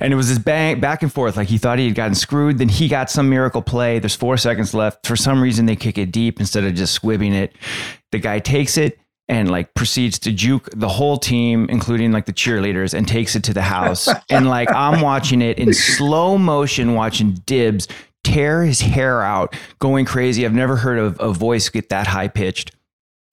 And 0.01 0.13
it 0.13 0.15
was 0.15 0.29
this 0.29 0.39
bang 0.39 0.79
back 0.79 1.03
and 1.03 1.11
forth. 1.11 1.37
Like 1.37 1.47
he 1.47 1.57
thought 1.57 1.79
he 1.79 1.85
had 1.85 1.95
gotten 1.95 2.15
screwed. 2.15 2.57
Then 2.57 2.69
he 2.69 2.87
got 2.87 3.09
some 3.09 3.29
miracle 3.29 3.61
play. 3.61 3.99
There's 3.99 4.15
four 4.15 4.37
seconds 4.37 4.73
left. 4.73 5.05
For 5.05 5.15
some 5.15 5.41
reason, 5.41 5.65
they 5.65 5.75
kick 5.75 5.97
it 5.97 6.11
deep 6.11 6.39
instead 6.39 6.63
of 6.63 6.73
just 6.75 6.99
squibbing 6.99 7.33
it. 7.33 7.55
The 8.11 8.19
guy 8.19 8.39
takes 8.39 8.77
it 8.77 8.99
and 9.29 9.51
like 9.51 9.73
proceeds 9.73 10.19
to 10.19 10.31
juke 10.31 10.69
the 10.75 10.87
whole 10.87 11.17
team, 11.17 11.67
including 11.69 12.11
like 12.11 12.25
the 12.25 12.33
cheerleaders, 12.33 12.93
and 12.93 13.07
takes 13.07 13.35
it 13.35 13.43
to 13.45 13.53
the 13.53 13.61
house. 13.61 14.07
and 14.29 14.47
like 14.47 14.71
I'm 14.71 15.01
watching 15.01 15.41
it 15.41 15.59
in 15.59 15.73
slow 15.73 16.37
motion, 16.37 16.93
watching 16.93 17.33
Dibbs 17.45 17.87
tear 18.23 18.63
his 18.63 18.81
hair 18.81 19.21
out, 19.21 19.55
going 19.79 20.05
crazy. 20.05 20.45
I've 20.45 20.53
never 20.53 20.75
heard 20.75 20.99
of 20.99 21.19
a 21.19 21.31
voice 21.31 21.69
get 21.69 21.89
that 21.89 22.07
high 22.07 22.27
pitched. 22.27 22.71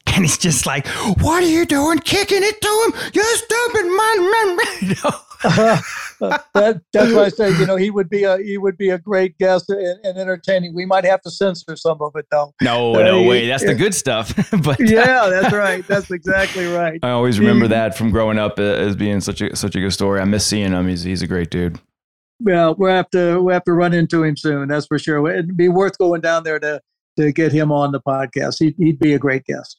And 0.06 0.24
he's 0.24 0.38
just 0.38 0.64
like, 0.64 0.86
"What 0.86 1.42
are 1.42 1.46
you 1.46 1.66
doing, 1.66 1.98
kicking 1.98 2.42
it 2.42 2.60
to 2.60 2.68
him? 2.86 3.10
You 3.14 3.22
stupid 3.22 3.84
man!" 3.84 4.58
You 4.82 5.10
that, 6.20 6.80
that's 6.92 7.12
why 7.12 7.24
I 7.24 7.28
say, 7.28 7.50
you 7.58 7.66
know, 7.66 7.76
he 7.76 7.90
would 7.90 8.08
be 8.08 8.24
a 8.24 8.38
he 8.38 8.56
would 8.56 8.78
be 8.78 8.88
a 8.88 8.98
great 8.98 9.36
guest 9.36 9.68
and, 9.68 9.98
and 10.02 10.18
entertaining. 10.18 10.74
We 10.74 10.86
might 10.86 11.04
have 11.04 11.20
to 11.22 11.30
censor 11.30 11.76
some 11.76 12.00
of 12.00 12.12
it 12.16 12.26
though. 12.30 12.54
No, 12.62 12.94
uh, 12.94 13.02
no 13.02 13.22
way. 13.24 13.46
That's 13.46 13.64
the 13.64 13.74
good 13.74 13.94
stuff. 13.94 14.34
but 14.64 14.80
yeah, 14.80 15.28
that's 15.28 15.54
right. 15.54 15.86
That's 15.86 16.10
exactly 16.10 16.66
right. 16.66 16.98
I 17.02 17.10
always 17.10 17.38
remember 17.38 17.66
he, 17.66 17.70
that 17.70 17.96
from 17.96 18.10
growing 18.10 18.38
up 18.38 18.58
uh, 18.58 18.62
as 18.62 18.96
being 18.96 19.20
such 19.20 19.42
a 19.42 19.54
such 19.54 19.76
a 19.76 19.80
good 19.80 19.92
story. 19.92 20.20
I 20.20 20.24
miss 20.24 20.46
seeing 20.46 20.72
him. 20.72 20.88
He's 20.88 21.02
he's 21.02 21.20
a 21.20 21.26
great 21.26 21.50
dude. 21.50 21.78
Well, 22.40 22.74
we'll 22.76 22.94
have 22.94 23.10
to 23.10 23.42
we'll 23.42 23.52
have 23.52 23.64
to 23.64 23.74
run 23.74 23.92
into 23.92 24.22
him 24.22 24.38
soon. 24.38 24.68
That's 24.68 24.86
for 24.86 24.98
sure. 24.98 25.28
It'd 25.30 25.58
be 25.58 25.68
worth 25.68 25.98
going 25.98 26.22
down 26.22 26.44
there 26.44 26.58
to 26.58 26.80
to 27.18 27.32
get 27.32 27.52
him 27.52 27.70
on 27.70 27.92
the 27.92 28.00
podcast. 28.00 28.56
He'd, 28.58 28.74
he'd 28.78 28.98
be 28.98 29.12
a 29.12 29.18
great 29.18 29.44
guest. 29.44 29.78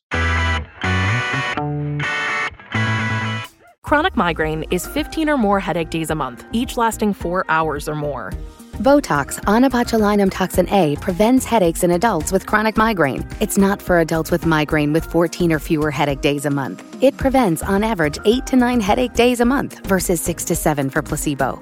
Chronic 3.86 4.16
migraine 4.16 4.64
is 4.72 4.88
15 4.88 5.30
or 5.30 5.38
more 5.38 5.60
headache 5.60 5.92
days 5.92 6.10
a 6.10 6.16
month, 6.16 6.44
each 6.52 6.76
lasting 6.76 7.14
four 7.14 7.46
hours 7.50 7.88
or 7.88 7.94
more. 7.94 8.34
Botox, 8.82 9.36
onabotulinum 9.44 10.32
toxin 10.32 10.68
A, 10.70 10.96
prevents 11.02 11.46
headaches 11.46 11.84
in 11.84 11.92
adults 11.92 12.32
with 12.32 12.48
chronic 12.48 12.78
migraine. 12.78 13.28
It's 13.40 13.60
not 13.60 13.84
for 13.84 14.00
adults 14.00 14.32
with 14.32 14.44
migraine 14.44 14.92
with 14.92 15.06
14 15.06 15.54
or 15.54 15.60
fewer 15.60 15.92
headache 15.92 16.22
days 16.22 16.46
a 16.46 16.50
month. 16.50 16.82
It 17.04 17.16
prevents, 17.18 17.62
on 17.62 17.84
average, 17.84 18.18
8 18.26 18.48
to 18.48 18.56
9 18.56 18.82
headache 18.82 19.14
days 19.14 19.40
a 19.40 19.46
month 19.46 19.86
versus 19.86 20.20
6 20.20 20.46
to 20.46 20.56
7 20.56 20.90
for 20.90 21.04
placebo. 21.04 21.62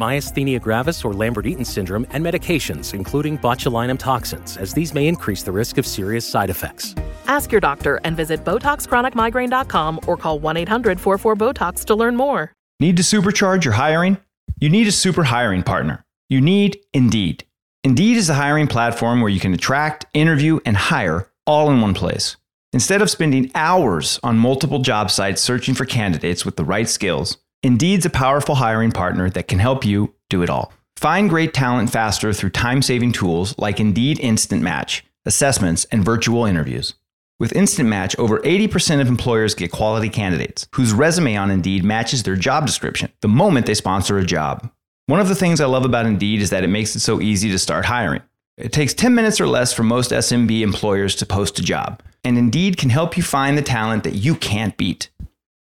myasthenia 0.01 0.59
gravis 0.61 1.05
or 1.05 1.13
Lambert-Eaton 1.13 1.65
syndrome, 1.65 2.07
and 2.11 2.25
medications, 2.25 2.93
including 2.93 3.37
botulinum 3.37 3.99
toxins, 3.99 4.57
as 4.57 4.73
these 4.73 4.93
may 4.93 5.07
increase 5.07 5.43
the 5.43 5.51
risk 5.51 5.77
of 5.77 5.85
serious 5.85 6.27
side 6.27 6.49
effects. 6.49 6.95
Ask 7.27 7.51
your 7.51 7.61
doctor 7.61 7.99
and 8.03 8.17
visit 8.17 8.43
BotoxChronicMigraine.com 8.43 9.99
or 10.07 10.17
call 10.17 10.39
1-800-44-BOTOX 10.39 11.85
to 11.85 11.95
learn 11.95 12.15
more. 12.15 12.51
Need 12.79 12.97
to 12.97 13.03
supercharge 13.03 13.63
your 13.63 13.73
hiring? 13.73 14.17
You 14.59 14.69
need 14.69 14.87
a 14.87 14.91
super 14.91 15.23
hiring 15.23 15.63
partner. 15.63 16.03
You 16.29 16.41
need 16.41 16.79
Indeed. 16.93 17.45
Indeed 17.83 18.17
is 18.17 18.29
a 18.29 18.35
hiring 18.35 18.67
platform 18.67 19.21
where 19.21 19.29
you 19.29 19.39
can 19.39 19.53
attract, 19.53 20.05
interview, 20.13 20.59
and 20.65 20.77
hire 20.77 21.27
all 21.47 21.71
in 21.71 21.81
one 21.81 21.93
place. 21.93 22.37
Instead 22.73 23.01
of 23.01 23.09
spending 23.09 23.51
hours 23.53 24.19
on 24.23 24.37
multiple 24.37 24.79
job 24.79 25.11
sites 25.11 25.41
searching 25.41 25.75
for 25.75 25.85
candidates 25.85 26.45
with 26.45 26.55
the 26.55 26.63
right 26.63 26.87
skills, 26.87 27.37
Indeed's 27.63 28.07
a 28.07 28.09
powerful 28.09 28.55
hiring 28.55 28.91
partner 28.91 29.29
that 29.29 29.47
can 29.47 29.59
help 29.59 29.85
you 29.85 30.15
do 30.29 30.41
it 30.41 30.49
all. 30.49 30.73
Find 30.95 31.29
great 31.29 31.53
talent 31.53 31.91
faster 31.91 32.33
through 32.33 32.49
time 32.49 32.81
saving 32.81 33.11
tools 33.11 33.55
like 33.59 33.79
Indeed 33.79 34.19
Instant 34.19 34.63
Match, 34.63 35.05
assessments, 35.27 35.85
and 35.91 36.03
virtual 36.03 36.45
interviews. 36.45 36.95
With 37.39 37.55
Instant 37.55 37.87
Match, 37.87 38.17
over 38.17 38.39
80% 38.39 38.99
of 38.99 39.07
employers 39.07 39.53
get 39.53 39.71
quality 39.71 40.09
candidates 40.09 40.67
whose 40.73 40.91
resume 40.91 41.35
on 41.35 41.51
Indeed 41.51 41.83
matches 41.83 42.23
their 42.23 42.35
job 42.35 42.65
description 42.65 43.11
the 43.21 43.27
moment 43.27 43.67
they 43.67 43.75
sponsor 43.75 44.17
a 44.17 44.25
job. 44.25 44.67
One 45.05 45.19
of 45.19 45.27
the 45.27 45.35
things 45.35 45.61
I 45.61 45.65
love 45.65 45.85
about 45.85 46.07
Indeed 46.07 46.41
is 46.41 46.49
that 46.49 46.63
it 46.63 46.69
makes 46.69 46.95
it 46.95 47.01
so 47.01 47.21
easy 47.21 47.51
to 47.51 47.59
start 47.59 47.85
hiring. 47.85 48.23
It 48.57 48.73
takes 48.73 48.95
10 48.95 49.13
minutes 49.13 49.39
or 49.39 49.45
less 49.45 49.71
for 49.71 49.83
most 49.83 50.09
SMB 50.09 50.61
employers 50.61 51.15
to 51.17 51.27
post 51.27 51.59
a 51.59 51.63
job, 51.63 52.01
and 52.23 52.39
Indeed 52.39 52.77
can 52.77 52.89
help 52.89 53.17
you 53.17 53.21
find 53.21 53.55
the 53.55 53.61
talent 53.61 54.03
that 54.03 54.15
you 54.15 54.33
can't 54.33 54.75
beat. 54.77 55.11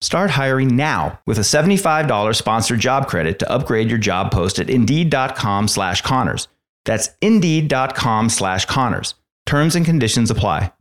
Start 0.06 0.30
hiring 0.30 0.76
now 0.76 1.18
with 1.26 1.36
a 1.38 1.40
$75 1.40 2.36
sponsored 2.36 2.78
job 2.78 3.08
credit 3.08 3.40
to 3.40 3.50
upgrade 3.50 3.88
your 3.88 3.98
job 3.98 4.30
post 4.30 4.60
at 4.60 4.70
Indeed.com 4.70 5.66
slash 5.66 6.00
Connors. 6.02 6.46
That's 6.84 7.10
Indeed.com 7.22 8.28
slash 8.28 8.66
Connors. 8.66 9.16
Terms 9.46 9.74
and 9.74 9.84
conditions 9.84 10.30
apply. 10.30 10.72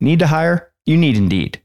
Need 0.00 0.18
to 0.18 0.26
hire? 0.26 0.70
You 0.84 0.98
need 0.98 1.16
Indeed. 1.16 1.62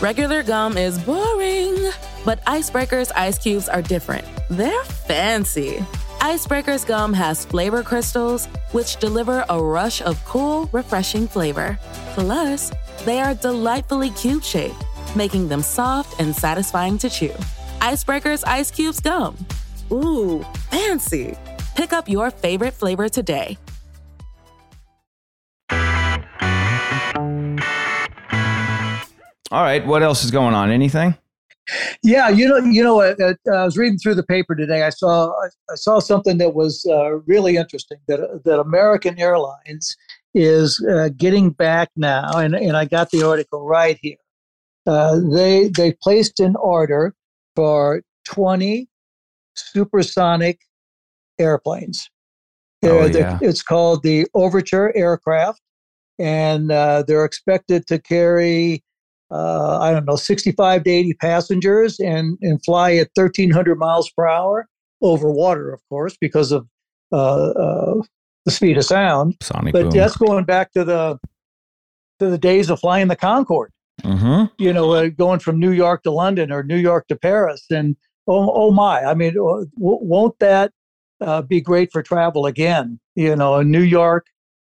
Regular 0.00 0.42
gum 0.42 0.76
is 0.76 0.98
boring, 0.98 1.92
but 2.24 2.44
Icebreaker's 2.48 3.12
ice 3.12 3.38
cubes 3.38 3.68
are 3.68 3.80
different. 3.80 4.24
They're 4.50 4.84
fancy. 5.06 5.84
Icebreaker's 6.20 6.84
gum 6.84 7.12
has 7.12 7.44
flavor 7.44 7.84
crystals, 7.84 8.46
which 8.72 8.96
deliver 8.96 9.44
a 9.48 9.62
rush 9.62 10.02
of 10.02 10.18
cool, 10.24 10.68
refreshing 10.72 11.28
flavor. 11.28 11.78
Plus, 12.14 12.72
they 13.04 13.20
are 13.20 13.34
delightfully 13.34 14.10
cube 14.10 14.42
shaped, 14.42 14.84
making 15.16 15.48
them 15.48 15.62
soft 15.62 16.20
and 16.20 16.34
satisfying 16.34 16.98
to 16.98 17.10
chew. 17.10 17.34
Icebreaker's 17.80 18.44
ice 18.44 18.70
cubes 18.70 19.00
gum. 19.00 19.36
Ooh, 19.92 20.42
fancy. 20.70 21.36
Pick 21.74 21.92
up 21.92 22.08
your 22.08 22.30
favorite 22.30 22.74
flavor 22.74 23.08
today. 23.08 23.58
All 29.52 29.64
right, 29.64 29.84
what 29.84 30.02
else 30.02 30.24
is 30.24 30.30
going 30.30 30.54
on? 30.54 30.70
Anything? 30.70 31.16
Yeah, 32.02 32.28
you 32.28 32.48
know, 32.48 32.58
you 32.58 32.82
know, 32.82 33.00
uh, 33.00 33.14
uh, 33.20 33.50
I 33.50 33.64
was 33.64 33.76
reading 33.76 33.98
through 33.98 34.14
the 34.14 34.22
paper 34.22 34.54
today. 34.54 34.84
I 34.84 34.90
saw 34.90 35.32
I 35.70 35.74
saw 35.74 35.98
something 35.98 36.38
that 36.38 36.54
was 36.54 36.86
uh, 36.88 37.16
really 37.26 37.56
interesting. 37.56 37.98
That 38.08 38.42
that 38.44 38.60
American 38.60 39.18
Airlines 39.18 39.96
is 40.34 40.84
uh, 40.88 41.10
getting 41.16 41.50
back 41.50 41.90
now, 41.96 42.30
and 42.36 42.54
and 42.54 42.76
I 42.76 42.84
got 42.84 43.10
the 43.10 43.26
article 43.26 43.66
right 43.66 43.98
here. 44.02 44.16
Uh, 44.90 45.20
they 45.32 45.68
they 45.68 45.92
placed 46.02 46.40
an 46.40 46.56
order 46.56 47.14
for 47.54 48.02
twenty 48.24 48.88
supersonic 49.54 50.60
airplanes. 51.38 52.10
Oh, 52.82 53.06
yeah. 53.06 53.38
It's 53.42 53.62
called 53.62 54.02
the 54.02 54.26
Overture 54.34 54.96
aircraft, 54.96 55.60
and 56.18 56.72
uh, 56.72 57.04
they're 57.06 57.24
expected 57.24 57.86
to 57.88 58.00
carry 58.00 58.82
uh, 59.30 59.78
I 59.80 59.92
don't 59.92 60.06
know, 60.06 60.16
65 60.16 60.84
to 60.84 60.90
80 60.90 61.14
passengers 61.14 62.00
and, 62.00 62.36
and 62.42 62.62
fly 62.64 62.94
at 62.94 63.10
1,300 63.14 63.78
miles 63.78 64.10
per 64.10 64.26
hour 64.26 64.66
over 65.02 65.30
water, 65.30 65.72
of 65.72 65.80
course, 65.88 66.16
because 66.20 66.50
of 66.52 66.66
uh, 67.12 67.50
uh, 67.50 68.02
the 68.44 68.50
speed 68.50 68.76
of 68.76 68.84
sound. 68.84 69.36
Sonic 69.40 69.72
But 69.72 69.84
boom. 69.84 69.92
that's 69.92 70.16
going 70.16 70.44
back 70.44 70.72
to 70.72 70.84
the 70.84 71.18
to 72.18 72.28
the 72.28 72.38
days 72.38 72.68
of 72.68 72.80
flying 72.80 73.08
the 73.08 73.16
Concorde. 73.16 73.72
Hmm 74.02 74.44
You 74.58 74.72
know, 74.72 74.92
uh, 74.92 75.08
going 75.08 75.40
from 75.40 75.58
New 75.58 75.72
York 75.72 76.02
to 76.04 76.10
London 76.10 76.50
or 76.52 76.62
New 76.62 76.76
York 76.76 77.08
to 77.08 77.16
Paris, 77.16 77.64
and 77.70 77.96
oh, 78.26 78.50
oh 78.52 78.70
my! 78.70 79.02
I 79.02 79.14
mean, 79.14 79.34
w- 79.34 79.66
won't 79.76 80.38
that 80.40 80.72
uh, 81.20 81.42
be 81.42 81.60
great 81.60 81.92
for 81.92 82.02
travel 82.02 82.46
again? 82.46 82.98
You 83.14 83.36
know, 83.36 83.62
New 83.62 83.82
York 83.82 84.26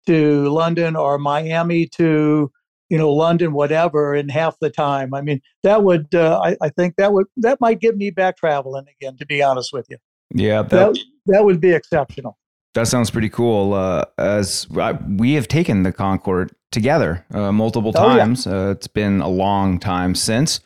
to 0.07 0.49
London 0.49 0.97
or 0.97 1.19
Miami 1.19 1.87
to 1.87 2.51
you 2.91 2.99
know 2.99 3.13
London, 3.13 3.53
whatever, 3.53 4.15
in 4.15 4.29
half 4.29 4.59
the 4.61 4.71
time. 4.71 5.15
I 5.15 5.21
mean, 5.21 5.41
that 5.63 5.83
would 5.83 6.15
uh, 6.15 6.41
I, 6.45 6.57
I 6.61 6.69
think 6.69 6.97
that 6.97 7.13
would 7.13 7.27
that 7.39 7.61
might 7.61 7.81
get 7.81 7.97
me 7.97 8.11
back 8.11 8.37
traveling 8.37 8.87
again. 9.01 9.17
To 9.17 9.27
be 9.27 9.43
honest 9.43 9.73
with 9.73 9.87
you, 9.89 9.97
Yeah, 10.35 10.63
that, 10.63 10.95
that 10.95 10.99
that 11.27 11.45
would 11.45 11.61
be 11.61 11.73
exceptional. 11.73 12.39
that 12.75 12.87
sounds 12.89 13.11
pretty 13.11 13.31
cool. 13.31 13.73
Uh, 13.73 14.05
as 14.19 14.67
I, 14.77 14.93
we 14.93 15.35
have 15.35 15.49
taken 15.49 15.83
the 15.83 15.93
Concorde 15.93 16.53
together 16.75 17.25
uh, 17.33 17.51
multiple 17.53 17.93
Oh, 17.97 18.09
yeah. 18.15 18.19
times. 18.19 18.47
Uh, 18.47 18.75
it's 18.77 18.87
been 18.89 19.23
a 19.23 19.29
long 19.29 19.79
time 19.79 20.15
since. 20.15 20.61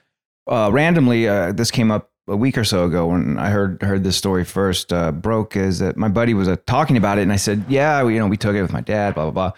Uh, 0.51 0.71
randomly, 0.73 1.29
uh, 1.29 1.53
this 1.53 1.71
came 1.71 1.91
up 1.93 2.11
a 2.27 2.37
week 2.37 2.59
or 2.59 2.65
so 2.65 2.85
ago 2.85 3.07
when 3.07 3.39
I 3.39 3.49
heard 3.51 3.81
heard 3.83 4.03
this 4.05 4.17
story 4.17 4.45
first. 4.45 4.93
Uh, 4.93 5.13
broke 5.13 5.57
is 5.57 5.79
that 5.79 5.97
my 5.97 6.09
buddy 6.09 6.35
was 6.35 6.49
uh, 6.49 6.57
talking 6.67 6.97
about 6.97 7.19
it, 7.19 7.23
and 7.23 7.33
I 7.33 7.37
said, 7.37 7.65
"Yeah, 7.69 8.03
we, 8.03 8.15
you 8.15 8.19
know, 8.21 8.27
we 8.27 8.37
took 8.37 8.55
it 8.57 8.63
with 8.63 8.73
my 8.73 8.81
dad." 8.81 9.15
Blah 9.15 9.31
blah 9.31 9.53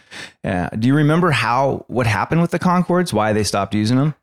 blah. 0.44 0.50
Uh, 0.52 0.68
do 0.78 0.86
you 0.88 0.94
remember 0.94 1.30
how 1.30 1.84
what 1.88 2.06
happened 2.06 2.42
with 2.42 2.50
the 2.50 2.58
Concordes? 2.58 3.12
Why 3.12 3.32
they 3.32 3.44
stopped 3.44 3.74
using 3.74 3.96
them? 3.96 4.14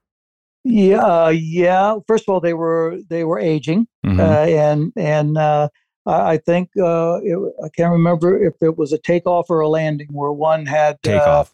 Yeah, 0.63 0.97
uh, 1.25 1.29
yeah. 1.29 1.95
First 2.07 2.25
of 2.27 2.33
all, 2.33 2.39
they 2.41 2.53
were 2.53 2.97
they 3.09 3.23
were 3.23 3.39
aging. 3.39 3.87
Mhm. 4.05 4.19
uh, 4.19 4.23
and 4.49 4.91
and 4.97 5.37
uh, 5.37 5.69
I 6.05 6.37
think 6.37 6.69
uh, 6.77 7.19
it, 7.23 7.37
I 7.63 7.69
can't 7.75 7.91
remember 7.91 8.41
if 8.41 8.53
it 8.61 8.77
was 8.77 8.91
a 8.93 8.97
takeoff 8.97 9.49
or 9.49 9.59
a 9.61 9.67
landing 9.69 10.07
where 10.11 10.31
one 10.31 10.65
had 10.65 11.01
Takeoff. 11.03 11.53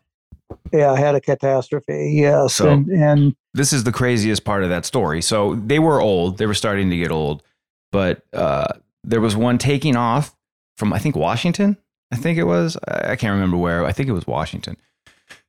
Yeah, 0.72 0.96
had 0.96 1.16
a 1.16 1.22
catastrophe. 1.22 2.12
Yes, 2.16 2.56
So- 2.56 2.70
and 2.70 2.88
and 2.90 3.36
this 3.54 3.72
is 3.74 3.84
the 3.84 3.92
craziest 3.92 4.44
part 4.44 4.64
of 4.64 4.70
that 4.70 4.86
story. 4.86 5.22
So 5.22 5.56
they 5.56 5.80
were 5.80 6.02
old; 6.02 6.38
they 6.38 6.46
were 6.46 6.54
starting 6.54 6.90
to 6.90 6.98
get 6.98 7.12
old, 7.12 7.44
but 7.92 8.24
uh, 8.34 8.68
there 9.04 9.22
was 9.22 9.36
one 9.36 9.58
taking 9.58 9.96
off 9.96 10.36
from 10.78 10.92
I 10.94 11.00
think 11.00 11.16
Washington. 11.16 11.78
I 12.12 12.16
think 12.16 12.38
it 12.38 12.44
was. 12.44 12.78
I 12.88 13.16
can't 13.16 13.34
remember 13.34 13.58
where. 13.58 13.86
I 13.86 13.92
think 13.92 14.08
it 14.10 14.14
was 14.14 14.26
Washington. 14.28 14.78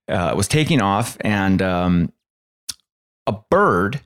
Uh, 0.08 0.34
was 0.36 0.48
taking 0.48 0.80
off, 0.82 1.16
and 1.22 1.60
um, 1.62 2.12
a 3.26 3.32
bird 3.50 4.00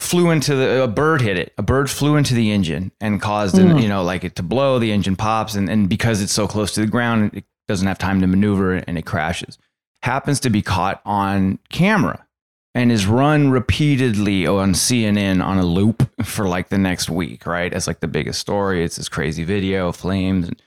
flew 0.00 0.30
into 0.30 0.54
the 0.54 0.82
a 0.82 0.88
bird 0.88 1.20
hit 1.22 1.36
it. 1.38 1.52
A 1.56 1.62
bird 1.62 1.88
flew 1.88 2.16
into 2.16 2.34
the 2.34 2.50
engine 2.50 2.90
and 3.00 3.20
caused 3.22 3.56
an, 3.58 3.68
Mm. 3.70 3.82
you 3.82 3.88
know 3.88 4.02
like 4.02 4.24
it 4.24 4.34
to 4.36 4.42
blow. 4.42 4.78
The 4.78 4.92
engine 4.92 5.16
pops, 5.16 5.54
and 5.54 5.68
and 5.68 5.88
because 5.88 6.20
it's 6.20 6.32
so 6.32 6.46
close 6.48 6.72
to 6.74 6.80
the 6.80 6.86
ground, 6.86 7.30
it 7.34 7.44
doesn't 7.68 7.86
have 7.86 7.98
time 7.98 8.20
to 8.20 8.26
maneuver, 8.26 8.74
and 8.74 8.98
it 8.98 9.06
crashes. 9.06 9.56
Happens 10.04 10.38
to 10.40 10.50
be 10.50 10.60
caught 10.60 11.00
on 11.06 11.58
camera 11.70 12.26
and 12.74 12.92
is 12.92 13.06
run 13.06 13.50
repeatedly 13.50 14.46
on 14.46 14.74
CNN 14.74 15.42
on 15.42 15.56
a 15.58 15.64
loop 15.64 16.10
for 16.24 16.46
like 16.46 16.68
the 16.68 16.76
next 16.76 17.08
week, 17.08 17.46
right? 17.46 17.72
As 17.72 17.86
like 17.86 18.00
the 18.00 18.06
biggest 18.06 18.38
story. 18.38 18.84
It's 18.84 18.96
this 18.96 19.08
crazy 19.08 19.44
video, 19.44 19.92
flames, 19.92 20.48
and 20.48 20.60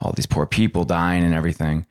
all 0.00 0.12
these 0.12 0.26
poor 0.26 0.46
people 0.46 0.84
dying 0.84 1.24
and 1.24 1.34
everything. 1.34 1.84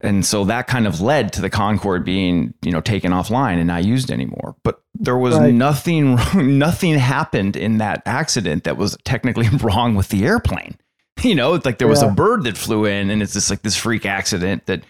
And 0.00 0.24
so 0.24 0.44
that 0.46 0.68
kind 0.68 0.86
of 0.86 1.02
led 1.02 1.34
to 1.34 1.42
the 1.42 1.50
Concorde 1.50 2.02
being, 2.06 2.54
you 2.62 2.70
know, 2.72 2.80
taken 2.80 3.12
offline 3.12 3.58
and 3.58 3.66
not 3.66 3.84
used 3.84 4.10
anymore. 4.10 4.56
But 4.64 4.80
there 4.94 5.18
was 5.18 5.36
Right. 5.36 5.52
nothing, 5.52 6.14
nothing 6.58 6.94
happened 6.98 7.56
in 7.56 7.76
that 7.78 8.00
accident 8.06 8.64
that 8.64 8.78
was 8.78 8.96
technically 9.04 9.48
wrong 9.60 9.96
with 9.96 10.08
the 10.08 10.24
airplane. 10.24 10.76
You 11.22 11.34
know, 11.34 11.54
it's 11.54 11.66
like 11.66 11.76
there 11.78 11.88
was 11.88 12.00
Yeah. 12.00 12.10
a 12.10 12.14
bird 12.14 12.44
that 12.44 12.56
flew 12.56 12.84
in, 12.84 13.10
and 13.10 13.20
it's 13.22 13.32
just 13.32 13.50
like 13.50 13.62
this 13.62 13.76
freak 13.76 14.06
accident 14.06 14.66
that 14.66 14.84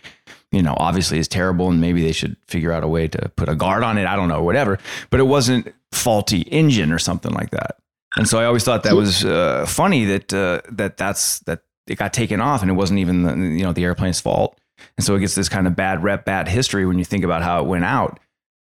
you 0.52 0.62
know, 0.62 0.74
obviously 0.78 1.18
is 1.18 1.28
terrible 1.28 1.70
and 1.70 1.80
maybe 1.80 2.02
they 2.02 2.12
should 2.12 2.36
figure 2.46 2.72
out 2.72 2.82
a 2.82 2.88
way 2.88 3.08
to 3.08 3.30
put 3.36 3.48
a 3.48 3.54
guard 3.54 3.82
on 3.82 3.98
it. 3.98 4.06
I 4.06 4.16
don't 4.16 4.28
know, 4.28 4.42
whatever. 4.42 4.78
But 5.10 5.20
it 5.20 5.24
wasn't 5.24 5.72
faulty 5.92 6.42
engine 6.42 6.92
or 6.92 6.98
something 6.98 7.32
like 7.32 7.50
that. 7.50 7.76
And 8.16 8.28
so 8.28 8.38
I 8.38 8.46
always 8.46 8.64
thought 8.64 8.84
that 8.84 8.96
was 8.96 9.24
uh, 9.24 9.66
funny 9.66 10.04
that 10.06 10.32
uh, 10.32 10.62
that 10.70 10.96
that's 10.96 11.40
that 11.40 11.60
it 11.86 11.98
got 11.98 12.12
taken 12.12 12.40
off 12.40 12.62
and 12.62 12.70
it 12.70 12.74
wasn't 12.74 12.98
even 13.00 13.22
the, 13.22 13.36
you 13.36 13.62
know 13.62 13.72
the 13.72 13.84
airplane's 13.84 14.20
fault. 14.20 14.58
And 14.96 15.04
so 15.04 15.14
it 15.14 15.20
gets 15.20 15.34
this 15.34 15.48
kind 15.48 15.66
of 15.66 15.76
bad 15.76 16.02
rep, 16.02 16.24
bad 16.24 16.48
history 16.48 16.86
when 16.86 16.98
you 16.98 17.04
think 17.04 17.24
about 17.24 17.42
how 17.42 17.60
it 17.60 17.66
went 17.66 17.84
out. 17.84 18.20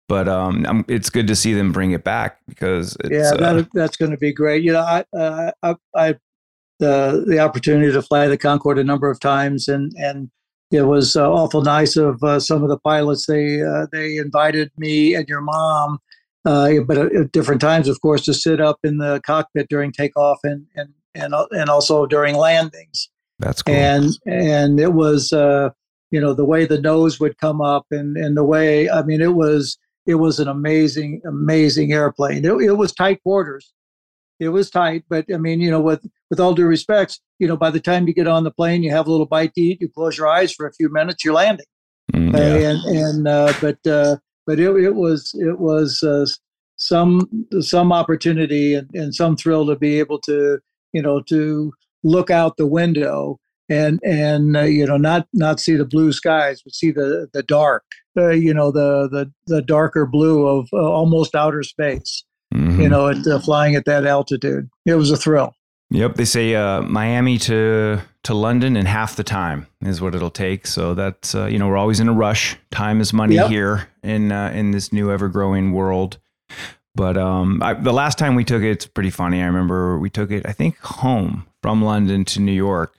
But 0.09 0.29
um, 0.29 0.67
I'm, 0.67 0.85
it's 0.87 1.11
good 1.11 1.27
to 1.29 1.37
see 1.37 1.55
them 1.55 1.73
bring 1.73 1.93
it 1.93 2.05
back 2.05 2.39
because 2.47 2.97
it's, 3.01 3.11
yeah, 3.11 3.47
uh, 3.47 3.65
that's 3.73 3.97
going 3.97 4.11
to 4.11 4.19
be 4.19 4.33
great. 4.33 4.63
You 4.63 4.73
know, 4.73 4.81
I 4.81 5.05
uh, 5.17 5.51
I, 5.63 5.77
I 5.95 6.15
the 6.79 7.25
the 7.27 7.39
opportunity 7.39 7.93
to 7.93 8.03
fly 8.03 8.29
the 8.29 8.39
Concorde 8.39 8.79
a 8.79 8.85
number 8.85 9.11
of 9.11 9.21
times, 9.21 9.69
and 9.69 9.93
and 9.97 10.31
it 10.75 10.83
was 10.83 11.17
uh, 11.17 11.31
awful 11.31 11.63
nice 11.63 11.97
of 11.97 12.23
uh, 12.23 12.41
some 12.41 12.63
of 12.63 12.69
the 12.69 12.79
pilots. 12.79 13.27
They 13.27 13.63
uh, 13.63 13.87
they 13.93 14.17
invited 14.17 14.71
me 14.77 15.15
and 15.15 15.29
your 15.29 15.41
mom, 15.41 15.99
uh, 16.45 16.71
but 16.87 16.99
at, 16.99 17.15
at 17.15 17.33
different 17.33 17.61
times, 17.61 17.89
of 17.89 18.01
course, 18.01 18.25
to 18.27 18.35
sit 18.35 18.61
up 18.61 18.79
in 18.83 18.99
the 18.99 19.21
cockpit 19.25 19.69
during 19.69 19.93
takeoff 19.93 20.41
and 20.43 20.67
and 20.75 20.93
and 21.15 21.35
and 21.53 21.71
also 21.71 22.07
during 22.07 22.37
landings. 22.37 23.09
that's 23.39 23.63
cool. 23.63 23.75
And 23.75 24.19
and 24.27 24.81
it 24.81 24.95
was 24.95 25.33
uh, 25.33 25.71
you 26.11 26.21
know 26.21 26.35
the 26.35 26.45
way 26.45 26.67
the 26.67 26.81
nose 26.81 27.21
would 27.21 27.39
come 27.39 27.61
up 27.61 27.87
and 27.91 28.17
and 28.17 28.37
the 28.37 28.45
way 28.45 28.91
I 28.91 29.03
mean 29.03 29.21
it 29.21 29.35
was 29.35 29.79
it 30.07 30.17
was 30.17 30.39
an 30.41 30.49
amazing 30.49 31.23
amazing 31.27 31.93
airplane. 31.93 32.45
It, 32.45 32.53
it 32.63 32.75
was 32.75 32.93
tight 32.93 33.23
quarters. 33.23 33.73
It 34.41 34.49
was 34.49 34.71
tight, 34.71 35.05
but 35.09 35.27
I 35.33 35.37
mean, 35.37 35.61
you 35.61 35.71
know, 35.71 35.81
with 35.81 36.05
with 36.31 36.41
all 36.41 36.55
due 36.55 36.67
respects, 36.67 37.21
you 37.39 37.47
know, 37.47 37.57
by 37.57 37.71
the 37.71 37.81
time 37.81 38.07
you 38.09 38.15
get 38.15 38.27
on 38.27 38.45
the 38.45 38.51
plane, 38.51 38.83
you 38.83 38.91
have 38.91 39.07
a 39.07 39.11
little 39.11 39.27
bite 39.27 39.55
to 39.55 39.61
eat, 39.61 39.81
you 39.81 39.89
close 39.89 40.19
your 40.19 40.29
eyes 40.29 40.53
for 40.53 40.67
a 40.67 40.73
few 40.73 40.93
minutes, 40.93 41.25
you're 41.25 41.35
landing. 41.35 41.67
Mm, 42.13 42.37
yeah. 42.37 42.71
and 42.71 42.97
and 42.97 43.29
uh, 43.29 43.53
but 43.61 43.87
uh, 43.87 44.17
but 44.47 44.59
it, 44.59 44.71
it 44.77 44.95
was 44.95 45.35
it 45.39 45.59
was 45.59 46.03
uh, 46.03 46.27
some 46.77 47.47
some 47.61 47.93
opportunity 47.93 48.75
and, 48.75 48.91
and 48.95 49.15
some 49.15 49.37
thrill 49.37 49.67
to 49.67 49.77
be 49.77 49.99
able 49.99 50.19
to 50.21 50.59
you 50.93 51.03
know 51.03 51.21
to 51.23 51.73
look 52.03 52.31
out 52.31 52.57
the 52.57 52.67
window 52.67 53.39
and 53.69 54.01
and 54.05 54.57
uh, 54.57 54.63
you 54.63 54.87
know 54.87 54.97
not 54.97 55.27
not 55.33 55.61
see 55.61 55.77
the 55.77 55.85
blue 55.85 56.13
skies 56.13 56.61
but 56.63 56.75
see 56.75 56.91
the 56.91 57.29
the 57.33 57.43
dark 57.43 57.85
uh, 58.17 58.31
you 58.31 58.53
know 58.53 58.71
the 58.71 59.09
the 59.09 59.33
the 59.47 59.63
darker 59.63 60.07
blue 60.07 60.47
of 60.47 60.69
uh, 60.73 60.77
almost 60.77 61.35
outer 61.35 61.63
space 61.63 62.25
mm-hmm. 62.75 62.83
you 62.83 62.89
know 62.89 63.09
at, 63.09 63.27
uh, 63.27 63.39
flying 63.39 63.75
at 63.75 63.85
that 63.85 64.07
altitude 64.07 64.69
it 64.87 64.95
was 64.95 65.11
a 65.11 65.17
thrill 65.17 65.55
yep 65.91 66.15
they 66.15 66.25
say 66.25 66.55
uh, 66.55 66.83
miami 66.83 67.39
to 67.39 68.01
to 68.23 68.35
london 68.35 68.77
in 68.77 68.87
half 68.87 69.17
the 69.17 69.25
time 69.25 69.67
is 69.83 70.01
what 70.01 70.15
it'll 70.15 70.31
take 70.31 70.67
so 70.67 70.95
that's 70.95 71.35
uh, 71.35 71.47
you 71.47 71.59
know 71.59 71.69
we're 71.69 71.77
always 71.77 72.01
in 72.01 72.09
a 72.09 72.13
rush 72.13 72.57
time 72.71 73.01
is 73.01 73.13
money 73.13 73.37
yep. 73.37 73.49
here 73.49 73.89
in 74.03 74.33
in 74.33 74.71
this 74.71 74.93
new 74.93 75.11
ever 75.11 75.29
growing 75.29 75.73
world 75.73 76.19
but 76.95 77.17
um, 77.17 77.61
I, 77.63 77.75
the 77.75 77.93
last 77.93 78.19
time 78.19 78.35
we 78.35 78.45
took 78.45 78.63
it, 78.63 78.71
it's 78.71 78.87
pretty 78.87 79.11
funny. 79.11 79.43
I 79.43 79.47
remember 79.47 79.99
we 79.99 80.11
took 80.11 80.31
it, 80.31 80.47
I 80.47 80.53
think, 80.53 80.79
home 80.79 81.47
from 81.61 81.83
London 81.83 82.25
to 82.27 82.41
New 82.41 82.53
York, 82.53 82.97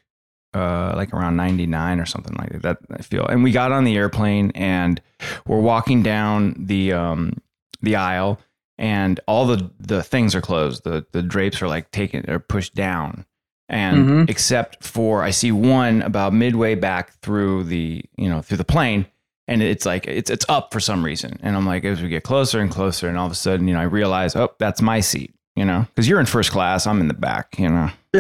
uh, 0.54 0.94
like 0.96 1.14
around 1.14 1.38
99 1.38 2.00
or 2.00 2.06
something 2.06 2.36
like 2.36 2.62
that. 2.62 2.78
I 2.92 3.02
feel. 3.02 3.26
And 3.26 3.44
we 3.44 3.52
got 3.52 3.72
on 3.72 3.86
the 3.86 3.96
airplane 3.96 4.52
and 4.54 5.02
we're 5.48 5.62
walking 5.62 6.04
down 6.04 6.56
the 6.60 6.92
um, 6.92 7.42
the 7.82 7.96
aisle, 7.96 8.40
and 8.78 9.20
all 9.28 9.46
the 9.46 9.70
the 9.80 10.04
things 10.04 10.36
are 10.36 10.42
closed. 10.42 10.84
The 10.84 11.06
the 11.12 11.22
drapes 11.22 11.62
are 11.62 11.68
like 11.68 11.92
taken 11.92 12.30
or 12.30 12.40
pushed 12.40 12.76
down. 12.76 13.26
And 13.68 13.98
mm-hmm. 13.98 14.30
except 14.30 14.84
for 14.84 15.24
I 15.24 15.32
see 15.32 15.52
one 15.52 16.04
about 16.04 16.34
midway 16.34 16.76
back 16.76 17.14
through 17.22 17.64
the 17.64 18.04
you 18.16 18.30
know 18.30 18.42
through 18.42 18.58
the 18.58 18.66
plane, 18.66 19.08
and 19.48 19.62
it's 19.62 19.86
like 19.86 20.08
it's 20.08 20.30
it's 20.30 20.46
up 20.50 20.74
for 20.74 20.80
some 20.80 21.04
reason 21.04 21.38
and 21.42 21.56
i'm 21.56 21.66
like 21.66 21.86
as 21.86 22.02
we 22.02 22.10
get 22.10 22.24
closer 22.24 22.60
and 22.60 22.72
closer 22.72 23.08
and 23.08 23.18
all 23.18 23.26
of 23.26 23.32
a 23.32 23.36
sudden 23.36 23.68
you 23.68 23.74
know 23.74 23.80
i 23.80 23.84
realize 23.84 24.36
oh 24.36 24.52
that's 24.60 24.82
my 24.82 25.00
seat 25.00 25.34
you 25.56 25.66
know 25.66 25.86
because 25.90 26.08
you're 26.08 26.20
in 26.20 26.26
first 26.26 26.52
class 26.52 26.88
i'm 26.88 27.00
in 27.00 27.08
the 27.08 27.14
back 27.14 27.58
you 27.60 27.70
know 27.70 27.90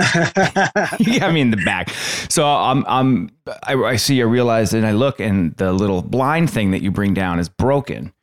you 1.00 1.20
got 1.20 1.34
me 1.34 1.42
in 1.42 1.52
the 1.52 1.62
back 1.66 1.90
so 2.30 2.46
i'm 2.46 2.86
i'm 2.88 3.30
I, 3.64 3.76
I 3.76 3.96
see 3.96 4.22
i 4.22 4.26
realize 4.26 4.74
and 4.74 4.86
i 4.86 4.92
look 4.92 5.20
and 5.20 5.56
the 5.58 5.74
little 5.74 6.02
blind 6.02 6.50
thing 6.50 6.72
that 6.72 6.82
you 6.82 6.92
bring 6.92 7.14
down 7.14 7.40
is 7.40 7.50
broken 7.50 8.14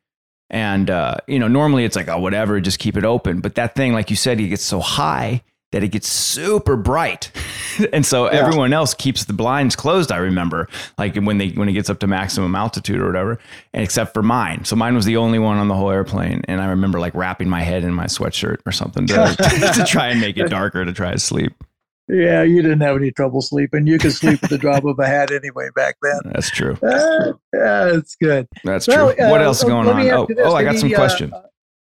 and 0.53 0.89
uh, 0.91 1.17
you 1.27 1.39
know 1.39 1.49
normally 1.49 1.85
it's 1.85 1.97
like 1.97 2.09
oh 2.09 2.19
whatever 2.19 2.61
just 2.61 2.79
keep 2.79 2.97
it 2.97 3.05
open 3.05 3.41
but 3.41 3.57
that 3.57 3.75
thing 3.75 3.93
like 3.93 4.11
you 4.11 4.17
said 4.17 4.39
it 4.39 4.49
gets 4.49 4.63
so 4.63 4.79
high 4.79 5.43
that 5.73 5.83
it 5.83 5.89
gets 5.89 6.07
super 6.07 6.77
bright. 6.77 7.33
and 7.93 8.07
so 8.07 8.27
yeah. 8.27 8.39
everyone 8.39 8.73
else 8.73 8.95
keeps 8.95 9.25
the 9.25 9.33
blinds 9.33 9.75
closed, 9.75 10.13
I 10.13 10.19
remember, 10.19 10.69
like 10.97 11.17
when 11.17 11.39
they 11.39 11.49
when 11.51 11.69
it 11.69 11.73
gets 11.73 11.91
up 11.91 11.99
to 12.01 12.07
maximum 12.07 12.55
altitude 12.55 13.01
or 13.01 13.07
whatever, 13.07 13.39
and 13.73 13.83
except 13.83 14.15
for 14.15 14.23
mine. 14.23 14.65
So 14.65 14.77
mine 14.77 14.95
was 14.95 15.07
the 15.07 15.17
only 15.17 15.39
one 15.39 15.57
on 15.57 15.69
the 15.69 15.75
whole 15.75 15.91
airplane. 15.91 16.43
And 16.47 16.61
I 16.61 16.67
remember 16.67 17.01
like 17.01 17.15
wrapping 17.15 17.49
my 17.49 17.63
head 17.63 17.85
in 17.85 17.93
my 17.93 18.05
sweatshirt 18.05 18.59
or 18.65 18.73
something 18.73 19.07
to, 19.09 19.15
to 19.75 19.85
try 19.87 20.09
and 20.09 20.21
make 20.21 20.37
it 20.37 20.49
darker 20.51 20.85
to 20.85 20.93
try 20.93 21.11
to 21.11 21.19
sleep. 21.19 21.53
Yeah, 22.09 22.43
you 22.43 22.63
didn't 22.63 22.81
have 22.81 22.97
any 22.97 23.13
trouble 23.13 23.41
sleeping. 23.43 23.87
You 23.87 23.99
could 23.99 24.13
sleep 24.13 24.43
at 24.43 24.51
the 24.51 24.59
drop 24.59 24.85
of 24.85 24.99
a 24.99 25.07
hat 25.07 25.31
anyway 25.31 25.69
back 25.75 25.97
then. 26.03 26.21
That's 26.33 26.51
true. 26.51 26.77
Uh, 26.83 27.33
yeah, 27.55 27.85
that's 27.85 28.17
good. 28.17 28.49
That's 28.65 28.89
well, 28.89 29.15
true. 29.15 29.25
Uh, 29.25 29.31
what 29.31 29.41
else 29.41 29.59
is 29.59 29.65
going 29.65 29.89
on? 29.89 30.11
Oh, 30.11 30.27
oh, 30.39 30.55
I 30.55 30.65
got 30.65 30.79
some 30.79 30.91
questions. 30.91 31.33
Uh, 31.33 31.43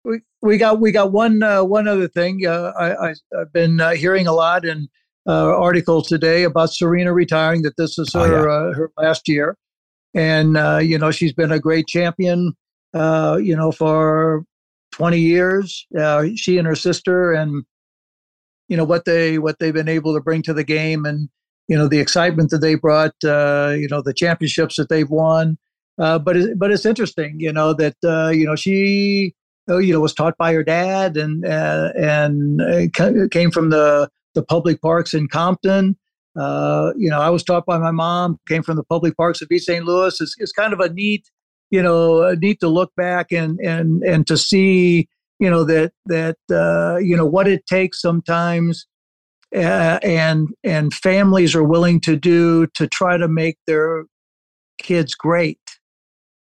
we, 0.05 0.21
we 0.41 0.59
got 0.59 0.81
we 0.81 0.91
got 0.91 1.13
one 1.13 1.43
uh, 1.43 1.63
one 1.63 1.87
other 1.87 2.09
thing. 2.09 2.45
Uh, 2.47 2.73
I, 2.79 3.15
have 3.39 3.53
been 3.53 3.81
uh, 3.81 3.91
hearing 3.91 4.27
a 4.27 4.33
lot 4.33 4.65
in 4.65 4.89
uh, 5.29 5.57
articles 5.57 6.09
today 6.09 6.43
about 6.43 6.73
Serena 6.73 7.13
retiring. 7.13 7.63
That 7.63 7.77
this 7.77 7.99
is 7.99 8.13
her 8.13 8.21
oh, 8.21 8.25
yeah. 8.27 8.71
Uh, 8.71 8.75
her 8.75 8.91
last 8.97 9.29
year, 9.29 9.57
and 10.15 10.57
uh, 10.57 10.79
you 10.79 10.99
know 10.99 11.11
she's 11.11 11.33
been 11.33 11.53
a 11.53 11.61
great 11.61 11.87
champion. 11.87 12.55
you 12.95 13.57
know 13.57 13.71
for 13.71 14.45
twenty 14.91 15.21
years. 15.21 15.87
she 16.35 16.59
and 16.59 16.67
her 16.67 16.77
sister, 16.77 17.33
and 17.33 17.65
you 18.73 18.77
know 18.77 18.85
what 18.85 19.05
they 19.05 19.39
what 19.39 19.59
they've 19.59 19.75
been 19.81 19.89
able 19.99 20.15
to 20.15 20.21
bring 20.21 20.43
to 20.43 20.55
the 20.55 20.65
game, 20.65 21.05
and 21.05 21.29
you 21.69 21.77
know 21.77 21.89
the 21.89 22.01
excitement 22.01 22.51
that 22.51 22.59
they 22.59 22.75
brought. 22.75 23.15
you 23.23 23.89
know 23.91 24.03
the 24.03 24.15
championships 24.17 24.77
that 24.77 24.89
they've 24.89 25.11
won. 25.11 25.59
but 25.97 26.37
it, 26.37 26.59
but 26.59 26.73
it's 26.73 26.87
interesting, 26.87 27.39
you 27.39 27.53
know 27.53 27.73
that 27.75 27.97
you 28.35 28.47
know 28.47 28.57
she 28.57 29.35
Oh, 29.69 29.79
you 29.79 29.93
know, 29.93 30.01
was 30.01 30.15
taught 30.15 30.37
by 30.37 30.53
her 30.53 30.65
dad 30.65 31.17
and 31.17 31.45
uh, 31.47 31.93
and 31.97 32.61
uh, 32.61 33.29
came 33.31 33.51
from 33.53 33.71
the 33.71 34.11
the 34.35 34.43
public 34.43 34.83
parks 34.83 35.15
in 35.15 35.29
Compton. 35.29 35.97
Uh, 36.35 36.93
you 36.97 37.09
know, 37.09 37.21
I 37.21 37.31
was 37.31 37.45
taught 37.45 37.65
by 37.65 37.79
my 37.79 37.93
mom. 37.93 38.41
Came 38.49 38.65
from 38.65 38.77
the 38.77 38.83
public 38.83 39.17
parks 39.17 39.41
of 39.41 39.49
East 39.53 39.67
St. 39.67 39.85
Louis. 39.85 40.21
It's, 40.21 40.35
it's 40.39 40.53
kind 40.53 40.73
of 40.73 40.81
a 40.81 40.93
neat, 40.93 41.31
you 41.71 41.81
know, 41.81 42.35
neat 42.35 42.59
to 42.61 42.69
look 42.69 42.93
back 42.97 43.31
and 43.31 43.61
and 43.61 44.03
and 44.03 44.27
to 44.27 44.37
see, 44.37 45.09
you 45.43 45.51
know, 45.51 45.65
that 45.65 45.93
that 46.07 46.37
uh, 46.53 46.99
you 46.99 47.17
know 47.17 47.27
what 47.27 47.49
it 47.49 47.67
takes 47.67 48.01
sometimes, 48.01 48.87
uh, 49.53 49.99
and 50.05 50.51
and 50.63 50.95
families 50.95 51.57
are 51.57 51.65
willing 51.65 52.01
to 52.03 52.15
do 52.15 52.69
to 52.75 52.87
try 52.87 53.17
to 53.17 53.27
make 53.27 53.59
their 53.67 54.05
kids 54.81 55.17
great, 55.17 55.59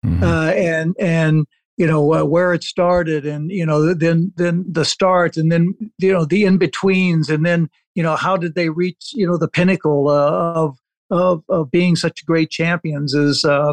mm-hmm. 0.06 0.22
uh, 0.22 0.50
and 0.50 0.94
and 1.00 1.46
you 1.76 1.86
know 1.86 2.14
uh, 2.14 2.24
where 2.24 2.54
it 2.54 2.62
started 2.62 3.26
and 3.26 3.50
you 3.50 3.66
know 3.66 3.92
then 3.92 4.32
then 4.36 4.64
the 4.70 4.84
start 4.84 5.36
and 5.36 5.50
then 5.50 5.74
you 5.98 6.12
know 6.12 6.24
the 6.24 6.44
in 6.44 6.56
betweens 6.56 7.28
and 7.28 7.44
then 7.44 7.68
you 7.96 8.04
know 8.04 8.14
how 8.14 8.36
did 8.36 8.54
they 8.54 8.68
reach 8.68 9.10
you 9.14 9.26
know 9.26 9.36
the 9.36 9.48
pinnacle 9.48 10.08
uh, 10.10 10.52
of 10.54 10.78
of 11.10 11.42
of 11.48 11.72
being 11.72 11.96
such 11.96 12.24
great 12.24 12.50
champions 12.50 13.14
is 13.14 13.44
uh, 13.44 13.72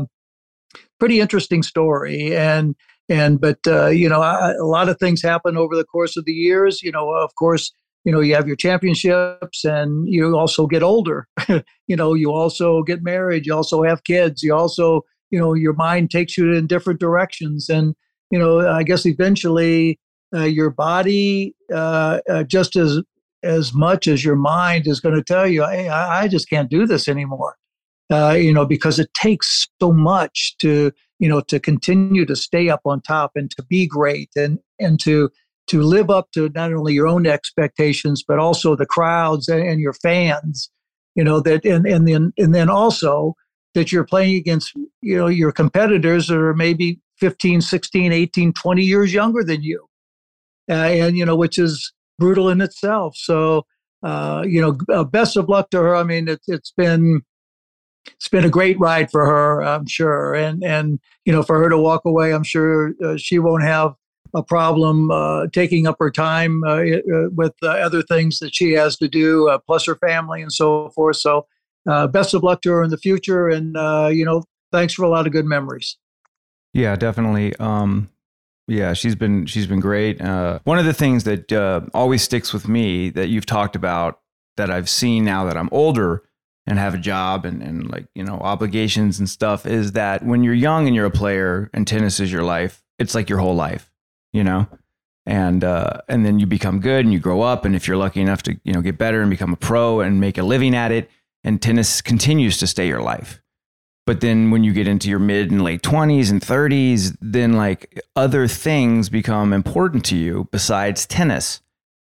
pretty 0.99 1.19
interesting 1.19 1.61
story 1.61 2.35
and 2.35 2.75
and 3.09 3.41
but 3.41 3.59
uh, 3.67 3.87
you 3.87 4.07
know 4.07 4.21
I, 4.21 4.53
a 4.53 4.65
lot 4.65 4.89
of 4.89 4.97
things 4.99 5.21
happen 5.21 5.57
over 5.57 5.75
the 5.75 5.83
course 5.83 6.15
of 6.15 6.25
the 6.25 6.33
years 6.33 6.81
you 6.81 6.91
know 6.91 7.09
of 7.09 7.33
course 7.35 7.71
you 8.05 8.11
know 8.11 8.21
you 8.21 8.35
have 8.35 8.47
your 8.47 8.55
championships 8.55 9.65
and 9.65 10.07
you 10.07 10.37
also 10.37 10.67
get 10.67 10.83
older. 10.83 11.27
You 11.87 11.95
know 11.95 12.13
you 12.13 12.31
also 12.31 12.83
get 12.83 13.01
married 13.01 13.47
you 13.47 13.55
also 13.55 13.81
have 13.81 14.03
kids 14.03 14.43
you 14.43 14.53
also 14.53 15.01
you 15.31 15.39
know 15.39 15.55
your 15.55 15.73
mind 15.73 16.11
takes 16.11 16.37
you 16.37 16.53
in 16.53 16.67
different 16.67 16.99
directions. 16.99 17.67
And 17.67 17.95
you 18.31 18.39
know 18.39 18.67
i 18.67 18.83
guess 18.83 19.05
eventually 19.05 19.99
uh, 20.35 20.43
your 20.43 20.69
body 20.69 21.55
uh, 21.73 22.19
uh, 22.29 22.43
just 22.43 22.75
as 22.75 23.01
as 23.41 23.73
much 23.73 24.07
as 24.07 24.23
your 24.23 24.35
mind 24.35 24.85
is 24.85 24.99
going 24.99 25.15
to 25.15 25.23
tell 25.23 25.47
you 25.47 25.65
hey 25.65 25.89
I, 25.89 26.23
I, 26.23 26.27
just 26.27 26.49
can't 26.49 26.69
do 26.69 26.85
this 26.85 27.07
anymore 27.07 27.55
uh, 28.09 28.35
you 28.37 28.53
know 28.53 28.65
because 28.65 28.99
it 28.99 29.13
takes 29.13 29.67
so 29.81 29.91
much 29.91 30.55
to 30.59 30.91
you 31.19 31.29
know 31.29 31.41
to 31.41 31.59
continue 31.59 32.25
to 32.25 32.35
stay 32.35 32.69
up 32.69 32.81
on 32.85 33.01
top 33.01 33.31
and 33.35 33.51
to 33.51 33.63
be 33.63 33.87
great 33.87 34.29
and 34.35 34.59
and 34.79 34.99
to 34.99 35.29
to 35.67 35.81
live 35.81 36.09
up 36.09 36.31
to 36.31 36.49
not 36.55 36.73
only 36.73 36.93
your 36.93 37.07
own 37.07 37.27
expectations 37.27 38.23
but 38.27 38.39
also 38.39 38.75
the 38.75 38.85
crowds 38.85 39.47
and, 39.47 39.61
and 39.61 39.79
your 39.79 39.93
fans 39.93 40.69
you 41.15 41.23
know 41.23 41.39
that 41.39 41.65
and 41.65 41.85
and 41.85 42.07
then 42.07 42.33
and 42.37 42.55
then 42.55 42.69
also 42.69 43.35
that 43.75 43.91
you're 43.91 44.05
playing 44.05 44.35
against 44.35 44.73
you 45.01 45.17
know 45.17 45.27
your 45.27 45.51
competitors 45.51 46.27
that 46.27 46.37
are 46.37 46.53
maybe 46.53 46.99
15 47.19 47.61
16 47.61 48.11
18 48.11 48.53
20 48.53 48.83
years 48.83 49.13
younger 49.13 49.43
than 49.43 49.61
you. 49.61 49.85
Uh, 50.69 50.73
and 50.73 51.17
you 51.17 51.25
know 51.25 51.35
which 51.35 51.57
is 51.57 51.91
brutal 52.17 52.49
in 52.49 52.61
itself. 52.61 53.15
So 53.15 53.65
uh, 54.03 54.43
you 54.47 54.61
know 54.61 54.77
uh, 54.93 55.03
best 55.03 55.35
of 55.37 55.49
luck 55.49 55.69
to 55.71 55.79
her. 55.79 55.95
I 55.95 56.03
mean 56.03 56.27
it, 56.27 56.41
it's 56.47 56.71
been 56.75 57.21
it's 58.15 58.27
been 58.27 58.45
a 58.45 58.49
great 58.49 58.79
ride 58.79 59.09
for 59.11 59.25
her 59.25 59.61
i'm 59.63 59.85
sure 59.85 60.33
and 60.33 60.63
and 60.63 60.99
you 61.25 61.31
know 61.31 61.43
for 61.43 61.61
her 61.61 61.69
to 61.69 61.77
walk 61.77 62.01
away 62.05 62.33
i'm 62.33 62.43
sure 62.43 62.93
uh, 63.03 63.17
she 63.17 63.39
won't 63.39 63.63
have 63.63 63.93
a 64.35 64.43
problem 64.43 65.09
uh, 65.09 65.47
taking 65.53 65.87
up 65.87 65.95
her 65.99 66.11
time 66.11 66.63
uh, 66.63 66.83
with 67.35 67.53
other 67.63 68.03
things 68.03 68.37
that 68.37 68.53
she 68.53 68.73
has 68.73 68.95
to 68.95 69.07
do 69.07 69.57
plus 69.65 69.85
her 69.85 69.95
family 69.95 70.41
and 70.41 70.53
so 70.53 70.89
forth 70.89 71.15
so 71.15 71.45
uh, 71.87 72.07
best 72.07 72.33
of 72.33 72.43
luck 72.43 72.61
to 72.61 72.71
her 72.71 72.83
in 72.83 72.89
the 72.89 72.97
future. 72.97 73.49
And, 73.49 73.75
uh, 73.77 74.09
you 74.11 74.25
know, 74.25 74.43
thanks 74.71 74.93
for 74.93 75.03
a 75.03 75.09
lot 75.09 75.25
of 75.25 75.33
good 75.33 75.45
memories. 75.45 75.97
Yeah, 76.73 76.95
definitely. 76.95 77.55
Um, 77.55 78.09
yeah, 78.67 78.93
she's 78.93 79.15
been 79.15 79.47
she's 79.47 79.65
been 79.65 79.79
great. 79.79 80.21
Uh, 80.21 80.59
one 80.63 80.77
of 80.77 80.85
the 80.85 80.93
things 80.93 81.23
that 81.23 81.51
uh, 81.51 81.81
always 81.93 82.21
sticks 82.21 82.53
with 82.53 82.67
me 82.67 83.09
that 83.09 83.29
you've 83.29 83.47
talked 83.47 83.75
about 83.75 84.19
that 84.57 84.69
I've 84.69 84.89
seen 84.89 85.25
now 85.25 85.45
that 85.45 85.57
I'm 85.57 85.69
older 85.71 86.23
and 86.69 86.77
have 86.77 86.93
a 86.93 86.99
job 86.99 87.45
and, 87.45 87.63
and 87.63 87.89
like 87.89 88.05
you 88.13 88.23
know 88.23 88.35
obligations 88.35 89.17
and 89.17 89.27
stuff 89.27 89.65
is 89.65 89.93
that 89.93 90.23
when 90.23 90.43
you're 90.43 90.53
young 90.53 90.85
and 90.85 90.95
you're 90.95 91.07
a 91.07 91.11
player 91.11 91.69
and 91.73 91.87
tennis 91.87 92.19
is 92.19 92.31
your 92.31 92.43
life, 92.43 92.83
it's 92.99 93.15
like 93.15 93.27
your 93.27 93.39
whole 93.39 93.55
life, 93.55 93.91
you 94.31 94.43
know. 94.43 94.67
And 95.25 95.63
uh, 95.63 96.01
and 96.07 96.25
then 96.25 96.39
you 96.39 96.45
become 96.45 96.79
good 96.79 97.05
and 97.05 97.11
you 97.11 97.19
grow 97.19 97.41
up 97.41 97.65
and 97.65 97.75
if 97.75 97.87
you're 97.87 97.97
lucky 97.97 98.21
enough 98.21 98.43
to 98.43 98.59
you 98.63 98.71
know 98.71 98.81
get 98.81 98.97
better 98.97 99.21
and 99.21 99.29
become 99.29 99.51
a 99.51 99.57
pro 99.57 99.99
and 99.99 100.21
make 100.21 100.37
a 100.37 100.43
living 100.43 100.75
at 100.75 100.91
it, 100.91 101.09
and 101.43 101.61
tennis 101.61 102.01
continues 102.01 102.57
to 102.59 102.67
stay 102.67 102.87
your 102.87 103.01
life. 103.01 103.41
But 104.05 104.21
then 104.21 104.49
when 104.49 104.63
you 104.63 104.73
get 104.73 104.87
into 104.87 105.09
your 105.09 105.19
mid 105.19 105.51
and 105.51 105.63
late 105.63 105.81
20s 105.81 106.31
and 106.31 106.41
30s, 106.41 107.15
then 107.21 107.53
like 107.53 107.99
other 108.15 108.47
things 108.47 109.09
become 109.09 109.53
important 109.53 110.05
to 110.05 110.15
you 110.15 110.47
besides 110.51 111.05
tennis. 111.05 111.61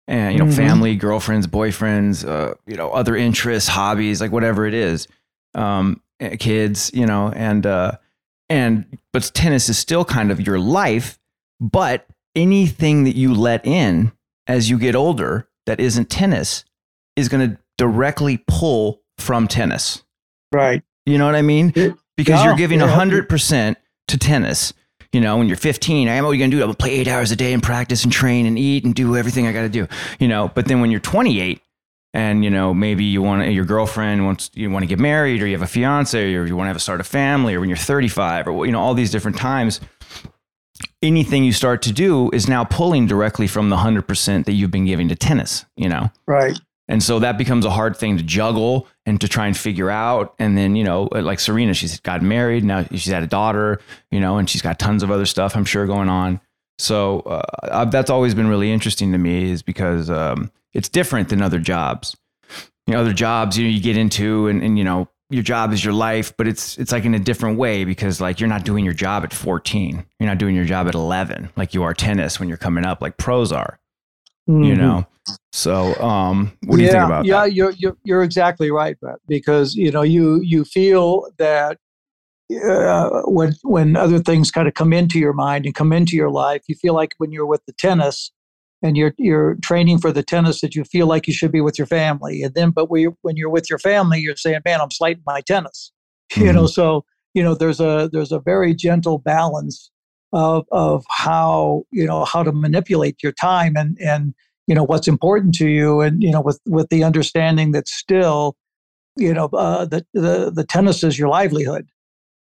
And, 0.09 0.33
you 0.33 0.39
know, 0.39 0.45
mm-hmm. 0.45 0.55
family, 0.55 0.95
girlfriends, 0.95 1.45
boyfriends, 1.45 2.27
uh, 2.27 2.55
you 2.65 2.75
know, 2.75 2.89
other 2.89 3.15
interests, 3.15 3.69
hobbies, 3.69 4.19
like 4.19 4.31
whatever 4.31 4.65
it 4.65 4.73
is, 4.73 5.07
um, 5.53 6.01
eh, 6.19 6.35
kids, 6.35 6.89
you 6.95 7.05
know, 7.05 7.31
and, 7.35 7.65
uh, 7.67 7.91
and 8.49 8.97
but 9.13 9.29
tennis 9.35 9.69
is 9.69 9.77
still 9.77 10.03
kind 10.03 10.31
of 10.31 10.41
your 10.41 10.57
life. 10.57 11.19
But 11.59 12.07
anything 12.35 13.03
that 13.03 13.15
you 13.15 13.35
let 13.35 13.63
in 13.67 14.11
as 14.47 14.67
you 14.67 14.79
get 14.79 14.95
older 14.95 15.47
that 15.67 15.79
isn't 15.79 16.09
tennis 16.09 16.65
is 17.15 17.29
going 17.29 17.51
to 17.51 17.57
directly 17.77 18.43
pull 18.47 19.03
from 19.19 19.47
tennis. 19.47 20.03
Right. 20.51 20.81
You 21.05 21.19
know 21.19 21.27
what 21.27 21.35
I 21.35 21.43
mean? 21.43 21.69
Because 22.17 22.39
yeah, 22.39 22.45
you're 22.45 22.55
giving 22.55 22.79
yeah. 22.79 22.87
100% 22.87 23.75
to 24.07 24.17
tennis. 24.17 24.73
You 25.11 25.21
know, 25.21 25.37
when 25.37 25.47
you're 25.47 25.57
15, 25.57 26.07
I 26.07 26.13
am 26.13 26.23
what 26.23 26.31
are 26.31 26.33
you 26.35 26.45
to 26.45 26.51
do? 26.51 26.63
I'm 26.63 26.69
to 26.69 26.77
play 26.77 26.91
eight 26.91 27.07
hours 27.07 27.31
a 27.31 27.35
day 27.35 27.53
and 27.53 27.63
practice 27.63 28.03
and 28.03 28.13
train 28.13 28.45
and 28.45 28.59
eat 28.59 28.85
and 28.85 28.93
do 28.93 29.15
everything 29.17 29.47
I 29.47 29.51
got 29.51 29.63
to 29.63 29.69
do. 29.69 29.87
You 30.19 30.27
know, 30.27 30.51
but 30.53 30.67
then 30.67 30.81
when 30.81 30.91
you're 30.91 30.99
28 30.99 31.61
and, 32.13 32.43
you 32.43 32.49
know, 32.49 32.73
maybe 32.73 33.03
you 33.03 33.21
want 33.21 33.51
your 33.51 33.65
girlfriend 33.65 34.25
wants, 34.25 34.51
you 34.53 34.69
want 34.69 34.83
to 34.83 34.87
get 34.87 34.99
married 34.99 35.41
or 35.41 35.47
you 35.47 35.53
have 35.53 35.63
a 35.63 35.67
fiance 35.67 36.35
or 36.35 36.45
you 36.45 36.55
want 36.55 36.65
to 36.65 36.69
have 36.69 36.77
a 36.77 36.79
start 36.79 37.01
a 37.01 37.03
family 37.03 37.55
or 37.55 37.59
when 37.59 37.69
you're 37.69 37.77
35 37.77 38.47
or, 38.47 38.65
you 38.65 38.71
know, 38.71 38.79
all 38.79 38.93
these 38.93 39.09
different 39.09 39.37
times, 39.37 39.79
anything 41.01 41.43
you 41.43 41.53
start 41.53 41.81
to 41.83 41.91
do 41.91 42.29
is 42.31 42.47
now 42.47 42.63
pulling 42.63 43.07
directly 43.07 43.47
from 43.47 43.69
the 43.69 43.77
100% 43.77 44.45
that 44.45 44.53
you've 44.53 44.71
been 44.71 44.85
giving 44.85 45.07
to 45.09 45.15
tennis, 45.15 45.65
you 45.75 45.89
know? 45.89 46.11
Right. 46.27 46.59
And 46.89 47.03
so 47.03 47.19
that 47.19 47.37
becomes 47.37 47.65
a 47.65 47.69
hard 47.69 47.95
thing 47.95 48.17
to 48.17 48.23
juggle 48.23 48.87
and 49.05 49.21
to 49.21 49.27
try 49.27 49.45
and 49.45 49.55
figure 49.55 49.91
out. 49.91 50.33
And 50.39 50.57
then, 50.57 50.75
you 50.75 50.83
know, 50.83 51.03
like 51.11 51.39
Serena, 51.39 51.75
she's 51.75 51.99
got 51.99 52.23
married. 52.23 52.63
Now 52.63 52.83
she's 52.83 53.05
had 53.05 53.21
a 53.21 53.27
daughter, 53.27 53.79
you 54.09 54.19
know, 54.19 54.37
and 54.37 54.49
she's 54.49 54.63
got 54.63 54.79
tons 54.79 55.03
of 55.03 55.11
other 55.11 55.27
stuff, 55.27 55.55
I'm 55.55 55.65
sure, 55.65 55.85
going 55.85 56.09
on. 56.09 56.41
So 56.79 57.19
uh, 57.21 57.41
uh, 57.63 57.85
that's 57.85 58.09
always 58.09 58.33
been 58.33 58.47
really 58.47 58.71
interesting 58.71 59.11
to 59.11 59.19
me 59.19 59.51
is 59.51 59.61
because 59.61 60.09
um, 60.09 60.51
it's 60.73 60.89
different 60.89 61.29
than 61.29 61.43
other 61.43 61.59
jobs. 61.59 62.17
You 62.87 62.95
know, 62.95 63.01
other 63.01 63.13
jobs, 63.13 63.55
you 63.55 63.65
know, 63.65 63.69
you 63.71 63.81
get 63.81 63.95
into 63.95 64.47
and, 64.47 64.63
and, 64.63 64.77
you 64.77 64.83
know, 64.83 65.09
your 65.29 65.43
job 65.43 65.73
is 65.73 65.85
your 65.85 65.93
life, 65.93 66.35
but 66.37 66.47
it's 66.47 66.75
it's 66.79 66.91
like 66.91 67.05
in 67.05 67.13
a 67.13 67.19
different 67.19 67.59
way 67.59 67.85
because 67.85 68.19
like 68.19 68.39
you're 68.39 68.49
not 68.49 68.65
doing 68.65 68.83
your 68.83 68.95
job 68.95 69.23
at 69.23 69.31
14. 69.31 70.03
You're 70.19 70.27
not 70.27 70.39
doing 70.39 70.55
your 70.55 70.65
job 70.65 70.87
at 70.87 70.95
11 70.95 71.51
like 71.55 71.75
you 71.75 71.83
are 71.83 71.93
tennis 71.93 72.39
when 72.39 72.49
you're 72.49 72.57
coming 72.57 72.83
up 72.83 72.99
like 72.99 73.17
pros 73.17 73.51
are, 73.51 73.79
you 74.57 74.75
Mhm. 74.75 74.77
know. 74.77 75.07
So, 75.53 75.95
um 75.95 76.51
what 76.65 76.77
do 76.77 76.83
you 76.83 76.87
yeah, 76.87 76.91
think 76.91 77.03
about 77.05 77.25
yeah, 77.25 77.43
that? 77.43 77.53
you're 77.53 77.71
you're 77.71 77.97
you're 78.03 78.23
exactly 78.23 78.71
right, 78.71 78.99
Brett. 78.99 79.19
Because 79.27 79.75
you 79.75 79.91
know 79.91 80.01
you 80.01 80.41
you 80.41 80.65
feel 80.65 81.27
that 81.37 81.77
uh, 82.65 83.21
when 83.25 83.53
when 83.63 83.95
other 83.95 84.19
things 84.19 84.51
kind 84.51 84.67
of 84.67 84.73
come 84.73 84.93
into 84.93 85.19
your 85.19 85.33
mind 85.33 85.65
and 85.65 85.75
come 85.75 85.93
into 85.93 86.15
your 86.15 86.31
life, 86.31 86.63
you 86.67 86.75
feel 86.75 86.93
like 86.93 87.13
when 87.17 87.31
you're 87.31 87.45
with 87.45 87.63
the 87.65 87.73
tennis 87.73 88.31
and 88.81 88.97
you're 88.97 89.13
you're 89.17 89.55
training 89.61 89.99
for 89.99 90.11
the 90.11 90.23
tennis 90.23 90.61
that 90.61 90.75
you 90.75 90.83
feel 90.83 91.07
like 91.07 91.27
you 91.27 91.33
should 91.33 91.51
be 91.51 91.61
with 91.61 91.77
your 91.77 91.87
family, 91.87 92.41
and 92.43 92.53
then 92.55 92.71
but 92.71 92.89
when 92.89 93.01
you're, 93.01 93.17
when 93.21 93.37
you're 93.37 93.49
with 93.49 93.69
your 93.69 93.79
family, 93.79 94.19
you're 94.19 94.35
saying, 94.35 94.61
"Man, 94.65 94.81
I'm 94.81 94.91
slighting 94.91 95.23
my 95.25 95.41
tennis," 95.41 95.91
you 96.37 96.51
know. 96.53 96.65
So 96.65 97.05
you 97.33 97.43
know 97.43 97.55
there's 97.55 97.79
a 97.79 98.09
there's 98.11 98.31
a 98.31 98.39
very 98.39 98.73
gentle 98.73 99.19
balance 99.19 99.91
of 100.31 100.65
of 100.71 101.05
how 101.09 101.83
you 101.91 102.05
know 102.05 102.25
how 102.25 102.43
to 102.43 102.51
manipulate 102.51 103.21
your 103.23 103.31
time 103.31 103.75
and 103.75 103.97
and 103.99 104.33
you 104.67 104.75
know 104.75 104.83
what's 104.83 105.07
important 105.07 105.55
to 105.55 105.67
you 105.67 106.01
and 106.01 106.21
you 106.21 106.31
know 106.31 106.41
with 106.41 106.59
with 106.67 106.89
the 106.89 107.03
understanding 107.03 107.71
that 107.71 107.87
still 107.87 108.55
you 109.15 109.33
know 109.33 109.45
uh, 109.53 109.85
the, 109.85 110.05
the 110.13 110.51
the 110.51 110.63
tennis 110.63 111.03
is 111.03 111.17
your 111.17 111.29
livelihood. 111.29 111.87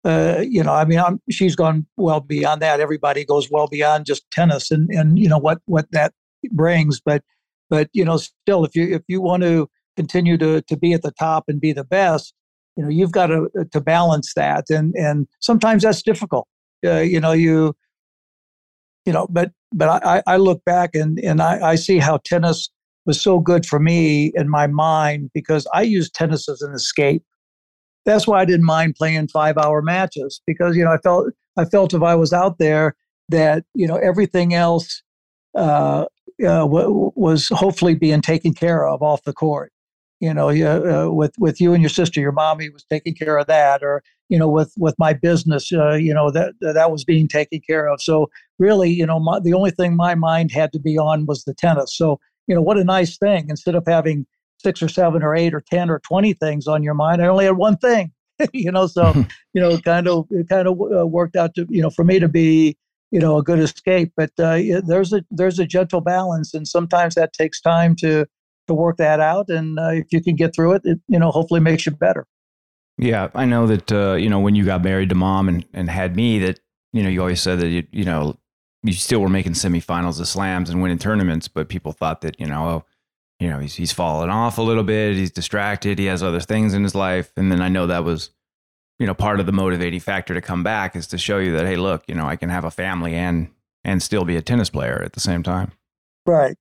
Uh, 0.04 0.44
you 0.48 0.62
know 0.62 0.72
i 0.72 0.84
mean 0.84 1.00
I'm, 1.00 1.20
she's 1.30 1.56
gone 1.56 1.84
well 1.96 2.20
beyond 2.20 2.62
that. 2.62 2.78
Everybody 2.78 3.24
goes 3.24 3.50
well 3.50 3.66
beyond 3.66 4.06
just 4.06 4.28
tennis 4.30 4.70
and 4.70 4.88
and 4.90 5.18
you 5.18 5.28
know 5.28 5.38
what 5.38 5.58
what 5.66 5.90
that 5.92 6.12
brings. 6.52 7.00
But 7.00 7.22
but 7.70 7.88
you 7.92 8.04
know 8.04 8.16
still 8.16 8.64
if 8.64 8.76
you 8.76 8.94
if 8.94 9.02
you 9.08 9.20
want 9.20 9.42
to 9.42 9.68
continue 9.96 10.38
to 10.38 10.62
to 10.62 10.76
be 10.76 10.92
at 10.92 11.02
the 11.02 11.12
top 11.12 11.44
and 11.48 11.60
be 11.60 11.72
the 11.72 11.84
best 11.84 12.34
you 12.76 12.82
know 12.82 12.88
you've 12.88 13.12
got 13.12 13.28
to 13.28 13.48
to 13.72 13.80
balance 13.80 14.34
that. 14.34 14.70
And 14.70 14.94
and 14.94 15.26
sometimes 15.40 15.82
that's 15.82 16.02
difficult 16.02 16.46
uh, 16.86 17.00
you 17.00 17.20
know 17.20 17.32
you 17.32 17.74
you 19.04 19.12
know 19.12 19.26
but 19.30 19.52
but 19.72 20.04
i 20.04 20.22
i 20.26 20.36
look 20.36 20.64
back 20.64 20.94
and 20.94 21.18
and 21.20 21.40
i 21.40 21.70
i 21.70 21.74
see 21.74 21.98
how 21.98 22.18
tennis 22.18 22.68
was 23.06 23.20
so 23.20 23.38
good 23.38 23.64
for 23.64 23.78
me 23.78 24.32
in 24.34 24.48
my 24.48 24.66
mind 24.66 25.30
because 25.32 25.66
i 25.72 25.82
used 25.82 26.12
tennis 26.14 26.48
as 26.48 26.60
an 26.60 26.72
escape. 26.74 27.22
That's 28.04 28.26
why 28.26 28.40
i 28.40 28.44
didn't 28.44 28.66
mind 28.66 28.94
playing 28.96 29.28
five 29.28 29.56
hour 29.58 29.82
matches 29.82 30.40
because 30.46 30.76
you 30.76 30.84
know 30.84 30.92
i 30.92 30.98
felt 30.98 31.32
i 31.56 31.64
felt 31.64 31.94
if 31.94 32.02
i 32.02 32.14
was 32.14 32.32
out 32.32 32.58
there 32.58 32.94
that 33.28 33.64
you 33.74 33.86
know 33.86 33.96
everything 33.96 34.54
else 34.54 35.02
uh, 35.56 36.04
uh 36.44 36.60
w- 36.60 37.10
was 37.16 37.48
hopefully 37.48 37.94
being 37.94 38.20
taken 38.20 38.54
care 38.54 38.86
of 38.86 39.02
off 39.02 39.22
the 39.24 39.32
court 39.32 39.72
you 40.20 40.32
know 40.32 40.48
yeah, 40.48 40.74
uh, 40.74 41.10
with 41.10 41.34
with 41.38 41.60
you 41.60 41.72
and 41.72 41.82
your 41.82 41.90
sister 41.90 42.20
your 42.20 42.32
mommy 42.32 42.68
was 42.70 42.84
taking 42.84 43.14
care 43.14 43.38
of 43.38 43.46
that 43.46 43.82
or 43.82 44.02
you 44.28 44.38
know 44.38 44.48
with 44.48 44.72
with 44.76 44.94
my 44.98 45.12
business 45.12 45.72
uh, 45.72 45.94
you 45.94 46.14
know 46.14 46.30
that 46.30 46.54
that 46.60 46.90
was 46.90 47.04
being 47.04 47.28
taken 47.28 47.60
care 47.66 47.86
of. 47.86 48.00
So 48.00 48.30
really 48.58 48.90
you 48.90 49.06
know 49.06 49.20
my, 49.20 49.40
the 49.40 49.54
only 49.54 49.70
thing 49.70 49.96
my 49.96 50.14
mind 50.14 50.52
had 50.52 50.72
to 50.72 50.78
be 50.78 50.98
on 50.98 51.26
was 51.26 51.44
the 51.44 51.54
tennis. 51.54 51.96
So 51.96 52.20
you 52.46 52.54
know 52.54 52.62
what 52.62 52.78
a 52.78 52.84
nice 52.84 53.16
thing 53.18 53.46
instead 53.48 53.74
of 53.74 53.84
having 53.86 54.26
six 54.58 54.82
or 54.82 54.88
seven 54.88 55.22
or 55.22 55.34
eight 55.34 55.54
or 55.54 55.60
ten 55.60 55.90
or 55.90 56.00
20 56.00 56.32
things 56.32 56.66
on 56.66 56.82
your 56.82 56.94
mind 56.94 57.22
i 57.22 57.26
only 57.26 57.44
had 57.44 57.58
one 57.58 57.76
thing 57.76 58.10
you 58.52 58.70
know? 58.70 58.86
So 58.86 59.12
you 59.54 59.60
know 59.60 59.78
kind 59.78 60.08
of 60.08 60.26
it 60.30 60.48
kind 60.48 60.68
of 60.68 60.80
uh, 60.80 61.06
worked 61.06 61.36
out 61.36 61.54
to 61.54 61.66
you 61.68 61.82
know 61.82 61.90
for 61.90 62.04
me 62.04 62.18
to 62.18 62.28
be 62.28 62.76
you 63.10 63.20
know 63.20 63.38
a 63.38 63.42
good 63.42 63.58
escape. 63.58 64.12
But 64.16 64.30
uh, 64.38 64.54
yeah, 64.54 64.80
there's 64.84 65.12
a 65.12 65.24
there's 65.30 65.58
a 65.58 65.66
gentle 65.66 66.00
balance 66.00 66.54
and 66.54 66.66
sometimes 66.66 67.14
that 67.14 67.32
takes 67.32 67.60
time 67.60 67.96
to 67.96 68.26
to 68.66 68.74
work 68.74 68.96
that 68.96 69.20
out 69.20 69.48
and 69.48 69.78
uh, 69.78 69.90
if 69.92 70.06
you 70.10 70.22
can 70.22 70.36
get 70.36 70.54
through 70.54 70.72
it 70.72 70.82
it 70.84 71.00
you 71.08 71.18
know 71.18 71.30
hopefully 71.30 71.60
makes 71.60 71.86
you 71.86 71.92
better. 71.92 72.26
Yeah, 72.98 73.28
I 73.34 73.44
know 73.44 73.66
that 73.66 73.92
uh, 73.92 74.14
you 74.14 74.30
know 74.30 74.40
when 74.40 74.54
you 74.54 74.64
got 74.64 74.82
married 74.82 75.10
to 75.10 75.14
mom 75.14 75.48
and, 75.48 75.66
and 75.72 75.90
had 75.90 76.16
me 76.16 76.38
that 76.40 76.60
you 76.92 77.02
know 77.02 77.08
you 77.08 77.20
always 77.20 77.42
said 77.42 77.60
that 77.60 77.68
you 77.68 77.86
you 77.92 78.04
know 78.04 78.38
you 78.82 78.92
still 78.92 79.20
were 79.20 79.28
making 79.28 79.52
semifinals 79.52 80.20
of 80.20 80.28
slams 80.28 80.70
and 80.70 80.80
winning 80.80 80.98
tournaments, 80.98 81.48
but 81.48 81.68
people 81.68 81.92
thought 81.92 82.22
that 82.22 82.40
you 82.40 82.46
know 82.46 82.68
oh 82.68 82.84
you 83.38 83.48
know 83.48 83.58
he's 83.58 83.74
he's 83.74 83.92
fallen 83.92 84.30
off 84.30 84.56
a 84.56 84.62
little 84.62 84.84
bit, 84.84 85.14
he's 85.14 85.30
distracted, 85.30 85.98
he 85.98 86.06
has 86.06 86.22
other 86.22 86.40
things 86.40 86.72
in 86.72 86.82
his 86.82 86.94
life, 86.94 87.32
and 87.36 87.52
then 87.52 87.60
I 87.60 87.68
know 87.68 87.86
that 87.86 88.04
was 88.04 88.30
you 88.98 89.06
know 89.06 89.14
part 89.14 89.40
of 89.40 89.46
the 89.46 89.52
motivating 89.52 90.00
factor 90.00 90.32
to 90.32 90.40
come 90.40 90.62
back 90.62 90.96
is 90.96 91.06
to 91.08 91.18
show 91.18 91.36
you 91.36 91.52
that 91.52 91.66
hey 91.66 91.76
look 91.76 92.02
you 92.08 92.14
know 92.14 92.26
I 92.26 92.36
can 92.36 92.48
have 92.48 92.64
a 92.64 92.70
family 92.70 93.14
and 93.14 93.48
and 93.84 94.02
still 94.02 94.24
be 94.24 94.36
a 94.36 94.42
tennis 94.42 94.70
player 94.70 95.02
at 95.04 95.12
the 95.12 95.20
same 95.20 95.42
time. 95.42 95.72
right. 96.24 96.56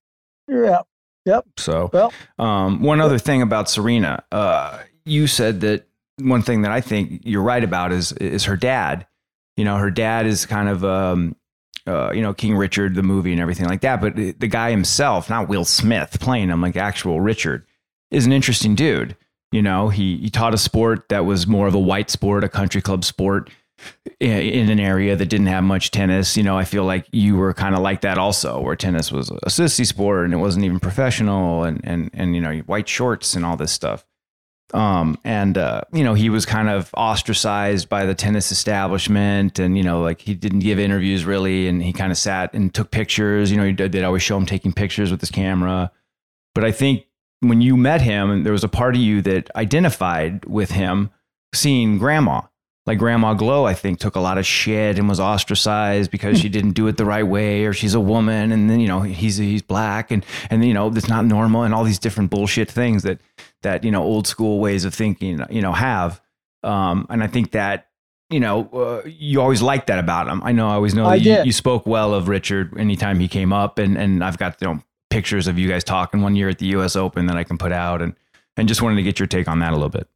Yeah 0.49 0.82
yep 1.26 1.45
So 1.57 1.89
well 1.91 2.13
um, 2.39 2.82
one 2.82 3.01
other 3.01 3.19
thing 3.19 3.41
about 3.41 3.69
Serena, 3.69 4.23
uh, 4.32 4.80
you 5.05 5.28
said 5.28 5.61
that 5.61 5.88
one 6.17 6.41
thing 6.41 6.61
that 6.61 6.71
I 6.71 6.82
think 6.82 7.21
you're 7.23 7.43
right 7.43 7.63
about 7.63 7.91
is 7.91 8.11
is 8.13 8.45
her 8.45 8.57
dad. 8.57 9.05
You 9.57 9.65
know, 9.65 9.78
her 9.78 9.91
dad 9.91 10.26
is 10.26 10.45
kind 10.45 10.69
of 10.69 10.84
um, 10.84 11.36
uh, 11.88 12.11
you 12.13 12.21
know 12.21 12.34
King 12.34 12.55
Richard, 12.55 12.95
the 12.95 13.03
movie, 13.03 13.32
and 13.32 13.41
everything 13.41 13.67
like 13.67 13.82
that. 13.82 14.01
But 14.01 14.15
the 14.15 14.47
guy 14.47 14.71
himself, 14.71 15.30
not 15.30 15.47
Will 15.49 15.65
Smith 15.65 16.19
playing 16.19 16.49
him 16.49 16.61
like 16.61 16.76
actual 16.76 17.21
Richard, 17.21 17.65
is 18.11 18.26
an 18.26 18.34
interesting 18.34 18.76
dude. 18.76 19.15
You 19.51 19.61
know, 19.61 19.89
he 19.89 20.17
he 20.17 20.30
taught 20.30 20.53
a 20.53 20.57
sport 20.57 21.09
that 21.09 21.26
was 21.26 21.47
more 21.47 21.67
of 21.67 21.76
a 21.76 21.80
white 21.80 22.09
sport, 22.09 22.43
a 22.43 22.49
country 22.49 22.82
club 22.82 23.05
sport 23.05 23.49
in 24.19 24.69
an 24.69 24.80
area 24.80 25.15
that 25.15 25.28
didn't 25.28 25.47
have 25.47 25.63
much 25.63 25.91
tennis. 25.91 26.38
You 26.38 26.43
know, 26.43 26.57
I 26.57 26.63
feel 26.63 26.86
like 26.86 27.07
you 27.11 27.36
were 27.36 27.53
kind 27.53 27.76
of 27.76 27.82
like 27.82 28.01
that 28.01 28.17
also, 28.17 28.59
where 28.61 28.76
tennis 28.76 29.11
was 29.11 29.30
a 29.30 29.49
sissy 29.49 29.86
sport 29.86 30.26
and 30.26 30.34
it 30.34 30.38
wasn't 30.38 30.65
even 30.65 30.80
professional, 30.80 31.63
and 31.63 31.82
and 31.84 32.09
and 32.13 32.36
you 32.36 32.41
know, 32.41 32.57
white 32.59 32.88
shorts 32.88 33.36
and 33.36 33.45
all 33.45 33.57
this 33.57 33.71
stuff. 33.71 34.05
Um, 34.73 35.17
and 35.23 35.57
uh, 35.57 35.82
you 35.93 36.03
know, 36.03 36.15
he 36.15 36.30
was 36.30 36.45
kind 36.45 36.69
of 36.69 36.89
ostracized 36.95 37.88
by 37.88 38.05
the 38.05 38.15
tennis 38.15 38.51
establishment, 38.51 39.59
and 39.59 39.78
you 39.78 39.84
know, 39.84 40.01
like 40.01 40.21
he 40.21 40.34
didn't 40.34 40.59
give 40.59 40.80
interviews 40.80 41.23
really, 41.23 41.67
and 41.67 41.84
he 41.84 41.93
kind 41.93 42.11
of 42.11 42.17
sat 42.17 42.53
and 42.53 42.73
took 42.73 42.91
pictures. 42.91 43.51
You 43.51 43.57
know, 43.57 43.88
they'd 43.88 44.03
always 44.03 44.23
show 44.23 44.38
him 44.38 44.45
taking 44.45 44.73
pictures 44.73 45.11
with 45.11 45.21
his 45.21 45.32
camera. 45.32 45.91
But 46.53 46.63
I 46.63 46.71
think 46.71 47.05
when 47.41 47.61
you 47.61 47.78
met 47.78 48.01
him, 48.01 48.43
there 48.43 48.53
was 48.53 48.63
a 48.63 48.69
part 48.69 48.95
of 48.95 49.01
you 49.01 49.21
that 49.21 49.49
identified 49.55 50.45
with 50.45 50.71
him, 50.71 51.11
seeing 51.53 51.97
grandma. 51.97 52.41
Like 52.86 52.99
Grandma 52.99 53.33
Glow, 53.33 53.65
I 53.65 53.73
think, 53.73 53.99
took 53.99 54.15
a 54.15 54.19
lot 54.19 54.38
of 54.38 54.45
shit 54.45 54.99
and 54.99 55.09
was 55.09 55.19
ostracized 55.19 56.11
because 56.11 56.39
she 56.39 56.49
didn't 56.49 56.71
do 56.71 56.86
it 56.88 56.97
the 56.97 57.05
right 57.05 57.25
way, 57.25 57.65
or 57.65 57.73
she's 57.73 57.95
a 57.95 57.99
woman, 57.99 58.51
and 58.51 58.69
then 58.69 58.79
you 58.79 58.88
know 58.88 59.01
he's 59.01 59.38
he's 59.38 59.63
black, 59.63 60.11
and 60.11 60.23
and 60.51 60.63
you 60.63 60.73
know 60.73 60.91
that's 60.91 61.07
not 61.07 61.25
normal, 61.25 61.63
and 61.63 61.73
all 61.73 61.83
these 61.83 61.97
different 61.97 62.29
bullshit 62.29 62.69
things 62.69 63.01
that 63.01 63.19
that 63.63 63.83
you 63.83 63.89
know 63.89 64.03
old 64.03 64.27
school 64.27 64.59
ways 64.59 64.86
of 64.86 64.93
thinking 64.93 65.43
you 65.49 65.61
know 65.61 65.73
have. 65.73 66.21
Um, 66.61 67.07
and 67.09 67.23
I 67.23 67.27
think 67.27 67.51
that 67.51 67.88
you 68.29 68.39
know 68.39 68.69
uh, 68.69 69.01
you 69.07 69.41
always 69.41 69.63
liked 69.63 69.88
that 69.88 69.97
about 69.97 70.27
him. 70.27 70.43
I 70.43 70.51
know 70.51 70.67
I 70.69 70.73
always 70.73 70.93
know 70.93 71.07
I 71.07 71.17
that 71.17 71.23
you, 71.23 71.43
you 71.45 71.51
spoke 71.51 71.88
well 71.88 72.13
of 72.13 72.27
Richard 72.27 72.77
anytime 72.77 73.19
he 73.19 73.27
came 73.27 73.51
up, 73.51 73.79
and 73.79 73.97
and 73.97 74.23
I've 74.23 74.38
got 74.38 74.61
you 74.61 74.67
know 74.67 74.83
pictures 75.09 75.47
of 75.47 75.57
you 75.57 75.67
guys 75.67 75.83
talking 75.83 76.21
one 76.21 76.36
year 76.36 76.49
at 76.49 76.59
the 76.59 76.67
U.S. 76.67 76.95
Open 76.95 77.25
that 77.25 77.38
I 77.38 77.43
can 77.43 77.57
put 77.57 77.71
out, 77.71 78.03
and 78.03 78.13
and 78.57 78.67
just 78.67 78.83
wanted 78.83 78.97
to 78.97 79.03
get 79.03 79.17
your 79.17 79.27
take 79.27 79.47
on 79.47 79.57
that 79.59 79.71
a 79.71 79.75
little 79.75 79.89
bit. 79.89 80.07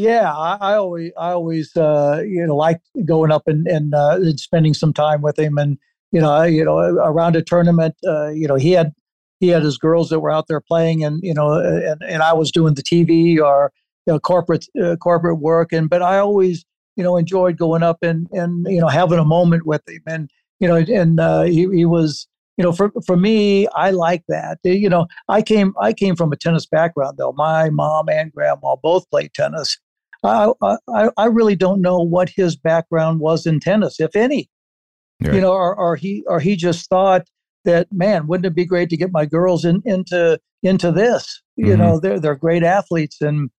Yeah, 0.00 0.32
I, 0.32 0.56
I 0.60 0.74
always, 0.76 1.12
I 1.18 1.32
always, 1.32 1.76
uh, 1.76 2.22
you 2.26 2.46
know, 2.46 2.56
liked 2.56 2.88
going 3.04 3.30
up 3.30 3.46
and 3.46 3.66
and, 3.66 3.94
uh, 3.94 4.16
and 4.16 4.40
spending 4.40 4.72
some 4.72 4.94
time 4.94 5.20
with 5.20 5.38
him, 5.38 5.58
and 5.58 5.76
you 6.10 6.22
know, 6.22 6.42
you 6.42 6.64
know, 6.64 6.78
around 6.78 7.36
a 7.36 7.42
tournament, 7.42 7.94
uh, 8.08 8.28
you 8.28 8.48
know, 8.48 8.54
he 8.54 8.72
had 8.72 8.92
he 9.40 9.48
had 9.48 9.62
his 9.62 9.76
girls 9.76 10.08
that 10.08 10.20
were 10.20 10.30
out 10.30 10.46
there 10.48 10.62
playing, 10.62 11.04
and 11.04 11.20
you 11.22 11.34
know, 11.34 11.52
and 11.52 12.02
and 12.02 12.22
I 12.22 12.32
was 12.32 12.50
doing 12.50 12.74
the 12.74 12.82
TV 12.82 13.38
or 13.38 13.72
you 14.06 14.14
know, 14.14 14.18
corporate 14.18 14.64
uh, 14.82 14.96
corporate 14.96 15.38
work, 15.38 15.70
and 15.70 15.90
but 15.90 16.00
I 16.00 16.16
always, 16.16 16.64
you 16.96 17.04
know, 17.04 17.18
enjoyed 17.18 17.58
going 17.58 17.82
up 17.82 17.98
and 18.00 18.26
and 18.32 18.66
you 18.70 18.80
know 18.80 18.88
having 18.88 19.18
a 19.18 19.24
moment 19.26 19.66
with 19.66 19.86
him, 19.86 20.00
and 20.06 20.30
you 20.60 20.68
know, 20.68 20.76
and 20.76 21.20
uh, 21.20 21.42
he 21.42 21.68
he 21.74 21.84
was 21.84 22.26
you 22.56 22.64
know, 22.64 22.72
for 22.72 22.90
for 23.06 23.18
me, 23.18 23.66
I 23.68 23.90
like 23.90 24.24
that. 24.28 24.60
You 24.64 24.88
know, 24.88 25.08
I 25.28 25.42
came 25.42 25.74
I 25.78 25.92
came 25.92 26.16
from 26.16 26.32
a 26.32 26.36
tennis 26.36 26.64
background 26.64 27.18
though. 27.18 27.32
My 27.32 27.68
mom 27.68 28.08
and 28.08 28.32
grandma 28.32 28.76
both 28.82 29.08
played 29.10 29.34
tennis. 29.34 29.78
I 30.24 30.52
I, 30.62 31.10
I 31.16 31.24
really 31.26 31.56
don't 31.56 31.80
know 31.80 31.98
what 31.98 32.30
his 32.30 32.56
background 32.56 33.20
was 33.20 33.46
in 33.46 33.60
tennis, 33.60 34.00
if 34.00 34.14
any. 34.16 34.48
Right. 35.22 35.34
You 35.34 35.40
know, 35.42 35.52
or, 35.52 35.74
or 35.74 35.96
he 35.96 36.24
or 36.26 36.40
he 36.40 36.56
just 36.56 36.88
thought 36.88 37.28
that 37.64 37.88
man, 37.92 38.26
wouldn't 38.26 38.46
it 38.46 38.54
be 38.54 38.64
great 38.64 38.88
to 38.90 38.96
get 38.96 39.12
my 39.12 39.26
girls 39.26 39.64
in, 39.64 39.82
into 39.84 40.38
into 40.62 40.90
this? 40.92 41.42
You 41.56 41.66
mm-hmm. 41.66 41.82
know, 41.82 42.00
they're 42.00 42.20
they're 42.20 42.34
great 42.36 42.62
athletes 42.62 43.20
and 43.20 43.50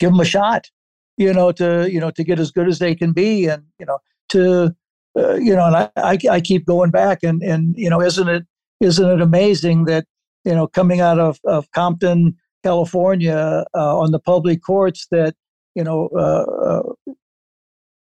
give 0.00 0.10
them 0.10 0.20
a 0.20 0.24
shot. 0.24 0.70
You 1.16 1.32
know, 1.32 1.52
to 1.52 1.88
you 1.90 2.00
know 2.00 2.10
to 2.10 2.24
get 2.24 2.40
as 2.40 2.50
good 2.50 2.68
as 2.68 2.80
they 2.80 2.94
can 2.94 3.12
be, 3.12 3.46
and 3.46 3.62
you 3.78 3.86
know 3.86 3.98
to 4.30 4.74
uh, 5.16 5.34
you 5.34 5.54
know, 5.54 5.66
and 5.66 5.76
I, 5.76 5.90
I, 5.96 6.18
I 6.28 6.40
keep 6.40 6.66
going 6.66 6.90
back 6.90 7.22
and 7.22 7.42
and 7.42 7.74
you 7.76 7.88
know, 7.88 8.00
isn't 8.00 8.28
it 8.28 8.44
isn't 8.80 9.08
it 9.08 9.20
amazing 9.20 9.84
that 9.84 10.06
you 10.44 10.54
know 10.54 10.66
coming 10.66 11.00
out 11.00 11.20
of 11.20 11.38
of 11.44 11.70
Compton, 11.70 12.36
California, 12.64 13.64
uh, 13.74 13.98
on 13.98 14.10
the 14.10 14.18
public 14.18 14.62
courts 14.62 15.06
that 15.10 15.34
you 15.74 15.84
know 15.84 16.08
uh, 16.16 16.44
uh 16.44 17.14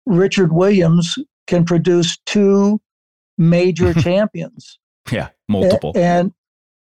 Richard 0.06 0.54
Williams 0.54 1.16
can 1.48 1.66
produce 1.66 2.18
two 2.26 2.80
major 3.38 3.94
champions. 4.02 4.80
Yeah, 5.12 5.30
multiple. 5.48 5.92
And 5.96 6.34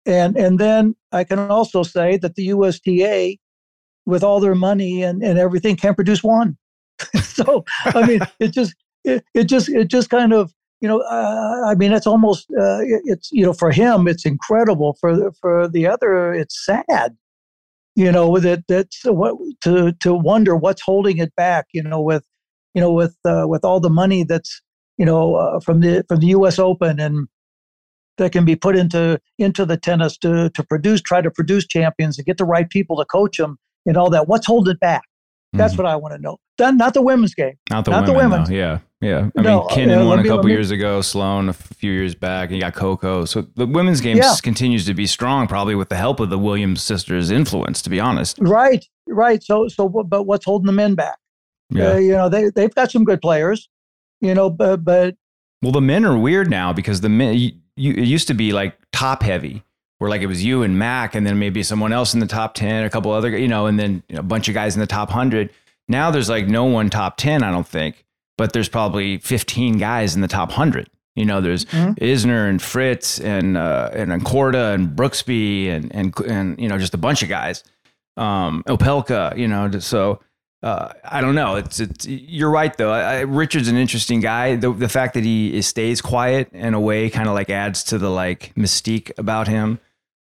and 0.06 0.36
and 0.38 0.60
then 0.60 0.96
I 1.12 1.24
can 1.24 1.40
also 1.40 1.84
say 1.84 2.18
that 2.18 2.36
the 2.36 2.46
USTA, 2.46 3.38
with 4.06 4.24
all 4.24 4.40
their 4.40 4.56
money 4.56 5.04
and, 5.04 5.24
and 5.24 5.40
everything, 5.40 5.76
can 5.76 5.96
produce 5.96 6.24
one. 6.24 6.58
so 7.22 7.66
I 7.86 8.06
mean, 8.06 8.22
it 8.40 8.52
just 8.52 8.76
it, 9.04 9.24
it 9.34 9.46
just 9.46 9.70
it 9.70 9.90
just 9.90 10.10
kind 10.10 10.34
of 10.34 10.54
you 10.82 10.88
know 10.88 11.00
uh, 11.02 11.66
I 11.66 11.76
mean 11.76 11.92
it's 11.92 12.08
almost 12.08 12.48
uh, 12.52 12.80
it, 12.82 13.02
it's 13.06 13.32
you 13.32 13.46
know 13.46 13.54
for 13.54 13.72
him 13.72 14.08
it's 14.08 14.26
incredible 14.26 14.98
for 15.00 15.16
the, 15.16 15.32
for 15.40 15.68
the 15.68 15.88
other 15.88 16.34
it's 16.34 16.66
sad 16.66 17.16
you 17.96 18.12
know 18.12 18.40
that 18.40 18.64
that's 18.68 19.02
what 19.06 19.36
to 19.62 19.94
to 20.00 20.14
wonder 20.14 20.56
what's 20.56 20.82
holding 20.82 21.18
it 21.18 21.36
back 21.36 21.68
you 21.74 21.84
know 21.84 22.02
with 22.02 22.26
you 22.74 22.82
know 22.82 22.92
with 22.92 23.16
uh, 23.26 23.46
with 23.48 23.64
all 23.64 23.80
the 23.80 23.90
money 23.90 24.24
that's 24.24 24.62
you 24.98 25.06
know 25.06 25.36
uh, 25.36 25.60
from 25.60 25.82
the 25.82 26.04
from 26.08 26.20
the 26.20 26.28
U.S. 26.28 26.60
Open 26.60 27.00
and 27.00 27.28
that 28.18 28.32
can 28.32 28.46
be 28.46 28.56
put 28.56 28.76
into 28.76 29.20
into 29.38 29.66
the 29.66 29.78
tennis 29.78 30.18
to 30.20 30.50
to 30.52 30.64
produce 30.64 31.02
try 31.02 31.22
to 31.22 31.32
produce 31.32 31.68
champions 31.68 32.18
and 32.18 32.26
get 32.26 32.38
the 32.38 32.46
right 32.46 32.70
people 32.70 32.98
to 32.98 33.06
coach 33.06 33.38
them 33.38 33.58
and 33.86 33.98
all 33.98 34.10
that 34.10 34.28
what's 34.28 34.48
holding 34.48 34.74
it 34.74 34.80
back 34.80 35.04
that's 35.54 35.74
mm-hmm. 35.74 35.84
what 35.84 35.92
I 35.92 35.96
want 35.96 36.16
to 36.16 36.22
know. 36.22 36.40
Then 36.58 36.78
not 36.78 36.94
the 36.94 37.02
women's 37.02 37.34
game. 37.34 37.54
Not 37.70 37.86
the 37.86 37.92
not 37.92 38.08
women, 38.08 38.14
the 38.14 38.30
women's. 38.30 38.50
No. 38.50 38.56
Yeah, 38.56 38.80
yeah. 39.02 39.30
I 39.38 39.42
no, 39.42 39.60
mean, 39.60 39.70
Kenin 39.70 40.00
uh, 40.00 40.06
won 40.06 40.20
a 40.20 40.24
couple 40.24 40.50
years 40.50 40.72
ago. 40.72 41.02
Sloane 41.02 41.50
a 41.50 41.54
few 41.54 41.92
years 41.92 42.16
back. 42.16 42.50
And 42.50 42.58
you 42.58 42.62
got 42.62 42.74
Coco. 42.74 43.26
So 43.26 43.42
the 43.56 43.66
women's 43.66 44.02
game 44.02 44.18
yeah. 44.18 44.36
continues 44.42 44.86
to 44.88 44.94
be 44.94 45.06
strong, 45.06 45.48
probably 45.48 45.76
with 45.76 45.90
the 45.90 45.96
help 45.96 46.20
of 46.20 46.30
the 46.30 46.40
Williams 46.40 46.82
sisters' 46.82 47.32
influence. 47.32 47.82
To 47.84 47.90
be 47.90 48.00
honest. 48.00 48.38
Right, 48.42 48.86
right. 49.08 49.44
So, 49.44 49.68
so, 49.68 49.88
but 49.88 50.24
what's 50.24 50.46
holding 50.46 50.66
the 50.66 50.74
men 50.74 50.96
back? 50.96 51.18
Yeah. 51.70 51.92
Uh, 51.92 51.98
you 51.98 52.12
know, 52.12 52.30
they 52.30 52.50
they've 52.50 52.74
got 52.74 52.92
some 52.92 53.04
good 53.04 53.22
players. 53.22 53.70
You 54.22 54.34
know, 54.34 54.50
but 54.50 54.84
but. 54.84 55.16
Well, 55.62 55.72
the 55.72 55.82
men 55.82 56.04
are 56.04 56.18
weird 56.18 56.50
now 56.50 56.74
because 56.74 57.02
the 57.02 57.10
men. 57.10 57.36
You, 57.36 57.52
you, 57.76 57.94
it 57.94 58.06
used 58.06 58.28
to 58.28 58.34
be 58.34 58.54
like 58.54 58.78
top 58.92 59.24
heavy 59.24 59.64
where 60.04 60.10
like 60.10 60.22
it 60.22 60.28
was 60.28 60.44
you 60.44 60.64
and 60.64 60.78
Mac, 60.78 61.16
and 61.16 61.26
then 61.26 61.40
maybe 61.40 61.64
someone 61.64 61.94
else 61.94 62.14
in 62.14 62.20
the 62.20 62.28
top 62.28 62.56
10, 62.56 62.84
a 62.84 62.90
couple 62.90 63.14
other, 63.14 63.30
you 63.38 63.48
know, 63.48 63.68
and 63.68 63.80
then 63.80 64.04
you 64.10 64.16
know, 64.16 64.20
a 64.20 64.24
bunch 64.24 64.50
of 64.50 64.54
guys 64.54 64.76
in 64.76 64.82
the 64.82 64.86
top 64.86 65.08
100. 65.08 65.50
Now 65.88 66.12
there's 66.12 66.28
like 66.28 66.46
no 66.46 66.66
one 66.66 66.90
top 66.90 67.16
10, 67.16 67.42
I 67.42 67.52
don't 67.52 67.66
think, 67.66 68.04
but 68.38 68.52
there's 68.52 68.68
probably 68.68 69.20
15 69.20 69.78
guys 69.78 70.14
in 70.14 70.20
the 70.20 70.28
top 70.28 70.50
100. 70.50 70.90
You 71.16 71.24
know, 71.24 71.40
there's 71.40 71.64
mm-hmm. 71.64 71.94
Isner 72.04 72.50
and 72.50 72.62
Fritz 72.62 73.22
and 73.22 73.56
uh, 73.56 73.92
and 73.94 74.12
Korda 74.26 74.74
and 74.74 74.90
Brooksby 74.90 75.70
and 75.70 75.90
and 75.96 76.20
and 76.20 76.60
you 76.60 76.68
know 76.68 76.78
just 76.78 76.94
a 76.94 76.98
bunch 76.98 77.24
of 77.24 77.30
guys. 77.30 77.64
Um, 78.18 78.62
Opelka, 78.68 79.38
you 79.38 79.48
know, 79.48 79.72
so 79.80 80.20
uh, 80.64 80.92
I 81.06 81.22
don't 81.22 81.36
know. 81.36 81.56
It's 81.56 81.80
it's 81.80 82.06
you're 82.06 82.50
right 82.50 82.76
though. 82.76 82.92
I, 82.92 83.22
Richard's 83.22 83.70
an 83.70 83.78
interesting 83.78 84.20
guy. 84.20 84.58
The 84.58 84.74
the 84.74 84.90
fact 84.90 85.14
that 85.14 85.24
he 85.24 85.56
is, 85.56 85.66
stays 85.66 86.02
quiet 86.02 86.52
in 86.52 86.74
a 86.74 86.80
way 86.80 87.10
kind 87.10 87.30
of 87.30 87.36
like 87.36 87.50
adds 87.50 87.86
to 87.86 87.98
the 87.98 88.10
like 88.10 88.52
mystique 88.56 89.12
about 89.18 89.48
him. 89.48 89.80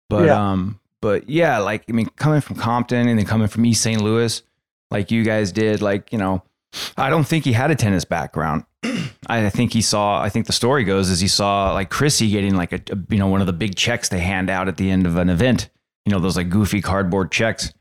But 0.10 0.26
yeah. 0.26 0.52
um, 0.52 0.80
but 1.02 1.30
yeah, 1.30 1.60
like 1.60 1.84
I 1.90 1.92
mean, 1.92 2.08
coming 2.16 2.42
from 2.42 2.56
Compton 2.56 3.08
and 3.08 3.20
then 3.20 3.26
coming 3.26 3.48
from 3.48 3.66
East 3.66 3.82
St. 3.82 4.02
Louis, 4.02 4.42
like 4.92 5.12
you 5.12 5.24
guys 5.24 5.52
did, 5.52 5.82
like 5.82 6.12
you 6.12 6.18
know, 6.18 6.44
I 6.98 7.10
don't 7.10 7.26
think 7.26 7.46
he 7.46 7.54
had 7.54 7.72
a 7.72 7.76
tennis 7.76 8.06
background. 8.06 8.66
I 9.28 9.50
think 9.50 9.74
he 9.74 9.82
saw. 9.82 10.22
I 10.22 10.30
think 10.30 10.46
the 10.46 10.54
story 10.54 10.84
goes 10.84 11.10
is 11.10 11.20
he 11.20 11.28
saw 11.28 11.74
like 11.74 11.90
Chrissy 11.90 12.30
getting 12.30 12.56
like 12.56 12.74
a, 12.74 12.82
a 12.92 12.98
you 13.10 13.18
know 13.18 13.28
one 13.28 13.42
of 13.42 13.48
the 13.48 13.54
big 13.54 13.76
checks 13.76 14.10
they 14.10 14.20
hand 14.20 14.50
out 14.50 14.68
at 14.68 14.78
the 14.78 14.90
end 14.90 15.06
of 15.06 15.18
an 15.18 15.30
event. 15.30 15.70
You 16.06 16.12
know 16.12 16.20
those 16.20 16.38
like 16.38 16.50
goofy 16.50 16.82
cardboard 16.82 17.32
checks. 17.32 17.74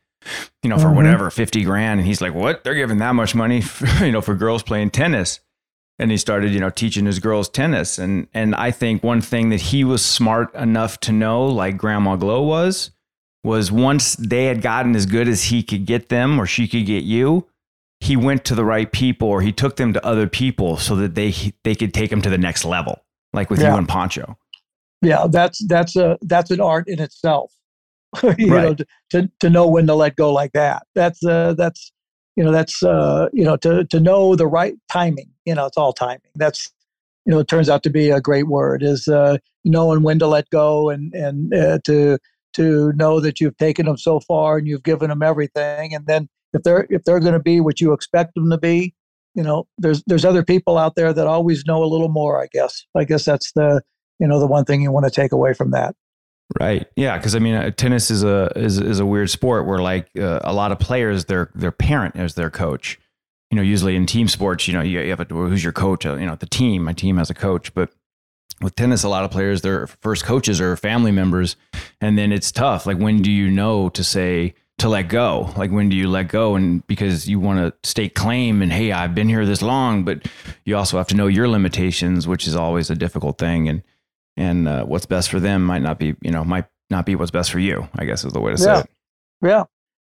You 0.62 0.70
know 0.70 0.78
for 0.78 0.86
mm-hmm. 0.86 0.96
whatever 0.96 1.30
fifty 1.30 1.64
grand, 1.64 2.00
and 2.00 2.06
he's 2.06 2.22
like, 2.22 2.34
"What? 2.34 2.64
They're 2.64 2.74
giving 2.74 2.98
that 2.98 3.14
much 3.14 3.34
money? 3.34 3.60
For, 3.60 3.86
you 4.04 4.12
know 4.12 4.22
for 4.22 4.34
girls 4.34 4.62
playing 4.62 4.90
tennis?" 4.90 5.40
And 5.98 6.10
he 6.10 6.16
started 6.16 6.52
you 6.52 6.60
know 6.60 6.70
teaching 6.70 7.06
his 7.06 7.20
girls 7.20 7.48
tennis 7.48 7.98
and 7.98 8.26
and 8.34 8.54
i 8.56 8.72
think 8.72 9.04
one 9.04 9.20
thing 9.20 9.50
that 9.50 9.60
he 9.60 9.84
was 9.84 10.04
smart 10.04 10.52
enough 10.54 10.98
to 11.00 11.12
know 11.12 11.46
like 11.46 11.76
grandma 11.76 12.16
glow 12.16 12.42
was 12.42 12.90
was 13.44 13.70
once 13.70 14.16
they 14.16 14.46
had 14.46 14.60
gotten 14.60 14.96
as 14.96 15.06
good 15.06 15.28
as 15.28 15.44
he 15.44 15.62
could 15.62 15.86
get 15.86 16.08
them 16.08 16.40
or 16.40 16.46
she 16.46 16.66
could 16.66 16.84
get 16.84 17.04
you 17.04 17.46
he 18.00 18.16
went 18.16 18.44
to 18.44 18.54
the 18.54 18.64
right 18.64 18.90
people 18.90 19.28
or 19.28 19.40
he 19.40 19.52
took 19.52 19.76
them 19.76 19.92
to 19.92 20.04
other 20.04 20.26
people 20.26 20.76
so 20.76 20.96
that 20.96 21.14
they 21.14 21.32
they 21.62 21.74
could 21.74 21.94
take 21.94 22.10
them 22.10 22.20
to 22.20 22.30
the 22.30 22.38
next 22.38 22.64
level 22.64 23.04
like 23.32 23.48
with 23.48 23.60
yeah. 23.60 23.72
you 23.72 23.78
and 23.78 23.88
Pancho 23.88 24.36
yeah 25.00 25.26
that's 25.30 25.64
that's 25.68 25.94
a 25.94 26.18
that's 26.22 26.50
an 26.50 26.60
art 26.60 26.88
in 26.88 27.00
itself 27.00 27.52
you 28.38 28.52
right. 28.52 28.62
know 28.62 28.74
to, 28.74 28.86
to 29.10 29.30
to 29.40 29.50
know 29.50 29.68
when 29.68 29.86
to 29.86 29.94
let 29.94 30.16
go 30.16 30.32
like 30.32 30.52
that 30.52 30.82
that's 30.94 31.24
uh 31.24 31.54
that's 31.54 31.92
you 32.36 32.44
know 32.44 32.52
that's 32.52 32.82
uh 32.82 33.28
you 33.32 33.44
know 33.44 33.56
to 33.56 33.84
to 33.84 34.00
know 34.00 34.34
the 34.36 34.46
right 34.46 34.74
timing 34.90 35.34
you 35.44 35.54
know, 35.54 35.66
it's 35.66 35.76
all 35.76 35.92
timing. 35.92 36.20
That's, 36.34 36.70
you 37.24 37.32
know, 37.32 37.38
it 37.38 37.48
turns 37.48 37.68
out 37.68 37.82
to 37.84 37.90
be 37.90 38.10
a 38.10 38.20
great 38.20 38.46
word 38.46 38.82
is 38.82 39.08
uh, 39.08 39.38
knowing 39.64 40.02
when 40.02 40.18
to 40.18 40.26
let 40.26 40.48
go 40.50 40.90
and, 40.90 41.14
and 41.14 41.54
uh, 41.54 41.78
to, 41.84 42.18
to 42.54 42.92
know 42.92 43.20
that 43.20 43.40
you've 43.40 43.56
taken 43.56 43.86
them 43.86 43.96
so 43.96 44.20
far 44.20 44.58
and 44.58 44.66
you've 44.66 44.82
given 44.82 45.10
them 45.10 45.22
everything. 45.22 45.94
And 45.94 46.06
then 46.06 46.28
if 46.52 46.62
they're, 46.62 46.86
if 46.90 47.04
they're 47.04 47.20
going 47.20 47.34
to 47.34 47.40
be 47.40 47.60
what 47.60 47.80
you 47.80 47.92
expect 47.92 48.34
them 48.34 48.50
to 48.50 48.58
be, 48.58 48.94
you 49.34 49.42
know, 49.42 49.66
there's, 49.78 50.02
there's 50.06 50.24
other 50.24 50.44
people 50.44 50.78
out 50.78 50.94
there 50.94 51.12
that 51.12 51.26
always 51.26 51.64
know 51.66 51.82
a 51.82 51.86
little 51.86 52.08
more, 52.08 52.42
I 52.42 52.46
guess. 52.52 52.84
I 52.94 53.04
guess 53.04 53.24
that's 53.24 53.52
the, 53.52 53.82
you 54.20 54.28
know, 54.28 54.38
the 54.38 54.46
one 54.46 54.64
thing 54.64 54.80
you 54.80 54.92
want 54.92 55.06
to 55.06 55.10
take 55.10 55.32
away 55.32 55.54
from 55.54 55.72
that. 55.72 55.96
Right. 56.60 56.88
Yeah. 56.96 57.16
Because 57.18 57.34
I 57.34 57.40
mean, 57.40 57.54
uh, 57.54 57.70
tennis 57.70 58.10
is 58.10 58.22
a 58.22 58.52
is, 58.56 58.78
is 58.78 59.00
a 59.00 59.06
weird 59.06 59.30
sport 59.30 59.66
where 59.66 59.80
like 59.80 60.08
uh, 60.18 60.40
a 60.44 60.52
lot 60.52 60.72
of 60.72 60.78
players, 60.78 61.24
their 61.24 61.50
their 61.54 61.72
parent 61.72 62.16
is 62.16 62.34
their 62.34 62.50
coach, 62.50 62.98
you 63.50 63.56
know, 63.56 63.62
usually 63.62 63.96
in 63.96 64.06
team 64.06 64.28
sports, 64.28 64.68
you 64.68 64.74
know, 64.74 64.80
you, 64.80 64.98
have 65.10 65.20
a, 65.20 65.24
who's 65.24 65.64
your 65.64 65.72
coach, 65.72 66.06
uh, 66.06 66.14
you 66.16 66.26
know, 66.26 66.36
the 66.36 66.46
team, 66.46 66.84
my 66.84 66.92
team 66.92 67.16
has 67.16 67.30
a 67.30 67.34
coach, 67.34 67.74
but 67.74 67.90
with 68.60 68.76
tennis, 68.76 69.02
a 69.02 69.08
lot 69.08 69.24
of 69.24 69.30
players, 69.30 69.62
their 69.62 69.86
first 69.86 70.24
coaches 70.24 70.60
are 70.60 70.76
family 70.76 71.12
members. 71.12 71.56
And 72.00 72.16
then 72.16 72.32
it's 72.32 72.52
tough. 72.52 72.86
Like, 72.86 72.98
when 72.98 73.20
do 73.22 73.30
you 73.30 73.50
know 73.50 73.88
to 73.90 74.04
say, 74.04 74.54
to 74.78 74.88
let 74.88 75.08
go? 75.08 75.52
Like, 75.56 75.70
when 75.70 75.88
do 75.88 75.96
you 75.96 76.08
let 76.08 76.28
go? 76.28 76.54
And 76.54 76.86
because 76.86 77.28
you 77.28 77.40
want 77.40 77.58
to 77.58 77.88
stake 77.88 78.14
claim 78.14 78.62
and, 78.62 78.72
hey, 78.72 78.92
I've 78.92 79.14
been 79.14 79.28
here 79.28 79.46
this 79.46 79.62
long, 79.62 80.04
but 80.04 80.26
you 80.64 80.76
also 80.76 80.98
have 80.98 81.08
to 81.08 81.16
know 81.16 81.26
your 81.26 81.48
limitations, 81.48 82.26
which 82.26 82.46
is 82.46 82.56
always 82.56 82.90
a 82.90 82.94
difficult 82.94 83.38
thing. 83.38 83.68
And, 83.68 83.82
and 84.36 84.68
uh, 84.68 84.84
what's 84.84 85.06
best 85.06 85.30
for 85.30 85.40
them 85.40 85.64
might 85.64 85.82
not 85.82 85.98
be, 85.98 86.16
you 86.22 86.30
know, 86.30 86.44
might 86.44 86.66
not 86.90 87.06
be 87.06 87.14
what's 87.14 87.30
best 87.30 87.50
for 87.50 87.58
you, 87.58 87.88
I 87.96 88.04
guess 88.04 88.24
is 88.24 88.32
the 88.32 88.40
way 88.40 88.54
to 88.54 88.62
yeah. 88.62 88.74
say 88.74 88.80
it. 88.80 88.90
Yeah. 89.42 89.64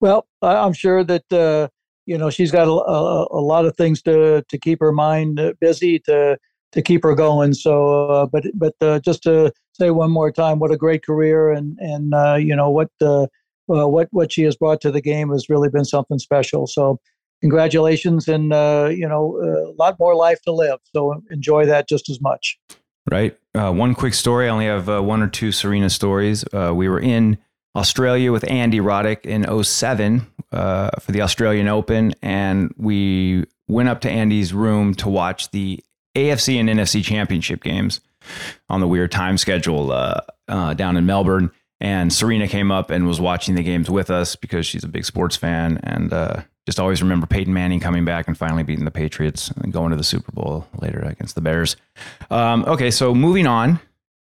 Well, 0.01 0.27
I'm 0.43 0.73
sure 0.73 1.03
that, 1.05 1.33
uh, 1.33 1.69
you 2.09 2.17
know 2.17 2.31
she's 2.31 2.51
got 2.51 2.67
a, 2.67 2.73
a, 2.73 3.27
a, 3.31 3.43
lot 3.43 3.67
of 3.67 3.77
things 3.77 4.01
to 4.03 4.43
to 4.49 4.59
keep 4.59 4.81
her 4.81 4.93
mind 4.93 5.41
busy 5.61 5.99
to 6.01 6.39
to 6.73 6.83
keep 6.83 7.03
her 7.03 7.15
going 7.15 7.53
so 7.53 8.11
uh, 8.11 8.27
but 8.27 8.45
but 8.55 8.75
uh, 8.81 8.99
just 9.01 9.23
to 9.23 9.53
say 9.75 9.91
one 9.91 10.11
more 10.11 10.33
time 10.33 10.59
what 10.59 10.73
a 10.73 10.77
great 10.77 11.05
career 11.05 11.53
and 11.53 11.79
and 11.79 12.15
uh, 12.15 12.35
you 12.35 12.57
know 12.57 12.71
what 12.71 12.91
uh, 13.03 13.27
what 13.67 14.09
what 14.11 14.33
she 14.33 14.43
has 14.43 14.57
brought 14.57 14.81
to 14.81 14.91
the 14.91 15.03
game 15.03 15.29
has 15.29 15.49
really 15.51 15.69
been 15.69 15.85
something 15.85 16.19
special 16.19 16.67
so 16.67 16.99
congratulations 17.43 18.27
and 18.27 18.55
uh, 18.55 18.89
you 18.91 19.07
know 19.07 19.37
a 19.37 19.75
lot 19.79 19.99
more 20.01 20.15
life 20.15 20.41
to 20.43 20.53
live 20.53 20.79
so 20.95 21.23
enjoy 21.31 21.67
that 21.67 21.89
just 21.89 22.09
as 22.09 22.21
much 22.23 22.59
right 23.11 23.37
uh, 23.55 23.73
one 23.73 23.95
quick 23.95 24.15
story 24.15 24.47
i 24.47 24.51
only 24.51 24.67
have 24.67 24.89
one 25.05 25.23
or 25.23 25.29
two 25.29 25.53
serena 25.53 25.91
stories 25.91 26.45
we 26.53 26.89
were 26.89 27.01
in 27.01 27.39
Australia 27.79 28.33
with 28.33 28.49
Andy 28.51 28.81
Roddick 28.81 29.25
in 29.25 29.47
07 29.63 30.27
uh, 30.51 30.91
for 31.01 31.13
the 31.13 31.23
Australian 31.23 31.69
Open. 31.69 32.13
And 32.23 32.75
we 32.77 33.45
went 33.69 33.89
up 33.89 34.01
to 34.01 34.11
Andy's 34.11 34.53
room 34.53 34.95
to 34.97 35.09
watch 35.09 35.51
the 35.51 35.83
AFC 36.17 36.59
and 36.59 36.69
NFC 36.69 37.05
championship 37.05 37.63
games 37.63 38.01
on 38.69 38.81
the 38.81 38.89
weird 38.89 39.13
time 39.13 39.39
schedule 39.39 39.93
uh, 39.93 40.21
uh, 40.49 40.75
down 40.75 40.97
in 40.97 41.07
Melbourne. 41.07 41.51
And 41.81 42.13
Serena 42.13 42.49
came 42.49 42.73
up 42.73 42.91
and 42.91 43.07
was 43.07 43.21
watching 43.21 43.55
the 43.55 43.63
games 43.63 43.89
with 43.89 44.11
us 44.11 44.35
because 44.35 44.67
she's 44.67 44.83
a 44.83 44.89
big 44.89 45.05
sports 45.05 45.37
fan. 45.37 45.79
And 45.85 46.13
uh, 46.13 46.43
just 46.69 46.79
always 46.79 47.01
remember 47.01 47.27
Peyton 47.27 47.55
Manning 47.55 47.81
coming 47.81 48.05
back 48.05 48.29
and 48.29 48.37
finally 48.37 48.63
beating 48.63 48.85
the 48.85 48.91
Patriots 48.91 49.51
and 49.63 49.73
going 49.73 49.89
to 49.89 49.97
the 49.97 50.05
Super 50.05 50.33
Bowl 50.33 50.67
later 50.83 50.99
against 51.01 51.35
the 51.35 51.41
Bears. 51.41 51.77
Um, 52.31 52.63
okay, 52.67 52.91
so 52.91 53.15
moving 53.15 53.47
on. 53.47 53.81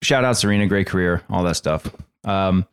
Shout 0.02 0.22
out 0.22 0.36
Serena, 0.36 0.66
great 0.66 0.86
career, 0.86 1.22
all 1.30 1.42
that 1.44 1.54
stuff. 1.56 1.90
Um, 2.24 2.66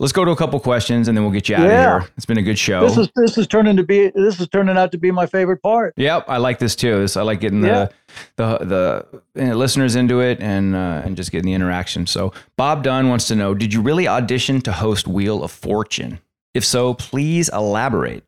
let's 0.00 0.12
go 0.12 0.24
to 0.24 0.32
a 0.32 0.36
couple 0.36 0.58
questions 0.58 1.06
and 1.06 1.16
then 1.16 1.22
we'll 1.22 1.32
get 1.32 1.48
you 1.48 1.54
out 1.54 1.62
Yeah. 1.68 1.96
of 1.98 2.02
here. 2.02 2.10
It's 2.16 2.26
been 2.26 2.38
a 2.38 2.42
good 2.42 2.58
show. 2.58 2.88
This 2.88 2.98
is 2.98 3.08
this 3.14 3.38
is 3.38 3.46
turning 3.46 3.76
to 3.76 3.84
be 3.84 4.08
this 4.16 4.40
is 4.40 4.48
turning 4.48 4.76
out 4.76 4.90
to 4.90 4.98
be 4.98 5.12
my 5.12 5.26
favorite 5.26 5.62
part. 5.62 5.94
Yep, 5.96 6.24
I 6.26 6.38
like 6.38 6.58
this 6.58 6.74
too. 6.74 6.98
This, 6.98 7.16
I 7.16 7.22
like 7.22 7.38
getting 7.38 7.62
Yeah. 7.64 7.86
the 8.34 8.58
the 8.58 9.06
the 9.36 9.52
uh, 9.52 9.54
listeners 9.54 9.94
into 9.94 10.18
it 10.18 10.40
and 10.40 10.74
uh, 10.74 11.02
and 11.04 11.16
just 11.16 11.30
getting 11.30 11.46
the 11.46 11.54
interaction. 11.54 12.08
So 12.08 12.32
Bob 12.56 12.82
Dunn 12.82 13.08
wants 13.08 13.28
to 13.28 13.36
know: 13.36 13.54
Did 13.54 13.72
you 13.72 13.80
really 13.80 14.08
audition 14.08 14.60
to 14.62 14.72
host 14.72 15.06
Wheel 15.06 15.44
of 15.44 15.52
Fortune? 15.52 16.18
If 16.52 16.64
so, 16.64 16.94
please 16.94 17.48
elaborate. 17.50 18.24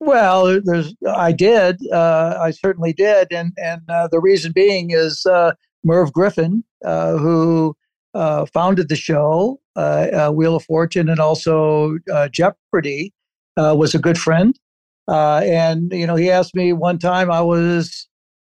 Well, 0.00 0.60
there's 0.62 0.94
I 1.08 1.32
did, 1.32 1.78
uh, 1.90 2.38
I 2.40 2.50
certainly 2.50 2.92
did, 2.92 3.32
and 3.32 3.52
and 3.56 3.80
uh, 3.88 4.08
the 4.10 4.20
reason 4.20 4.52
being 4.52 4.90
is 4.90 5.24
uh, 5.24 5.52
Merv 5.84 6.12
Griffin, 6.12 6.64
uh, 6.84 7.16
who 7.16 7.74
uh, 8.14 8.44
founded 8.46 8.88
the 8.88 8.96
show, 8.96 9.58
uh, 9.74 10.30
Wheel 10.30 10.56
of 10.56 10.64
Fortune, 10.64 11.08
and 11.08 11.18
also 11.18 11.96
Jeopardy, 12.30 13.12
was 13.56 13.94
a 13.94 13.98
good 13.98 14.18
friend, 14.18 14.58
and 15.08 15.90
you 15.92 16.06
know 16.06 16.16
he 16.16 16.30
asked 16.30 16.54
me 16.54 16.72
one 16.74 16.98
time. 16.98 17.30
I 17.30 17.40
was, 17.40 18.06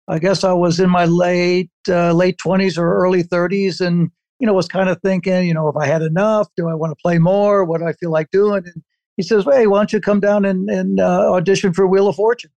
I 0.09 0.19
guess 0.19 0.43
I 0.43 0.51
was 0.53 0.79
in 0.81 0.89
my 0.89 1.05
late 1.05 1.69
late 1.87 2.37
twenties 2.39 2.77
or 2.77 2.93
early 2.93 3.23
thirties, 3.23 3.79
and 3.79 4.11
you 4.39 4.47
know 4.47 4.53
was 4.53 4.67
kind 4.67 4.89
of 4.89 5.01
thinking, 5.01 5.47
you 5.47 5.53
know, 5.53 5.69
if 5.69 5.77
I 5.77 5.85
had 5.85 6.01
enough, 6.01 6.49
do 6.57 6.67
I 6.67 6.73
want 6.73 6.91
to 6.91 7.01
play 7.01 7.19
more? 7.19 7.63
What 7.63 7.79
do 7.79 7.87
I 7.87 7.93
feel 7.93 8.11
like 8.11 8.31
doing? 8.31 8.63
And 8.65 8.83
he 9.17 9.23
says, 9.23 9.45
"Hey, 9.45 9.67
why 9.67 9.79
don't 9.79 9.91
you 9.91 9.99
come 9.99 10.19
down 10.19 10.45
and, 10.45 10.69
and 10.69 10.99
uh, 10.99 11.31
audition 11.31 11.73
for 11.73 11.85
Wheel 11.85 12.07
of 12.07 12.15
Fortune?" 12.15 12.51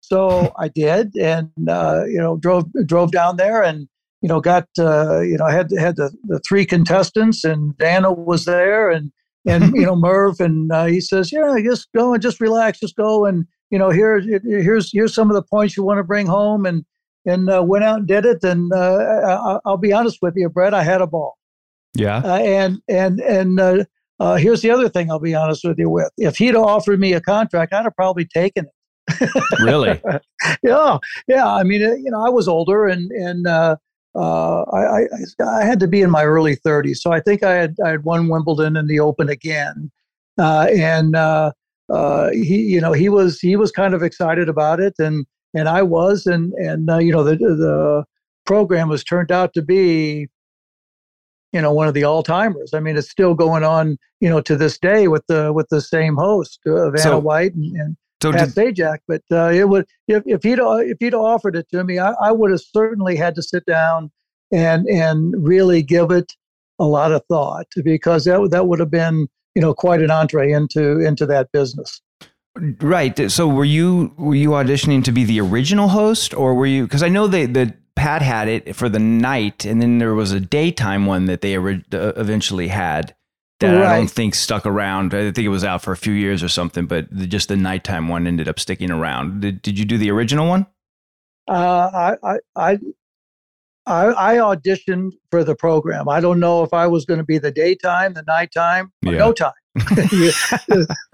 So 0.00 0.52
I 0.58 0.68
did, 0.68 1.14
and 1.16 1.50
uh, 1.68 2.04
you 2.06 2.18
know, 2.18 2.36
drove 2.36 2.64
drove 2.86 3.12
down 3.12 3.36
there, 3.36 3.62
and 3.62 3.88
you 4.22 4.28
know, 4.28 4.40
got 4.40 4.66
uh, 4.78 5.20
you 5.20 5.36
know, 5.36 5.46
had 5.46 5.70
had 5.78 5.96
the, 5.96 6.10
the 6.24 6.40
three 6.48 6.64
contestants, 6.64 7.44
and 7.44 7.76
Dana 7.76 8.12
was 8.12 8.44
there, 8.44 8.90
and 8.90 9.12
and 9.44 9.64
you 9.74 9.84
know, 9.84 9.96
Merv, 9.96 10.40
and 10.40 10.72
uh, 10.72 10.86
he 10.86 11.00
says, 11.00 11.32
"Yeah, 11.32 11.54
just 11.62 11.88
go 11.94 12.14
and 12.14 12.22
just 12.22 12.40
relax, 12.40 12.80
just 12.80 12.96
go, 12.96 13.26
and 13.26 13.44
you 13.70 13.78
know, 13.78 13.90
here 13.90 14.20
here's 14.20 14.90
here's 14.92 15.14
some 15.14 15.28
of 15.28 15.34
the 15.34 15.42
points 15.42 15.76
you 15.76 15.82
want 15.82 15.98
to 15.98 16.04
bring 16.04 16.26
home," 16.26 16.64
and 16.64 16.84
and 17.26 17.50
uh, 17.50 17.62
went 17.62 17.84
out 17.84 17.98
and 17.98 18.08
did 18.08 18.24
it, 18.24 18.44
and 18.44 18.72
uh, 18.72 18.96
I, 19.44 19.58
I'll 19.64 19.76
be 19.76 19.92
honest 19.92 20.18
with 20.22 20.34
you, 20.36 20.48
Brett, 20.48 20.72
I 20.72 20.84
had 20.84 21.00
a 21.00 21.06
ball. 21.06 21.36
Yeah. 21.94 22.18
Uh, 22.18 22.38
and 22.38 22.80
and 22.88 23.20
and 23.20 23.86
uh, 24.20 24.36
here's 24.36 24.62
the 24.62 24.70
other 24.70 24.88
thing 24.88 25.10
I'll 25.10 25.18
be 25.18 25.34
honest 25.34 25.64
with 25.64 25.78
you 25.78 25.90
with. 25.90 26.10
If 26.16 26.38
he'd 26.38 26.54
offered 26.54 27.00
me 27.00 27.12
a 27.12 27.20
contract, 27.20 27.72
I'd 27.72 27.84
have 27.84 27.96
probably 27.96 28.24
taken 28.24 28.66
it. 28.66 28.72
Really? 29.60 30.00
yeah, 30.62 30.98
yeah. 31.28 31.46
I 31.46 31.62
mean, 31.62 31.82
uh, 31.82 31.94
you 31.94 32.10
know, 32.10 32.24
I 32.24 32.28
was 32.28 32.48
older, 32.48 32.86
and 32.86 33.10
and 33.12 33.46
uh, 33.46 33.76
uh, 34.16 34.62
I, 34.62 35.02
I 35.02 35.06
I 35.44 35.64
had 35.64 35.78
to 35.80 35.86
be 35.86 36.02
in 36.02 36.10
my 36.10 36.24
early 36.24 36.56
30s, 36.56 36.96
so 36.96 37.12
I 37.12 37.20
think 37.20 37.42
I 37.42 37.52
had 37.52 37.76
I 37.84 37.90
had 37.90 38.04
won 38.04 38.28
Wimbledon 38.28 38.76
in 38.76 38.86
the 38.86 38.98
Open 38.98 39.28
again, 39.28 39.90
uh, 40.38 40.66
and 40.74 41.14
uh, 41.14 41.52
uh, 41.88 42.30
he 42.30 42.62
you 42.62 42.80
know 42.80 42.92
he 42.92 43.08
was 43.08 43.40
he 43.40 43.54
was 43.56 43.70
kind 43.70 43.94
of 43.94 44.02
excited 44.02 44.48
about 44.48 44.80
it, 44.80 44.94
and 44.98 45.24
and 45.54 45.68
I 45.68 45.82
was, 45.82 46.26
and 46.26 46.52
and 46.54 46.90
uh, 46.90 46.98
you 46.98 47.12
know 47.12 47.22
the 47.22 47.36
the 47.36 48.04
program 48.44 48.88
was 48.88 49.04
turned 49.04 49.30
out 49.30 49.54
to 49.54 49.62
be 49.62 50.28
you 51.56 51.62
know 51.62 51.72
one 51.80 51.88
of 51.90 51.94
the 51.94 52.04
all 52.04 52.22
timers. 52.22 52.70
I 52.74 52.80
mean, 52.80 52.96
it's 52.98 53.10
still 53.10 53.34
going 53.34 53.64
on, 53.64 53.84
you 54.20 54.28
know, 54.30 54.40
to 54.48 54.54
this 54.56 54.76
day 54.78 55.08
with 55.14 55.24
the 55.32 55.52
with 55.56 55.68
the 55.70 55.80
same 55.80 56.14
host, 56.16 56.60
uh, 56.66 56.90
Vanna 56.90 56.98
So- 57.02 57.18
White 57.30 57.54
and, 57.54 57.64
and 57.80 57.96
So 58.22 58.32
Pat 58.32 58.54
did, 58.54 58.76
Sajak. 58.76 58.98
But 59.08 59.22
uh, 59.32 59.50
it 59.60 59.66
would 59.70 59.84
if 60.14 60.22
if 60.26 60.42
he'd 60.42 60.60
uh, 60.60 60.80
if 60.92 60.98
he'd 61.00 61.14
offered 61.14 61.56
it 61.60 61.66
to 61.72 61.82
me, 61.88 61.98
I, 61.98 62.10
I 62.28 62.30
would 62.38 62.50
have 62.54 62.60
certainly 62.78 63.16
had 63.24 63.34
to 63.36 63.42
sit 63.42 63.64
down 63.66 64.10
and 64.52 64.86
and 65.04 65.18
really 65.52 65.82
give 65.82 66.10
it 66.20 66.28
a 66.78 66.84
lot 66.84 67.10
of 67.16 67.22
thought 67.32 67.68
because 67.84 68.22
that 68.26 68.38
would- 68.40 68.50
that 68.52 68.64
would 68.68 68.80
have 68.80 68.90
been 69.02 69.16
you 69.54 69.62
know 69.62 69.72
quite 69.84 70.00
an 70.06 70.10
entree 70.10 70.52
into 70.52 70.84
into 71.08 71.24
that 71.32 71.46
business. 71.52 71.90
right. 72.80 73.30
So 73.30 73.42
were 73.48 73.64
you 73.78 74.12
were 74.16 74.34
you 74.34 74.50
auditioning 74.50 75.02
to 75.04 75.12
be 75.12 75.24
the 75.24 75.40
original 75.40 75.88
host, 75.88 76.34
or 76.34 76.54
were 76.54 76.66
you? 76.66 76.84
Because 76.84 77.02
I 77.02 77.08
know 77.08 77.26
they 77.26 77.46
that 77.46 77.76
Pat 77.96 78.22
had 78.22 78.46
it 78.48 78.76
for 78.76 78.88
the 78.88 78.98
night, 78.98 79.64
and 79.64 79.80
then 79.82 79.98
there 79.98 80.14
was 80.14 80.30
a 80.32 80.38
daytime 80.40 81.06
one 81.06 81.24
that 81.26 81.40
they 81.40 81.56
ori- 81.56 81.84
uh, 81.92 82.12
eventually 82.16 82.68
had. 82.68 83.14
That 83.60 83.74
I 83.82 83.96
don't 83.96 84.10
think 84.10 84.34
stuck 84.34 84.66
around. 84.66 85.14
I 85.14 85.32
think 85.32 85.38
it 85.46 85.48
was 85.48 85.64
out 85.64 85.80
for 85.80 85.90
a 85.92 85.96
few 85.96 86.12
years 86.12 86.42
or 86.42 86.48
something, 86.48 86.84
but 86.84 87.06
the, 87.10 87.26
just 87.26 87.48
the 87.48 87.56
nighttime 87.56 88.06
one 88.08 88.26
ended 88.26 88.48
up 88.48 88.60
sticking 88.60 88.90
around. 88.90 89.40
Did, 89.40 89.62
did 89.62 89.78
you 89.78 89.86
do 89.86 89.96
the 89.96 90.10
original 90.10 90.46
one? 90.46 90.66
Uh, 91.48 92.14
I, 92.22 92.38
I 92.54 92.78
I 93.86 94.06
I 94.06 94.36
auditioned 94.36 95.12
for 95.30 95.42
the 95.42 95.54
program. 95.54 96.06
I 96.06 96.20
don't 96.20 96.38
know 96.38 96.64
if 96.64 96.74
I 96.74 96.86
was 96.86 97.06
going 97.06 97.18
to 97.18 97.24
be 97.24 97.38
the 97.38 97.50
daytime, 97.50 98.12
the 98.12 98.24
nighttime, 98.26 98.92
or 99.06 99.12
Yeah. 99.14 99.18
no 99.20 99.32
time. 99.32 99.52
you, 100.12 100.32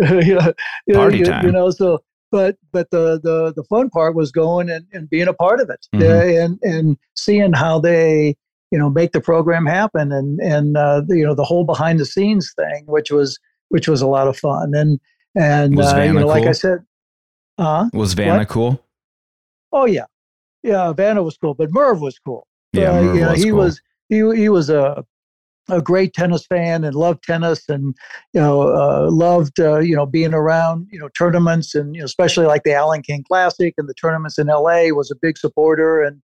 you 0.01 0.35
know, 0.35 0.53
Party 0.95 1.19
you- 1.19 1.25
time. 1.27 1.47
You 1.47 1.53
know, 1.53 1.71
so 1.71 2.03
but 2.33 2.57
but 2.73 2.91
the 2.91 3.21
the 3.23 3.53
the 3.55 3.63
fun 3.65 3.89
part 3.91 4.17
was 4.17 4.33
going 4.33 4.69
and, 4.69 4.85
and 4.93 5.09
being 5.09 5.29
a 5.29 5.35
part 5.35 5.61
of 5.61 5.71
it 5.71 5.87
Mhm. 5.95 6.03
uh, 6.03 6.43
and 6.45 6.59
and 6.63 6.97
seeing 7.15 7.53
how 7.53 7.79
they 7.79 8.35
you 8.73 8.79
know 8.79 8.91
make 8.91 9.13
the 9.13 9.21
program 9.21 9.65
happen 9.67 10.11
and 10.11 10.41
and 10.41 10.77
uh, 10.77 11.03
the, 11.07 11.17
you 11.19 11.25
know 11.27 11.35
the 11.37 11.45
whole 11.45 11.65
behind 11.65 12.01
the 12.01 12.07
scenes 12.07 12.53
thing, 12.59 12.85
which 12.87 13.11
was 13.13 13.39
which 13.69 13.87
was 13.87 14.03
a 14.03 14.07
lot 14.09 14.27
of 14.27 14.37
fun 14.37 14.75
and 14.75 14.99
and 15.37 15.79
uh, 15.79 15.97
you 16.03 16.13
know 16.15 16.27
like 16.27 16.45
I 16.47 16.53
said, 16.53 16.79
uh 17.59 17.89
Was 17.93 18.15
Vanna 18.15 18.39
What? 18.39 18.49
cool? 18.49 18.85
oh 19.73 19.87
yeah, 19.87 20.07
yeah, 20.63 20.93
Vanna 20.93 21.23
was 21.23 21.37
cool, 21.37 21.55
but 21.55 21.71
Merv 21.71 22.01
was 22.01 22.19
cool. 22.19 22.47
Yeah, 22.73 22.91
Uh, 22.93 23.03
Merv 23.03 23.15
you 23.17 23.21
know, 23.23 23.31
was 23.33 23.43
he 23.43 23.51
cool. 23.51 23.59
was 23.59 23.81
he 24.09 24.17
he 24.43 24.49
was 24.49 24.71
a 24.71 25.05
a 25.71 25.81
great 25.81 26.13
tennis 26.13 26.47
fan 26.47 26.85
and 26.85 26.95
loved 26.95 27.23
tennis 27.23 27.69
and 27.69 27.95
you 28.33 28.41
know 28.41 28.63
uh, 28.63 29.09
loved 29.11 29.61
uh, 29.61 29.79
you 29.79 29.95
know 29.95 30.07
being 30.07 30.35
around 30.35 30.89
you 30.91 30.99
know 30.99 31.09
tournaments 31.17 31.75
and 31.75 31.95
you 31.95 32.01
know 32.01 32.05
especially 32.05 32.47
like 32.47 32.65
the 32.65 32.75
Alan 32.75 33.03
King 33.03 33.25
Classic 33.27 33.75
and 33.79 33.89
the 33.89 33.95
tournaments 33.95 34.39
in 34.39 34.49
L.A. 34.49 34.93
was 34.93 35.11
a 35.11 35.17
big 35.21 35.39
supporter 35.39 36.03
and 36.03 36.21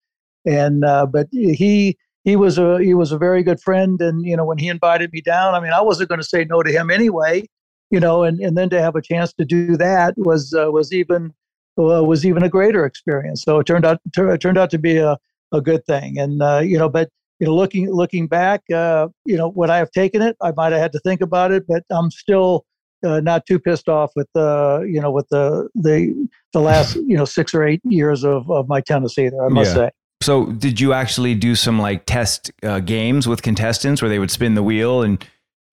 and 0.46 0.84
uh, 0.84 1.06
but 1.06 1.28
he 1.32 1.96
he 2.24 2.36
was 2.36 2.58
a 2.58 2.78
he 2.78 2.94
was 2.94 3.12
a 3.12 3.18
very 3.18 3.42
good 3.42 3.60
friend 3.60 4.00
and 4.00 4.24
you 4.24 4.36
know 4.36 4.44
when 4.44 4.58
he 4.58 4.68
invited 4.68 5.12
me 5.12 5.20
down 5.20 5.54
I 5.54 5.60
mean 5.60 5.72
I 5.72 5.80
wasn't 5.80 6.08
going 6.08 6.20
to 6.20 6.26
say 6.26 6.44
no 6.44 6.62
to 6.62 6.70
him 6.70 6.90
anyway 6.90 7.46
you 7.90 8.00
know 8.00 8.22
and 8.22 8.40
and 8.40 8.56
then 8.56 8.70
to 8.70 8.80
have 8.80 8.96
a 8.96 9.02
chance 9.02 9.32
to 9.34 9.44
do 9.44 9.76
that 9.76 10.14
was 10.16 10.54
uh, 10.54 10.70
was 10.70 10.92
even 10.92 11.32
was 11.76 12.24
even 12.24 12.42
a 12.42 12.48
greater 12.48 12.86
experience 12.86 13.42
so 13.42 13.58
it 13.58 13.66
turned 13.66 13.84
out 13.84 14.00
it 14.16 14.40
turned 14.40 14.58
out 14.58 14.70
to 14.70 14.78
be 14.78 14.96
a 14.96 15.18
a 15.52 15.60
good 15.60 15.84
thing 15.84 16.18
and 16.18 16.42
uh, 16.42 16.58
you 16.58 16.78
know 16.78 16.88
but 16.88 17.10
you 17.40 17.46
know, 17.46 17.54
looking 17.54 17.90
looking 17.92 18.26
back, 18.26 18.62
uh, 18.74 19.08
you 19.24 19.36
know, 19.36 19.48
would 19.48 19.70
I 19.70 19.78
have 19.78 19.90
taken 19.90 20.22
it? 20.22 20.36
I 20.42 20.52
might 20.56 20.72
have 20.72 20.80
had 20.80 20.92
to 20.92 21.00
think 21.00 21.20
about 21.20 21.52
it, 21.52 21.64
but 21.68 21.84
I'm 21.90 22.10
still 22.10 22.64
uh, 23.04 23.20
not 23.20 23.44
too 23.46 23.58
pissed 23.58 23.88
off 23.88 24.10
with 24.16 24.26
the, 24.34 24.86
you 24.90 25.00
know, 25.00 25.10
with 25.10 25.28
the 25.30 25.68
the 25.74 26.28
the 26.52 26.60
last, 26.60 26.94
you 27.06 27.16
know, 27.16 27.24
six 27.24 27.54
or 27.54 27.62
eight 27.64 27.80
years 27.84 28.24
of 28.24 28.50
of 28.50 28.68
my 28.68 28.80
tennis 28.80 29.18
either. 29.18 29.44
I 29.44 29.48
must 29.48 29.70
Yeah. 29.70 29.74
say. 29.86 29.90
So, 30.22 30.46
did 30.46 30.80
you 30.80 30.94
actually 30.94 31.34
do 31.34 31.54
some 31.54 31.78
like 31.78 32.06
test 32.06 32.50
uh, 32.62 32.80
games 32.80 33.28
with 33.28 33.42
contestants 33.42 34.00
where 34.00 34.08
they 34.08 34.18
would 34.18 34.30
spin 34.30 34.54
the 34.54 34.62
wheel 34.62 35.02
and 35.02 35.22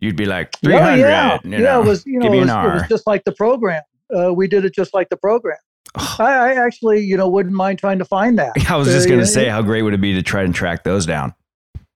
you'd 0.02 0.18
be 0.18 0.26
like 0.26 0.52
three 0.60 0.76
Oh, 0.76 0.80
hundred? 0.82 1.08
yeah, 1.08 1.40
you 1.46 1.52
yeah. 1.52 1.60
know, 1.60 1.82
It 1.82 1.86
was, 1.86 2.06
you 2.06 2.20
know, 2.20 2.26
it 2.26 2.40
was, 2.40 2.50
it 2.50 2.74
was 2.74 2.84
just 2.90 3.08
like 3.08 3.24
the 3.24 3.32
program. 3.32 3.82
Uh, 4.14 4.34
we 4.34 4.48
did 4.50 4.66
it 4.66 4.76
just 4.76 4.94
like 4.94 5.08
the 5.08 5.16
program. 5.18 5.58
I, 5.96 6.34
I 6.34 6.54
actually, 6.66 7.00
you 7.00 7.16
know, 7.16 7.30
wouldn't 7.30 7.56
mind 7.56 7.80
trying 7.80 8.00
to 8.00 8.06
find 8.06 8.38
that. 8.38 8.52
I 8.70 8.76
was 8.76 8.90
just 8.90 9.08
Uh, 9.08 9.12
gonna 9.12 9.26
say, 9.26 9.48
how 9.48 9.62
great 9.62 9.84
would 9.84 9.94
it 9.94 10.02
be 10.02 10.14
to 10.14 10.22
try 10.22 10.44
and 10.44 10.54
track 10.54 10.84
those 10.84 11.06
down? 11.06 11.34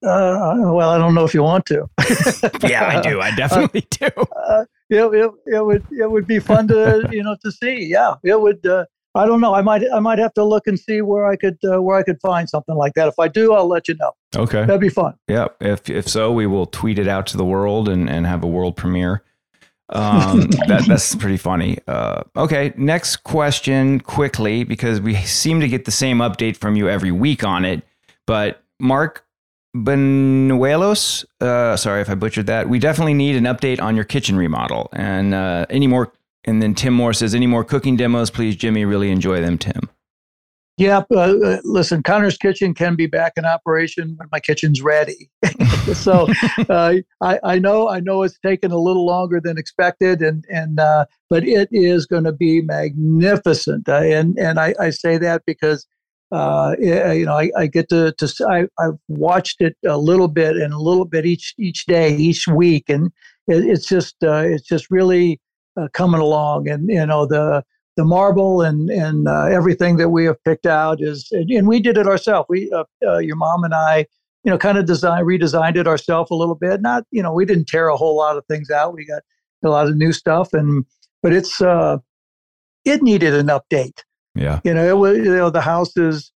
Uh, 0.04 0.56
well, 0.58 0.90
I 0.92 0.98
don't 1.00 1.16
know 1.16 1.26
if 1.26 1.34
you 1.34 1.42
want 1.42 1.66
to. 1.68 1.90
yeah, 2.68 2.86
I 2.86 3.02
do. 3.02 3.20
I 3.20 3.32
definitely 3.36 3.88
do. 3.90 4.06
uh, 4.06 4.66
it, 4.90 5.04
it, 5.04 5.32
it 5.48 5.66
would 5.66 5.86
it 5.92 6.12
would 6.12 6.28
be 6.28 6.40
fun 6.40 6.68
to 6.68 7.08
you 7.12 7.24
know 7.24 7.36
to 7.44 7.52
see. 7.52 7.86
Yeah, 7.86 8.16
it 8.24 8.40
would. 8.40 8.66
Uh, 8.66 8.86
I 9.16 9.26
don't 9.26 9.42
know. 9.42 9.56
I 9.56 9.62
might 9.62 9.84
I 9.92 10.00
might 10.00 10.20
have 10.20 10.34
to 10.36 10.44
look 10.44 10.68
and 10.68 10.80
see 10.80 11.02
where 11.02 11.26
I 11.26 11.36
could 11.36 11.58
uh, 11.64 11.82
where 11.82 11.98
I 11.98 12.04
could 12.04 12.22
find 12.22 12.48
something 12.48 12.76
like 12.76 12.94
that. 12.94 13.08
If 13.08 13.18
I 13.18 13.28
do, 13.28 13.54
I'll 13.54 13.68
let 13.68 13.88
you 13.88 13.96
know. 13.96 14.12
Okay. 14.36 14.66
That'd 14.66 14.80
be 14.80 14.90
fun. 14.90 15.16
Yeah. 15.28 15.48
If 15.60 15.90
if 15.90 16.08
so, 16.08 16.32
we 16.32 16.46
will 16.46 16.68
tweet 16.68 17.00
it 17.00 17.08
out 17.08 17.26
to 17.28 17.38
the 17.38 17.46
world 17.46 17.90
and 17.90 18.08
and 18.08 18.28
have 18.28 18.44
a 18.44 18.48
world 18.48 18.78
premiere. 18.78 19.24
Um, 19.90 20.42
that 20.68 20.84
that's 20.88 21.16
pretty 21.16 21.38
funny. 21.38 21.80
Uh, 21.88 22.22
okay. 22.36 22.74
Next 22.78 23.18
question, 23.18 24.00
quickly, 24.02 24.64
because 24.64 25.02
we 25.02 25.16
seem 25.16 25.60
to 25.62 25.68
get 25.68 25.86
the 25.86 25.92
same 25.92 26.20
update 26.20 26.58
from 26.58 26.76
you 26.76 26.88
every 26.88 27.12
week 27.12 27.44
on 27.44 27.66
it. 27.66 27.84
But 28.28 28.62
Mark 28.80 29.26
Benuelos, 29.84 31.26
uh, 31.42 31.78
sorry 31.78 32.02
if 32.02 32.10
I 32.10 32.16
butchered 32.16 32.48
that. 32.48 32.70
We 32.70 32.80
definitely 32.80 33.14
need 33.14 33.36
an 33.36 33.44
update 33.44 33.82
on 33.82 33.96
your 33.96 34.06
kitchen 34.06 34.38
remodel 34.38 34.90
and 34.94 35.34
uh, 35.34 35.66
any 35.70 35.88
more. 35.88 36.14
And 36.46 36.62
then 36.62 36.76
Tim 36.76 36.94
Moore 36.94 37.14
says, 37.14 37.36
any 37.36 37.48
more 37.48 37.64
cooking 37.64 37.98
demos, 37.98 38.30
please, 38.30 38.56
Jimmy. 38.56 38.86
Really 38.86 39.12
enjoy 39.12 39.42
them, 39.42 39.58
Tim. 39.58 39.90
Yeah, 40.78 41.02
uh, 41.12 41.34
uh, 41.44 41.58
listen, 41.64 42.04
Connor's 42.04 42.38
Kitchen 42.38 42.76
can 42.76 42.96
be 42.96 43.08
back 43.08 43.34
in 43.36 43.46
operation 43.46 44.14
when 44.18 44.30
my 44.32 44.40
kitchen's 44.40 44.80
ready. 44.80 45.32
so 45.94 46.28
uh, 46.70 46.94
I, 47.20 47.40
I, 47.44 47.58
know 47.58 47.90
I 47.90 48.00
know 48.00 48.22
it's 48.22 48.38
taken 48.38 48.72
a 48.72 48.78
little 48.78 49.04
longer 49.04 49.42
than 49.42 49.58
expected, 49.58 50.22
and 50.22 50.46
and 50.52 50.80
uh, 50.80 51.06
but 51.32 51.44
it 51.48 51.68
is 51.72 52.06
going 52.06 52.26
to 52.26 52.32
be 52.32 52.62
magnificent. 52.62 53.90
Uh, 53.90 54.02
and 54.04 54.38
and 54.38 54.60
I, 54.60 54.76
I, 54.80 54.92
say 54.92 55.18
that 55.18 55.42
because 55.48 55.88
uh, 56.32 56.76
you 56.80 57.26
know 57.26 57.38
I, 57.38 57.52
I, 57.58 57.68
get 57.68 57.90
to 57.90 58.12
to 58.14 58.48
I, 58.50 58.68
I've 58.84 58.98
watched 59.08 59.62
it 59.62 59.78
a 59.86 59.98
little 59.98 60.28
bit 60.28 60.58
and 60.58 60.74
a 60.74 60.80
little 60.80 61.06
bit 61.06 61.26
each 61.26 61.54
each 61.58 61.86
day, 61.86 62.16
each 62.16 62.48
week, 62.48 62.90
and 62.90 63.12
it, 63.48 63.64
it's 63.66 63.88
just 63.88 64.16
it's 64.22 64.68
just 64.68 64.92
really 64.92 65.40
coming 65.94 66.22
along. 66.22 66.68
And 66.68 66.90
you 66.90 67.06
know 67.06 67.26
the 67.26 67.64
the 67.98 68.06
marble 68.06 68.62
and 68.62 68.90
and 68.90 69.28
uh, 69.28 69.46
everything 69.46 69.98
that 69.98 70.10
we 70.10 70.26
have 70.26 70.42
picked 70.44 70.66
out 70.66 71.02
is 71.02 71.28
and, 71.32 71.50
and 71.50 71.68
we 71.68 71.80
did 71.80 71.98
it 71.98 72.08
ourselves 72.08 72.46
we 72.48 72.72
uh, 72.72 72.84
uh, 73.06 73.18
your 73.18 73.36
mom 73.36 73.64
and 73.64 73.74
i 73.74 74.06
you 74.44 74.52
know 74.52 74.58
kind 74.58 74.78
of 74.78 74.86
design 74.86 75.24
redesigned 75.26 75.76
it 75.76 75.88
ourselves 75.88 76.32
a 76.32 76.36
little 76.36 76.56
bit. 76.56 76.82
Not 76.82 77.04
you 77.12 77.22
know 77.22 77.34
we 77.34 77.44
didn't 77.44 77.66
tear 77.66 77.90
a 77.90 77.98
whole 77.98 78.16
lot 78.16 78.38
of 78.38 78.46
things 78.46 78.70
out. 78.70 78.94
We 78.94 79.06
got 79.06 79.24
a 79.64 79.70
lot 79.70 79.88
of 79.88 79.98
new 79.98 80.14
stuff 80.14 80.54
and 80.54 80.86
but 81.22 81.34
it's 81.34 81.60
uh 81.62 81.98
it 82.86 83.02
needed 83.02 83.34
an 83.34 83.48
update 83.48 84.04
yeah 84.38 84.60
you 84.64 84.74
know 84.74 85.06
it 85.06 85.18
you 85.18 85.36
know 85.36 85.50
the 85.50 85.62
house 85.62 85.96
is 85.98 86.32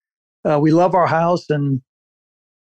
uh, 0.45 0.59
we 0.59 0.71
love 0.71 0.95
our 0.95 1.07
house 1.07 1.49
and 1.51 1.83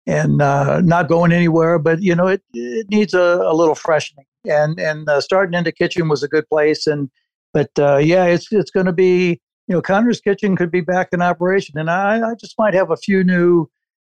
and 0.06 0.42
uh, 0.42 0.80
not 0.82 1.08
going 1.08 1.32
anywhere 1.32 1.78
but 1.78 2.02
you 2.02 2.14
know 2.14 2.26
it 2.26 2.42
it 2.52 2.88
needs 2.90 3.14
a, 3.14 3.40
a 3.42 3.54
little 3.54 3.74
freshening 3.74 4.26
and 4.44 4.78
and 4.78 5.08
uh, 5.08 5.20
starting 5.20 5.56
in 5.56 5.64
the 5.64 5.72
kitchen 5.72 6.08
was 6.08 6.22
a 6.22 6.28
good 6.28 6.48
place 6.48 6.86
and 6.86 7.10
but 7.54 7.70
uh, 7.78 7.96
yeah, 7.98 8.24
it's 8.24 8.52
it's 8.52 8.70
going 8.70 8.86
to 8.86 8.92
be 8.92 9.40
you 9.68 9.74
know 9.74 9.80
Connor's 9.80 10.20
Kitchen 10.20 10.56
could 10.56 10.70
be 10.70 10.82
back 10.82 11.08
in 11.12 11.22
operation, 11.22 11.78
and 11.78 11.88
I, 11.88 12.32
I 12.32 12.34
just 12.34 12.56
might 12.58 12.74
have 12.74 12.90
a 12.90 12.96
few 12.96 13.24
new 13.24 13.70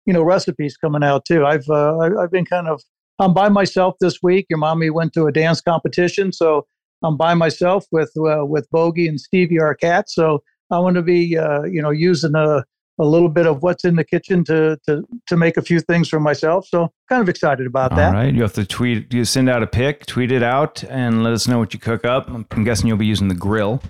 you 0.07 0.13
know 0.13 0.23
recipes 0.23 0.77
coming 0.77 1.05
out 1.05 1.27
too. 1.27 1.47
I've 1.47 1.69
uh, 1.69 1.99
I've 2.19 2.33
been 2.33 2.47
kind 2.47 2.67
of 2.67 2.83
I'm 3.21 3.35
by 3.35 3.51
myself 3.51 3.95
this 4.01 4.21
week. 4.23 4.47
Your 4.49 4.59
mommy 4.59 4.91
went 4.91 5.13
to 5.13 5.27
a 5.27 5.33
dance 5.33 5.61
competition, 5.61 6.33
so 6.33 6.67
I'm 7.05 7.17
by 7.17 7.35
myself 7.35 7.85
with 7.93 8.11
uh, 8.17 8.45
with 8.47 8.69
Bogey 8.71 9.07
and 9.07 9.21
Stevie, 9.21 9.61
our 9.61 9.75
cat. 9.75 10.09
So 10.09 10.43
I 10.71 10.79
want 10.79 10.97
to 10.97 11.03
be 11.03 11.37
uh, 11.37 11.63
you 11.65 11.83
know 11.83 11.91
using 11.91 12.35
a 12.35 12.65
a 12.99 13.05
little 13.05 13.29
bit 13.29 13.47
of 13.47 13.63
what's 13.63 13.85
in 13.85 13.97
the 13.97 14.05
kitchen 14.05 14.45
to 14.45 14.79
to 14.87 15.03
to 15.27 15.37
make 15.37 15.57
a 15.57 15.63
few 15.63 15.81
things 15.81 16.09
for 16.09 16.21
myself. 16.21 16.67
So 16.67 16.93
kind 17.09 17.23
of 17.23 17.29
excited 17.29 17.67
about 17.67 17.95
that. 17.97 18.09
All 18.09 18.23
right, 18.23 18.35
you 18.35 18.43
have 18.43 18.55
to 18.55 18.65
tweet. 18.65 19.13
You 19.13 19.25
send 19.25 19.49
out 19.49 19.63
a 19.63 19.67
pic, 19.67 20.07
tweet 20.07 20.33
it 20.33 20.43
out, 20.43 20.83
and 20.85 21.23
let 21.23 21.33
us 21.33 21.47
know 21.47 21.59
what 21.59 21.75
you 21.75 21.81
cook 21.81 22.05
up. 22.05 22.29
I'm 22.29 22.65
guessing 22.65 22.89
you'll 22.89 22.97
be 22.97 23.07
using 23.07 23.29
the 23.29 23.35
grill. 23.35 23.83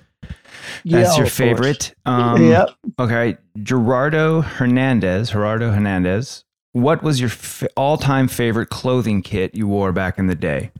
That's 0.83 1.13
yeah, 1.13 1.17
your 1.17 1.27
favorite. 1.27 1.95
Um, 2.05 2.49
yeah. 2.49 2.65
Okay, 2.99 3.37
Gerardo 3.61 4.41
Hernandez. 4.41 5.31
Gerardo 5.31 5.71
Hernandez. 5.71 6.43
What 6.73 7.01
was 7.01 7.19
your 7.19 7.29
f- 7.29 7.63
all-time 7.75 8.27
favorite 8.27 8.69
clothing 8.69 9.21
kit 9.21 9.55
you 9.55 9.67
wore 9.67 9.91
back 9.91 10.19
in 10.19 10.27
the 10.27 10.35
day? 10.35 10.71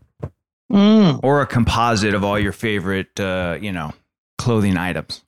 Mm. 0.71 1.21
Or 1.23 1.41
a 1.41 1.47
composite 1.47 2.13
of 2.13 2.23
all 2.23 2.37
your 2.37 2.51
favorite, 2.51 3.19
uh, 3.19 3.57
you 3.59 3.71
know, 3.71 3.93
clothing 4.37 4.77
items. 4.77 5.23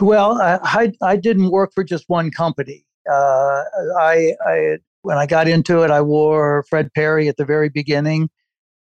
Well, 0.00 0.40
I, 0.40 0.92
I 1.02 1.16
didn't 1.16 1.50
work 1.50 1.72
for 1.74 1.84
just 1.84 2.04
one 2.08 2.30
company. 2.30 2.84
Uh, 3.10 3.62
I, 3.98 4.34
I 4.46 4.78
when 5.02 5.18
I 5.18 5.26
got 5.26 5.46
into 5.46 5.82
it, 5.82 5.90
I 5.90 6.00
wore 6.00 6.64
Fred 6.68 6.90
Perry 6.94 7.28
at 7.28 7.36
the 7.36 7.44
very 7.44 7.68
beginning, 7.68 8.30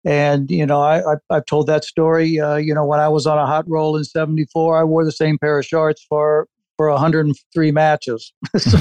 and 0.06 0.50
you 0.50 0.66
know 0.66 0.82
I, 0.82 1.02
I 1.14 1.16
have 1.30 1.46
told 1.46 1.68
that 1.68 1.84
story. 1.84 2.40
Uh, 2.40 2.56
you 2.56 2.74
know 2.74 2.86
when 2.86 3.00
I 3.00 3.10
was 3.10 3.28
on 3.28 3.38
a 3.38 3.46
hot 3.46 3.66
roll 3.68 3.98
in 3.98 4.06
'74, 4.06 4.80
I 4.80 4.84
wore 4.84 5.04
the 5.04 5.12
same 5.12 5.38
pair 5.38 5.60
of 5.60 5.66
shorts 5.66 6.06
for 6.08 6.48
for 6.78 6.90
103 6.90 7.72
matches. 7.72 8.34
so, 8.58 8.78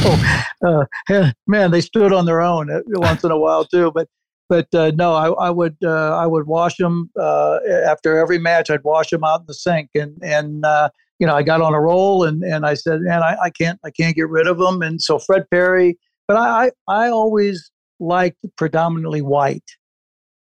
uh, 0.66 0.84
man, 1.46 1.70
they 1.70 1.80
stood 1.80 2.12
on 2.12 2.26
their 2.26 2.40
own 2.40 2.70
uh, 2.70 2.80
once 2.86 3.24
in 3.24 3.30
a 3.30 3.38
while 3.38 3.64
too. 3.64 3.90
But 3.92 4.08
but 4.48 4.72
uh, 4.74 4.92
no, 4.94 5.14
I, 5.14 5.30
I 5.46 5.50
would 5.50 5.76
uh, 5.84 6.16
I 6.16 6.26
would 6.26 6.46
wash 6.46 6.76
them 6.76 7.10
uh, 7.18 7.58
after 7.86 8.18
every 8.18 8.38
match. 8.38 8.70
I'd 8.70 8.84
wash 8.84 9.10
them 9.10 9.24
out 9.24 9.40
in 9.40 9.46
the 9.46 9.54
sink, 9.54 9.90
and 9.94 10.16
and 10.22 10.64
uh, 10.64 10.90
you 11.22 11.28
know, 11.28 11.36
I 11.36 11.44
got 11.44 11.60
on 11.60 11.72
a 11.72 11.80
roll 11.80 12.24
and, 12.24 12.42
and 12.42 12.66
I 12.66 12.74
said, 12.74 13.02
man, 13.02 13.22
I, 13.22 13.36
I 13.44 13.50
can't, 13.50 13.78
I 13.84 13.92
can't 13.92 14.16
get 14.16 14.28
rid 14.28 14.48
of 14.48 14.58
them. 14.58 14.82
And 14.82 15.00
so 15.00 15.20
Fred 15.20 15.48
Perry, 15.52 15.96
but 16.26 16.36
I, 16.36 16.72
I, 16.88 17.10
always 17.10 17.70
liked 18.00 18.44
predominantly 18.56 19.22
white, 19.22 19.70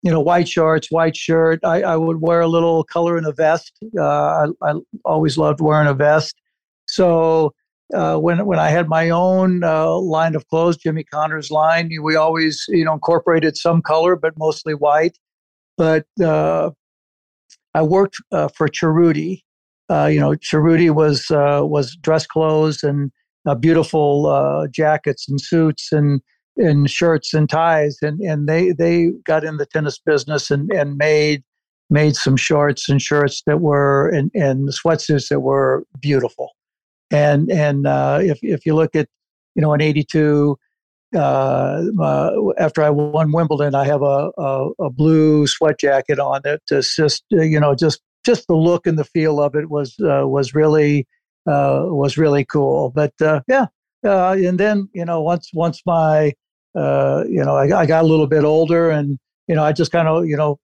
you 0.02 0.10
know, 0.10 0.20
white 0.20 0.50
shorts, 0.50 0.90
white 0.90 1.16
shirt. 1.16 1.60
I, 1.64 1.84
I 1.84 1.98
would 1.98 2.20
wear 2.20 2.42
a 2.42 2.48
little 2.48 2.84
color 2.84 3.16
in 3.16 3.26
a 3.26 3.32
vest. 3.32 3.74
Uh, 3.96 4.02
I, 4.04 4.46
I 4.64 4.74
always 5.06 5.38
loved 5.38 5.62
wearing 5.62 5.88
a 5.88 5.94
vest. 5.94 6.34
So 6.88 7.54
uh, 7.94 8.18
when 8.18 8.44
when 8.48 8.58
I 8.58 8.70
had 8.70 8.90
my 8.90 9.12
own 9.12 9.64
uh, 9.64 9.96
line 10.00 10.34
of 10.34 10.48
clothes, 10.48 10.78
Jimmy 10.78 11.04
Connors 11.04 11.52
line, 11.52 11.92
we 12.02 12.16
always 12.16 12.66
you 12.70 12.86
know 12.86 12.94
incorporated 12.94 13.56
some 13.56 13.84
color, 13.84 14.16
but 14.16 14.36
mostly 14.36 14.74
white. 14.74 15.20
But 15.78 16.08
uh, 16.20 16.72
I 17.76 17.84
worked 17.84 18.16
uh, 18.32 18.48
for 18.48 18.68
Cerruti, 18.68 19.44
uh, 19.90 20.06
you 20.06 20.20
know, 20.20 20.32
Cerruti 20.36 20.94
was 20.94 21.30
uh, 21.32 21.62
was 21.64 21.96
dress 21.98 22.26
clothes 22.26 22.84
and 22.84 23.12
uh, 23.46 23.56
beautiful 23.56 24.28
uh, 24.28 24.68
jackets 24.68 25.28
and 25.28 25.40
suits 25.40 25.92
and 25.92 26.22
and 26.58 26.90
shirts 26.90 27.34
and 27.34 27.50
ties, 27.50 27.98
and 28.02 28.20
and 28.22 28.48
they 28.48 28.72
they 28.72 29.10
got 29.26 29.44
in 29.44 29.58
the 29.58 29.66
tennis 29.66 30.00
business 30.00 30.52
and 30.52 30.72
and 30.72 30.98
made 30.98 31.44
made 31.90 32.16
some 32.16 32.38
shorts 32.38 32.88
and 32.88 33.02
shirts 33.02 33.42
that 33.46 33.60
were 33.60 34.10
and 34.10 34.32
and 34.34 34.70
sweatsuits 34.70 35.30
that 35.30 35.42
were 35.42 35.84
beautiful, 36.00 36.52
and 37.12 37.52
and 37.52 37.88
uh, 37.88 38.20
if 38.22 38.40
if 38.42 38.66
you 38.66 38.76
look 38.76 38.96
at 38.96 39.08
you 39.56 39.62
know 39.62 39.74
in 39.74 39.82
'82. 39.82 40.58
Uh, 41.14 41.84
uh, 42.00 42.32
after 42.58 42.82
I 42.82 42.90
won 42.90 43.34
Wimbledon, 43.34 43.76
I 43.76 43.84
have 43.84 44.02
a, 44.02 44.32
a, 44.38 44.70
a 44.80 44.90
blue 44.90 45.46
sweat 45.46 45.78
jacket 45.78 46.20
on 46.20 46.40
that 46.46 46.62
just, 46.70 47.26
you 47.32 47.60
know, 47.60 47.76
just 47.76 48.02
just 48.26 48.48
the 48.48 48.56
look 48.56 48.88
and 48.88 48.98
the 48.98 49.04
feel 49.04 49.42
of 49.42 49.56
it 49.56 49.70
was 49.70 50.00
uh, 50.00 50.28
was 50.28 50.54
really 50.54 51.08
uh, 51.48 51.84
was 51.86 52.18
really 52.18 52.46
cool. 52.46 52.90
But 52.90 53.14
uh, 53.22 53.42
yeah, 53.48 53.68
uh, 54.06 54.32
and 54.34 54.60
then 54.60 54.90
you 54.94 55.06
know 55.06 55.22
once 55.22 55.52
once 55.54 55.82
my 55.86 56.34
uh, 56.76 57.24
you 57.28 57.44
know 57.44 57.56
I, 57.56 57.82
I, 57.82 57.86
got 57.86 58.04
a 58.04 58.08
little 58.08 58.28
bit 58.28 58.44
older 58.44 58.90
and 58.90 59.20
you 59.48 59.56
know 59.56 59.64
I 59.64 59.72
just 59.72 59.92
kind 59.92 60.08
of 60.08 60.26
you 60.26 60.38
know 60.38 60.60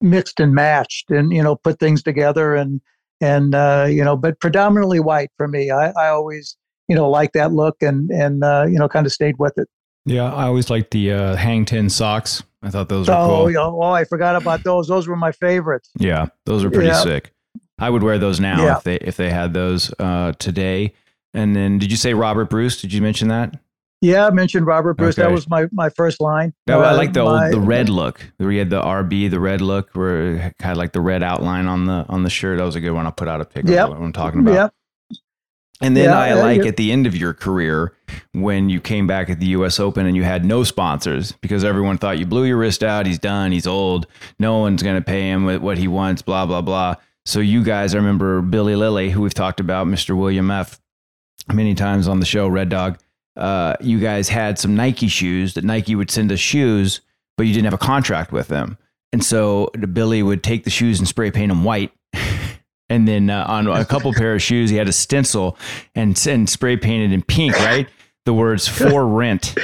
mixed 0.00 0.40
and 0.40 0.54
matched 0.54 1.10
and 1.10 1.32
you 1.32 1.42
know 1.42 1.56
put 1.56 1.78
things 1.78 2.02
together 2.02 2.54
and 2.54 2.80
and 3.20 3.54
uh, 3.54 3.86
you 3.88 4.04
know 4.04 4.16
but 4.16 4.40
predominantly 4.40 5.00
white 5.00 5.30
for 5.36 5.48
me. 5.48 5.70
I, 5.70 5.90
I 5.90 6.08
always 6.08 6.56
you 6.88 6.94
know 6.94 7.10
like 7.10 7.32
that 7.32 7.52
look 7.52 7.76
and 7.82 8.10
and 8.10 8.42
you 8.72 8.78
know 8.78 8.88
kind 8.88 9.06
of 9.06 9.12
stayed 9.12 9.38
with 9.38 9.54
it. 9.58 9.68
Yeah, 10.06 10.32
I 10.32 10.44
always 10.44 10.70
liked 10.70 10.90
the 10.90 11.08
hang 11.36 11.64
ten 11.64 11.88
socks. 11.88 12.42
I 12.62 12.70
thought 12.70 12.88
those 12.88 13.08
were 13.08 13.14
oh, 13.14 13.46
cool. 13.46 13.58
Oh, 13.58 13.82
oh, 13.82 13.90
I 13.90 14.04
forgot 14.04 14.36
about 14.36 14.64
those. 14.64 14.88
Those 14.88 15.06
were 15.06 15.16
my 15.16 15.32
favorites. 15.32 15.90
Yeah, 15.98 16.26
those 16.46 16.64
are 16.64 16.70
pretty 16.70 16.88
yeah. 16.88 17.02
sick. 17.02 17.32
I 17.78 17.90
would 17.90 18.02
wear 18.02 18.18
those 18.18 18.40
now 18.40 18.62
yeah. 18.64 18.76
if 18.76 18.84
they 18.84 18.96
if 18.96 19.16
they 19.16 19.30
had 19.30 19.52
those 19.52 19.92
uh, 19.98 20.32
today. 20.38 20.94
And 21.34 21.54
then, 21.54 21.78
did 21.78 21.90
you 21.90 21.96
say 21.96 22.14
Robert 22.14 22.48
Bruce? 22.48 22.80
Did 22.80 22.92
you 22.92 23.02
mention 23.02 23.28
that? 23.28 23.58
Yeah, 24.00 24.26
I 24.26 24.30
mentioned 24.30 24.66
Robert 24.66 24.94
Bruce. 24.94 25.18
Okay. 25.18 25.26
That 25.26 25.32
was 25.32 25.48
my, 25.48 25.66
my 25.72 25.88
first 25.88 26.20
line. 26.20 26.52
No, 26.66 26.82
uh, 26.82 26.84
I 26.84 26.92
like 26.92 27.12
the 27.14 27.24
my, 27.24 27.46
old 27.46 27.54
the 27.54 27.60
red 27.60 27.88
look. 27.88 28.20
Where 28.36 28.50
he 28.50 28.58
had 28.58 28.70
the 28.70 28.82
RB, 28.82 29.30
the 29.30 29.40
red 29.40 29.60
look, 29.60 29.90
where 29.94 30.36
it 30.36 30.54
had 30.60 30.76
like 30.76 30.92
the 30.92 31.00
red 31.00 31.22
outline 31.22 31.66
on 31.66 31.86
the 31.86 32.04
on 32.08 32.22
the 32.22 32.30
shirt. 32.30 32.58
That 32.58 32.64
was 32.64 32.76
a 32.76 32.80
good 32.80 32.92
one. 32.92 33.06
I'll 33.06 33.12
put 33.12 33.28
out 33.28 33.40
a 33.40 33.44
picture. 33.44 33.72
Yep. 33.72 33.88
What 33.88 33.98
I'm 33.98 34.12
talking 34.12 34.40
about. 34.40 34.54
Yep. 34.54 34.74
And 35.80 35.96
then 35.96 36.04
yeah, 36.04 36.18
I 36.18 36.34
like 36.34 36.64
at 36.66 36.76
the 36.76 36.92
end 36.92 37.06
of 37.06 37.16
your 37.16 37.34
career 37.34 37.94
when 38.32 38.70
you 38.70 38.80
came 38.80 39.06
back 39.06 39.28
at 39.28 39.40
the 39.40 39.46
US 39.46 39.80
Open 39.80 40.06
and 40.06 40.16
you 40.16 40.22
had 40.22 40.44
no 40.44 40.62
sponsors 40.62 41.32
because 41.32 41.64
everyone 41.64 41.98
thought 41.98 42.18
you 42.18 42.26
blew 42.26 42.44
your 42.44 42.56
wrist 42.56 42.84
out, 42.84 43.06
he's 43.06 43.18
done, 43.18 43.50
he's 43.50 43.66
old, 43.66 44.06
no 44.38 44.58
one's 44.58 44.82
going 44.82 44.96
to 44.96 45.02
pay 45.02 45.28
him 45.28 45.44
what 45.62 45.78
he 45.78 45.88
wants, 45.88 46.22
blah, 46.22 46.46
blah, 46.46 46.60
blah. 46.60 46.94
So 47.26 47.40
you 47.40 47.64
guys, 47.64 47.94
I 47.94 47.98
remember 47.98 48.40
Billy 48.40 48.76
Lilly, 48.76 49.10
who 49.10 49.22
we've 49.22 49.34
talked 49.34 49.58
about, 49.58 49.86
Mr. 49.86 50.16
William 50.16 50.50
F. 50.50 50.80
many 51.52 51.74
times 51.74 52.06
on 52.06 52.20
the 52.20 52.26
show, 52.26 52.46
Red 52.46 52.68
Dog. 52.68 52.98
Uh, 53.36 53.74
you 53.80 53.98
guys 53.98 54.28
had 54.28 54.58
some 54.58 54.76
Nike 54.76 55.08
shoes 55.08 55.54
that 55.54 55.64
Nike 55.64 55.96
would 55.96 56.10
send 56.10 56.30
us 56.30 56.38
shoes, 56.38 57.00
but 57.36 57.46
you 57.46 57.52
didn't 57.52 57.64
have 57.64 57.74
a 57.74 57.78
contract 57.78 58.30
with 58.30 58.48
them. 58.48 58.78
And 59.12 59.24
so 59.24 59.70
Billy 59.92 60.22
would 60.22 60.42
take 60.42 60.64
the 60.64 60.70
shoes 60.70 60.98
and 60.98 61.08
spray 61.08 61.30
paint 61.30 61.50
them 61.50 61.64
white 61.64 61.92
and 62.88 63.08
then 63.08 63.30
uh, 63.30 63.44
on 63.48 63.66
a 63.68 63.84
couple 63.84 64.12
pair 64.14 64.34
of 64.34 64.42
shoes 64.42 64.70
he 64.70 64.76
had 64.76 64.88
a 64.88 64.92
stencil 64.92 65.56
and, 65.94 66.26
and 66.26 66.48
spray 66.48 66.76
painted 66.76 67.12
in 67.12 67.22
pink 67.22 67.54
right? 67.56 67.88
The 68.24 68.32
words 68.32 68.66
for 68.66 69.06
rent. 69.06 69.54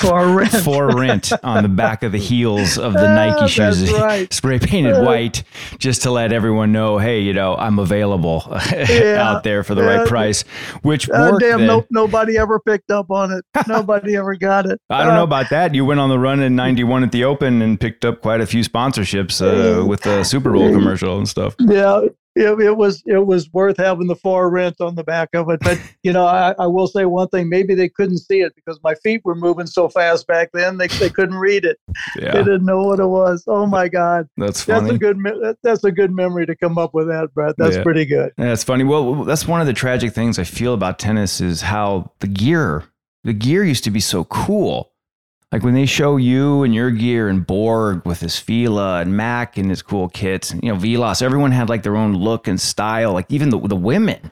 For 0.00 0.34
rent. 0.34 0.50
For 0.64 0.96
rent 0.96 1.30
on 1.44 1.62
the 1.62 1.68
back 1.68 2.02
of 2.02 2.10
the 2.10 2.18
heels 2.18 2.78
of 2.78 2.94
the 2.94 3.14
nike 3.14 3.46
shoes. 3.48 3.92
right. 3.92 4.32
spray 4.32 4.58
painted 4.58 5.04
white 5.04 5.42
just 5.78 6.02
to 6.02 6.10
let 6.10 6.32
everyone 6.32 6.72
know 6.72 6.96
hey 6.96 7.20
you 7.20 7.34
know 7.34 7.54
i'm 7.56 7.78
available 7.78 8.42
yeah. 8.72 9.16
out 9.20 9.44
there 9.44 9.62
for 9.62 9.74
the 9.74 9.82
yeah. 9.82 9.98
right 9.98 10.08
price 10.08 10.42
which 10.80 11.08
uh, 11.10 11.28
worked 11.30 11.40
damn 11.40 11.66
no, 11.66 11.86
nobody 11.90 12.38
ever 12.38 12.58
picked 12.58 12.90
up 12.90 13.10
on 13.10 13.30
it. 13.30 13.44
Nobody 13.68 14.16
ever 14.16 14.34
got 14.36 14.64
it. 14.66 14.80
I 14.88 15.02
don't 15.02 15.12
uh, 15.12 15.16
know 15.16 15.24
about 15.24 15.50
that. 15.50 15.74
You 15.74 15.84
went 15.84 16.00
on 16.00 16.08
the 16.08 16.18
run 16.18 16.40
in 16.40 16.56
91 16.56 17.04
at 17.04 17.12
the 17.12 17.24
open 17.24 17.60
and 17.60 17.78
picked 17.78 18.04
up 18.06 18.22
quite 18.22 18.40
a 18.40 18.46
few 18.46 18.64
sponsorships 18.64 19.40
uh, 19.42 19.84
with 19.84 20.00
the 20.00 20.24
super 20.24 20.50
bowl 20.52 20.72
commercial 20.72 21.18
and 21.18 21.28
stuff. 21.28 21.54
Yeah 21.58 22.06
it, 22.36 22.60
it, 22.60 22.76
was 22.76 23.02
it 23.06 23.26
was 23.26 23.52
worth 23.52 23.76
having 23.76 24.06
the 24.06 24.14
for 24.14 24.48
rent 24.50 24.80
on 24.80 24.94
the 24.94 25.02
back 25.02 25.30
of 25.34 25.50
it. 25.50 25.60
But 25.60 25.80
you 26.02 26.12
know, 26.12 26.26
I, 26.26 26.54
I, 26.58 26.66
will 26.66 26.86
say 26.86 27.04
one 27.04 27.28
thing: 27.28 27.48
maybe 27.48 27.74
they 27.74 27.88
couldn't 27.88 28.18
see 28.18 28.40
it 28.40 28.54
because 28.54 28.78
my 28.84 28.94
feet 28.94 29.22
were 29.24 29.34
moving 29.34 29.66
so 29.66 29.88
fast 29.88 30.26
back 30.26 30.50
then. 30.52 30.78
They, 30.78 30.86
they 30.86 31.10
couldn't 31.10 31.36
read 31.36 31.64
it. 31.64 31.78
Yeah. 32.16 32.32
They 32.32 32.44
didn't 32.44 32.64
know 32.64 32.82
what 32.84 33.00
it 33.00 33.06
was. 33.06 33.44
Oh 33.46 33.66
my 33.66 33.88
God, 33.88 34.28
that's 34.36 34.62
funny. 34.62 34.90
That's 34.90 34.94
a 34.94 34.98
good 34.98 35.56
that's 35.62 35.84
a 35.84 35.92
good 35.92 36.12
memory 36.12 36.46
to 36.46 36.56
come 36.56 36.78
up 36.78 36.94
with 36.94 37.08
that, 37.08 37.34
Brett. 37.34 37.56
That's 37.58 37.76
yeah. 37.76 37.82
pretty 37.82 38.04
good. 38.04 38.32
Yeah, 38.38 38.52
it's 38.52 38.64
funny. 38.64 38.84
Well, 38.84 39.24
that's 39.24 39.46
one 39.46 39.60
of 39.60 39.66
the 39.66 39.72
tragic 39.72 40.12
things 40.12 40.38
I 40.38 40.44
feel 40.44 40.74
about 40.74 40.98
tennis 40.98 41.40
is 41.40 41.62
how 41.62 42.12
the 42.20 42.28
gear 42.28 42.84
the 43.24 43.32
gear 43.32 43.64
used 43.64 43.84
to 43.84 43.90
be 43.90 44.00
so 44.00 44.24
cool 44.24 44.89
like 45.52 45.64
when 45.64 45.74
they 45.74 45.86
show 45.86 46.16
you 46.16 46.62
and 46.62 46.74
your 46.74 46.90
gear 46.90 47.28
and 47.28 47.44
Borg 47.44 48.04
with 48.04 48.20
his 48.20 48.38
Fila 48.38 49.00
and 49.00 49.16
Mac 49.16 49.58
and 49.58 49.68
his 49.68 49.82
cool 49.82 50.08
kits, 50.08 50.52
and, 50.52 50.62
you 50.62 50.70
know, 50.70 50.78
Vilas, 50.78 51.22
everyone 51.22 51.50
had 51.50 51.68
like 51.68 51.82
their 51.82 51.96
own 51.96 52.14
look 52.14 52.46
and 52.46 52.60
style. 52.60 53.12
Like 53.12 53.26
even 53.30 53.50
the, 53.50 53.58
the 53.58 53.74
women, 53.74 54.30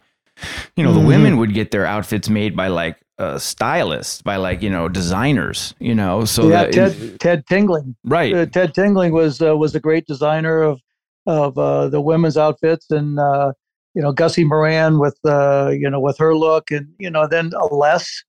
you 0.76 0.84
know, 0.84 0.90
mm-hmm. 0.90 1.00
the 1.00 1.06
women 1.06 1.36
would 1.38 1.54
get 1.54 1.72
their 1.72 1.84
outfits 1.84 2.28
made 2.28 2.56
by 2.56 2.68
like 2.68 2.96
uh, 3.18 3.36
stylists, 3.36 4.22
by 4.22 4.36
like, 4.36 4.62
you 4.62 4.70
know, 4.70 4.88
designers, 4.88 5.74
you 5.80 5.92
know, 5.92 6.24
so 6.24 6.48
yeah, 6.48 6.64
that, 6.64 6.72
Ted, 6.72 7.20
Ted 7.20 7.46
Tinling, 7.46 7.96
right. 8.04 8.32
Uh, 8.32 8.46
Ted 8.46 8.72
Tinling 8.72 9.10
was, 9.10 9.42
uh, 9.42 9.56
was 9.56 9.74
a 9.74 9.80
great 9.80 10.06
designer 10.06 10.62
of, 10.62 10.80
of 11.26 11.58
uh, 11.58 11.88
the 11.88 12.00
women's 12.00 12.36
outfits 12.36 12.92
and, 12.92 13.18
uh, 13.18 13.52
you 13.94 14.02
know, 14.02 14.12
Gussie 14.12 14.44
Moran 14.44 15.00
with, 15.00 15.18
uh, 15.24 15.70
you 15.72 15.90
know, 15.90 15.98
with 15.98 16.16
her 16.18 16.36
look 16.36 16.70
and, 16.70 16.86
you 17.00 17.10
know, 17.10 17.26
then 17.26 17.50
Les, 17.72 18.22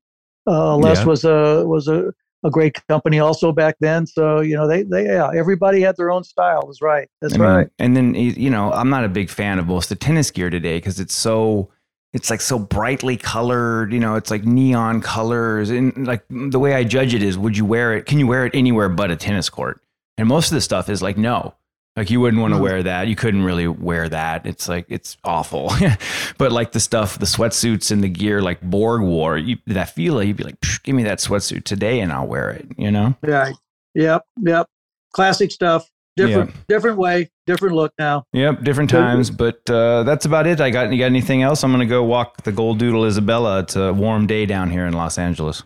uh, 0.47 0.75
Les 0.75 0.97
yeah. 0.97 1.05
was 1.05 1.23
a, 1.23 1.63
was 1.67 1.87
a, 1.87 2.11
a 2.43 2.49
great 2.49 2.85
company 2.87 3.19
also 3.19 3.51
back 3.51 3.75
then. 3.79 4.05
So 4.05 4.41
you 4.41 4.55
know, 4.55 4.67
they 4.67 4.83
they 4.83 5.05
yeah, 5.05 5.31
everybody 5.35 5.81
had 5.81 5.97
their 5.97 6.11
own 6.11 6.23
style. 6.23 6.63
Was 6.65 6.81
right. 6.81 7.09
That's 7.21 7.33
mean, 7.33 7.41
right. 7.41 7.69
And 7.79 7.95
then 7.95 8.15
you 8.15 8.49
know, 8.49 8.71
I'm 8.71 8.89
not 8.89 9.03
a 9.03 9.09
big 9.09 9.29
fan 9.29 9.59
of 9.59 9.67
most 9.67 9.91
of 9.91 9.99
the 9.99 10.05
tennis 10.05 10.31
gear 10.31 10.49
today 10.49 10.77
because 10.77 10.99
it's 10.99 11.15
so 11.15 11.69
it's 12.13 12.29
like 12.29 12.41
so 12.41 12.57
brightly 12.57 13.17
colored. 13.17 13.93
You 13.93 13.99
know, 13.99 14.15
it's 14.15 14.31
like 14.31 14.45
neon 14.45 15.01
colors. 15.01 15.69
And 15.69 16.07
like 16.07 16.23
the 16.29 16.59
way 16.59 16.73
I 16.73 16.83
judge 16.83 17.13
it 17.13 17.21
is, 17.21 17.37
would 17.37 17.57
you 17.57 17.65
wear 17.65 17.95
it? 17.95 18.05
Can 18.05 18.19
you 18.19 18.27
wear 18.27 18.45
it 18.45 18.55
anywhere 18.55 18.89
but 18.89 19.11
a 19.11 19.15
tennis 19.15 19.49
court? 19.49 19.81
And 20.17 20.27
most 20.27 20.51
of 20.51 20.55
the 20.55 20.61
stuff 20.61 20.89
is 20.89 21.01
like 21.01 21.17
no. 21.17 21.53
Like 21.99 22.09
you 22.09 22.21
wouldn't 22.21 22.41
want 22.41 22.53
to 22.53 22.55
mm-hmm. 22.55 22.63
wear 22.63 22.83
that. 22.83 23.09
You 23.09 23.17
couldn't 23.17 23.43
really 23.43 23.67
wear 23.67 24.07
that. 24.07 24.45
It's 24.45 24.69
like 24.69 24.85
it's 24.87 25.17
awful. 25.25 25.69
but 26.37 26.53
like 26.53 26.71
the 26.71 26.79
stuff, 26.79 27.19
the 27.19 27.25
sweatsuits 27.25 27.91
and 27.91 28.01
the 28.01 28.07
gear, 28.07 28.41
like 28.41 28.61
Borg 28.61 29.01
wore, 29.01 29.37
you, 29.37 29.57
that 29.67 29.89
Fila, 29.89 30.23
you'd 30.23 30.37
be 30.37 30.45
like, 30.45 30.55
give 30.83 30.95
me 30.95 31.03
that 31.03 31.17
sweatsuit 31.17 31.65
today, 31.65 31.99
and 31.99 32.13
I'll 32.13 32.25
wear 32.25 32.51
it. 32.51 32.67
You 32.77 32.89
know? 32.89 33.17
Yeah. 33.27 33.51
Yep. 33.95 34.23
Yep. 34.41 34.67
Classic 35.11 35.51
stuff. 35.51 35.89
Different, 36.15 36.53
different 36.69 36.97
way, 36.97 37.29
different 37.45 37.75
look 37.75 37.91
now. 37.99 38.23
Yep, 38.31 38.63
different 38.63 38.89
times. 38.89 39.29
But 39.29 39.69
uh, 39.69 40.03
that's 40.03 40.25
about 40.25 40.47
it. 40.47 40.61
I 40.61 40.69
got 40.69 40.93
you. 40.93 40.99
Got 40.99 41.05
anything 41.05 41.43
else? 41.43 41.65
I'm 41.65 41.71
gonna 41.71 41.85
go 41.85 42.03
walk 42.03 42.43
the 42.43 42.51
Gold 42.53 42.77
Doodle 42.77 43.05
Isabella. 43.05 43.59
It's 43.59 43.75
a 43.75 43.93
warm 43.93 44.25
day 44.25 44.45
down 44.45 44.69
here 44.69 44.85
in 44.85 44.93
Los 44.93 45.17
Angeles. 45.17 45.63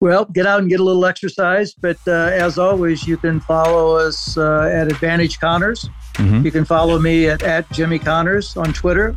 Well, 0.00 0.26
get 0.26 0.46
out 0.46 0.60
and 0.60 0.68
get 0.68 0.78
a 0.78 0.84
little 0.84 1.04
exercise. 1.04 1.74
But 1.74 1.98
uh, 2.06 2.30
as 2.32 2.58
always, 2.58 3.06
you 3.06 3.16
can 3.16 3.40
follow 3.40 3.96
us 3.96 4.36
uh, 4.36 4.70
at 4.72 4.86
Advantage 4.90 5.40
Connors. 5.40 5.88
Mm-hmm. 6.14 6.44
You 6.44 6.52
can 6.52 6.64
follow 6.64 6.98
me 6.98 7.28
at, 7.28 7.42
at 7.42 7.70
Jimmy 7.72 7.98
Connors 7.98 8.56
on 8.56 8.72
Twitter, 8.72 9.16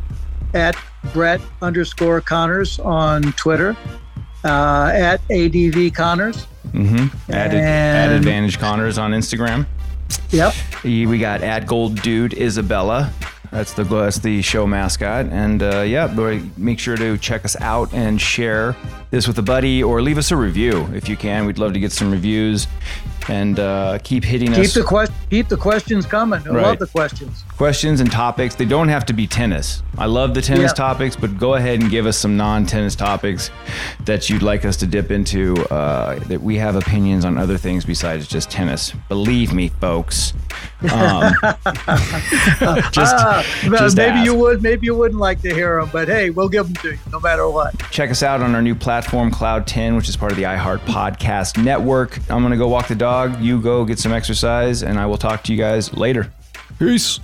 at 0.53 0.75
Brett 1.13 1.41
underscore 1.61 2.21
Connors 2.21 2.79
on 2.79 3.21
Twitter, 3.33 3.75
uh, 4.43 4.91
at 4.93 5.21
ADV 5.31 5.93
Connors. 5.93 6.47
Mm-hmm. 6.69 7.31
At, 7.31 7.53
at 7.53 8.11
Advantage 8.11 8.57
Connors 8.57 8.97
on 8.97 9.11
Instagram. 9.11 9.67
Yep. 10.31 10.53
We 10.83 11.19
got 11.19 11.41
at 11.41 11.65
Golddood 11.65 12.33
Isabella 12.33 13.13
that's 13.51 13.73
the 13.73 13.83
that's 13.83 14.19
the 14.19 14.41
show 14.41 14.65
mascot. 14.65 15.25
And 15.25 15.61
uh, 15.61 15.81
yeah, 15.81 16.07
make 16.57 16.79
sure 16.79 16.95
to 16.95 17.17
check 17.17 17.43
us 17.45 17.55
out 17.59 17.93
and 17.93 18.19
share 18.19 18.75
this 19.09 19.27
with 19.27 19.37
a 19.37 19.41
buddy 19.43 19.83
or 19.83 20.01
leave 20.01 20.17
us 20.17 20.31
a 20.31 20.37
review 20.37 20.87
if 20.93 21.09
you 21.09 21.17
can. 21.17 21.45
We'd 21.45 21.57
love 21.57 21.73
to 21.73 21.79
get 21.79 21.91
some 21.91 22.11
reviews 22.11 22.67
and 23.31 23.59
uh, 23.59 23.97
keep 24.03 24.25
hitting 24.25 24.49
keep 24.49 24.65
us. 24.65 24.73
The 24.73 24.83
que- 24.83 25.15
keep 25.29 25.47
the 25.47 25.55
questions 25.55 26.05
coming. 26.05 26.45
I 26.45 26.51
right. 26.51 26.63
love 26.63 26.79
the 26.79 26.87
questions. 26.87 27.43
Questions 27.55 28.01
and 28.01 28.11
topics. 28.11 28.55
They 28.55 28.65
don't 28.65 28.89
have 28.89 29.05
to 29.05 29.13
be 29.13 29.25
tennis. 29.25 29.81
I 29.97 30.05
love 30.05 30.33
the 30.33 30.41
tennis 30.41 30.71
yeah. 30.71 30.85
topics, 30.85 31.15
but 31.15 31.37
go 31.37 31.55
ahead 31.55 31.79
and 31.79 31.89
give 31.89 32.05
us 32.05 32.17
some 32.17 32.35
non-tennis 32.35 32.95
topics 32.95 33.49
that 34.01 34.29
you'd 34.29 34.43
like 34.43 34.65
us 34.65 34.75
to 34.77 34.85
dip 34.85 35.11
into. 35.11 35.55
Uh, 35.71 36.19
that 36.27 36.41
we 36.41 36.57
have 36.57 36.75
opinions 36.75 37.23
on 37.23 37.37
other 37.37 37.57
things 37.57 37.85
besides 37.85 38.27
just 38.27 38.51
tennis. 38.51 38.91
Believe 39.07 39.53
me, 39.53 39.69
folks. 39.69 40.33
Um, 40.91 41.33
just, 42.91 43.15
uh, 43.15 43.43
just 43.71 43.95
maybe 43.95 44.17
ask. 44.17 44.25
you 44.25 44.35
would, 44.35 44.63
maybe 44.63 44.87
you 44.87 44.95
wouldn't 44.95 45.19
like 45.19 45.41
to 45.41 45.53
hear 45.53 45.79
them, 45.79 45.89
but 45.93 46.07
hey, 46.07 46.31
we'll 46.31 46.49
give 46.49 46.65
them 46.65 46.75
to 46.77 46.91
you 46.93 46.99
no 47.11 47.19
matter 47.19 47.47
what. 47.47 47.77
Check 47.91 48.09
us 48.09 48.23
out 48.23 48.41
on 48.41 48.55
our 48.55 48.61
new 48.61 48.75
platform, 48.75 49.29
Cloud 49.31 49.67
10, 49.67 49.95
which 49.95 50.09
is 50.09 50.17
part 50.17 50.31
of 50.31 50.37
the 50.37 50.43
iHeart 50.43 50.79
Podcast 50.79 51.63
Network. 51.63 52.17
I'm 52.29 52.41
gonna 52.41 52.57
go 52.57 52.67
walk 52.67 52.87
the 52.87 52.95
dog. 53.29 53.41
You 53.41 53.61
go 53.61 53.85
get 53.85 53.99
some 53.99 54.11
exercise, 54.11 54.83
and 54.83 54.99
I 54.99 55.05
will 55.05 55.17
talk 55.17 55.43
to 55.43 55.51
you 55.51 55.57
guys 55.57 55.93
later. 55.93 56.31
Peace. 56.79 57.19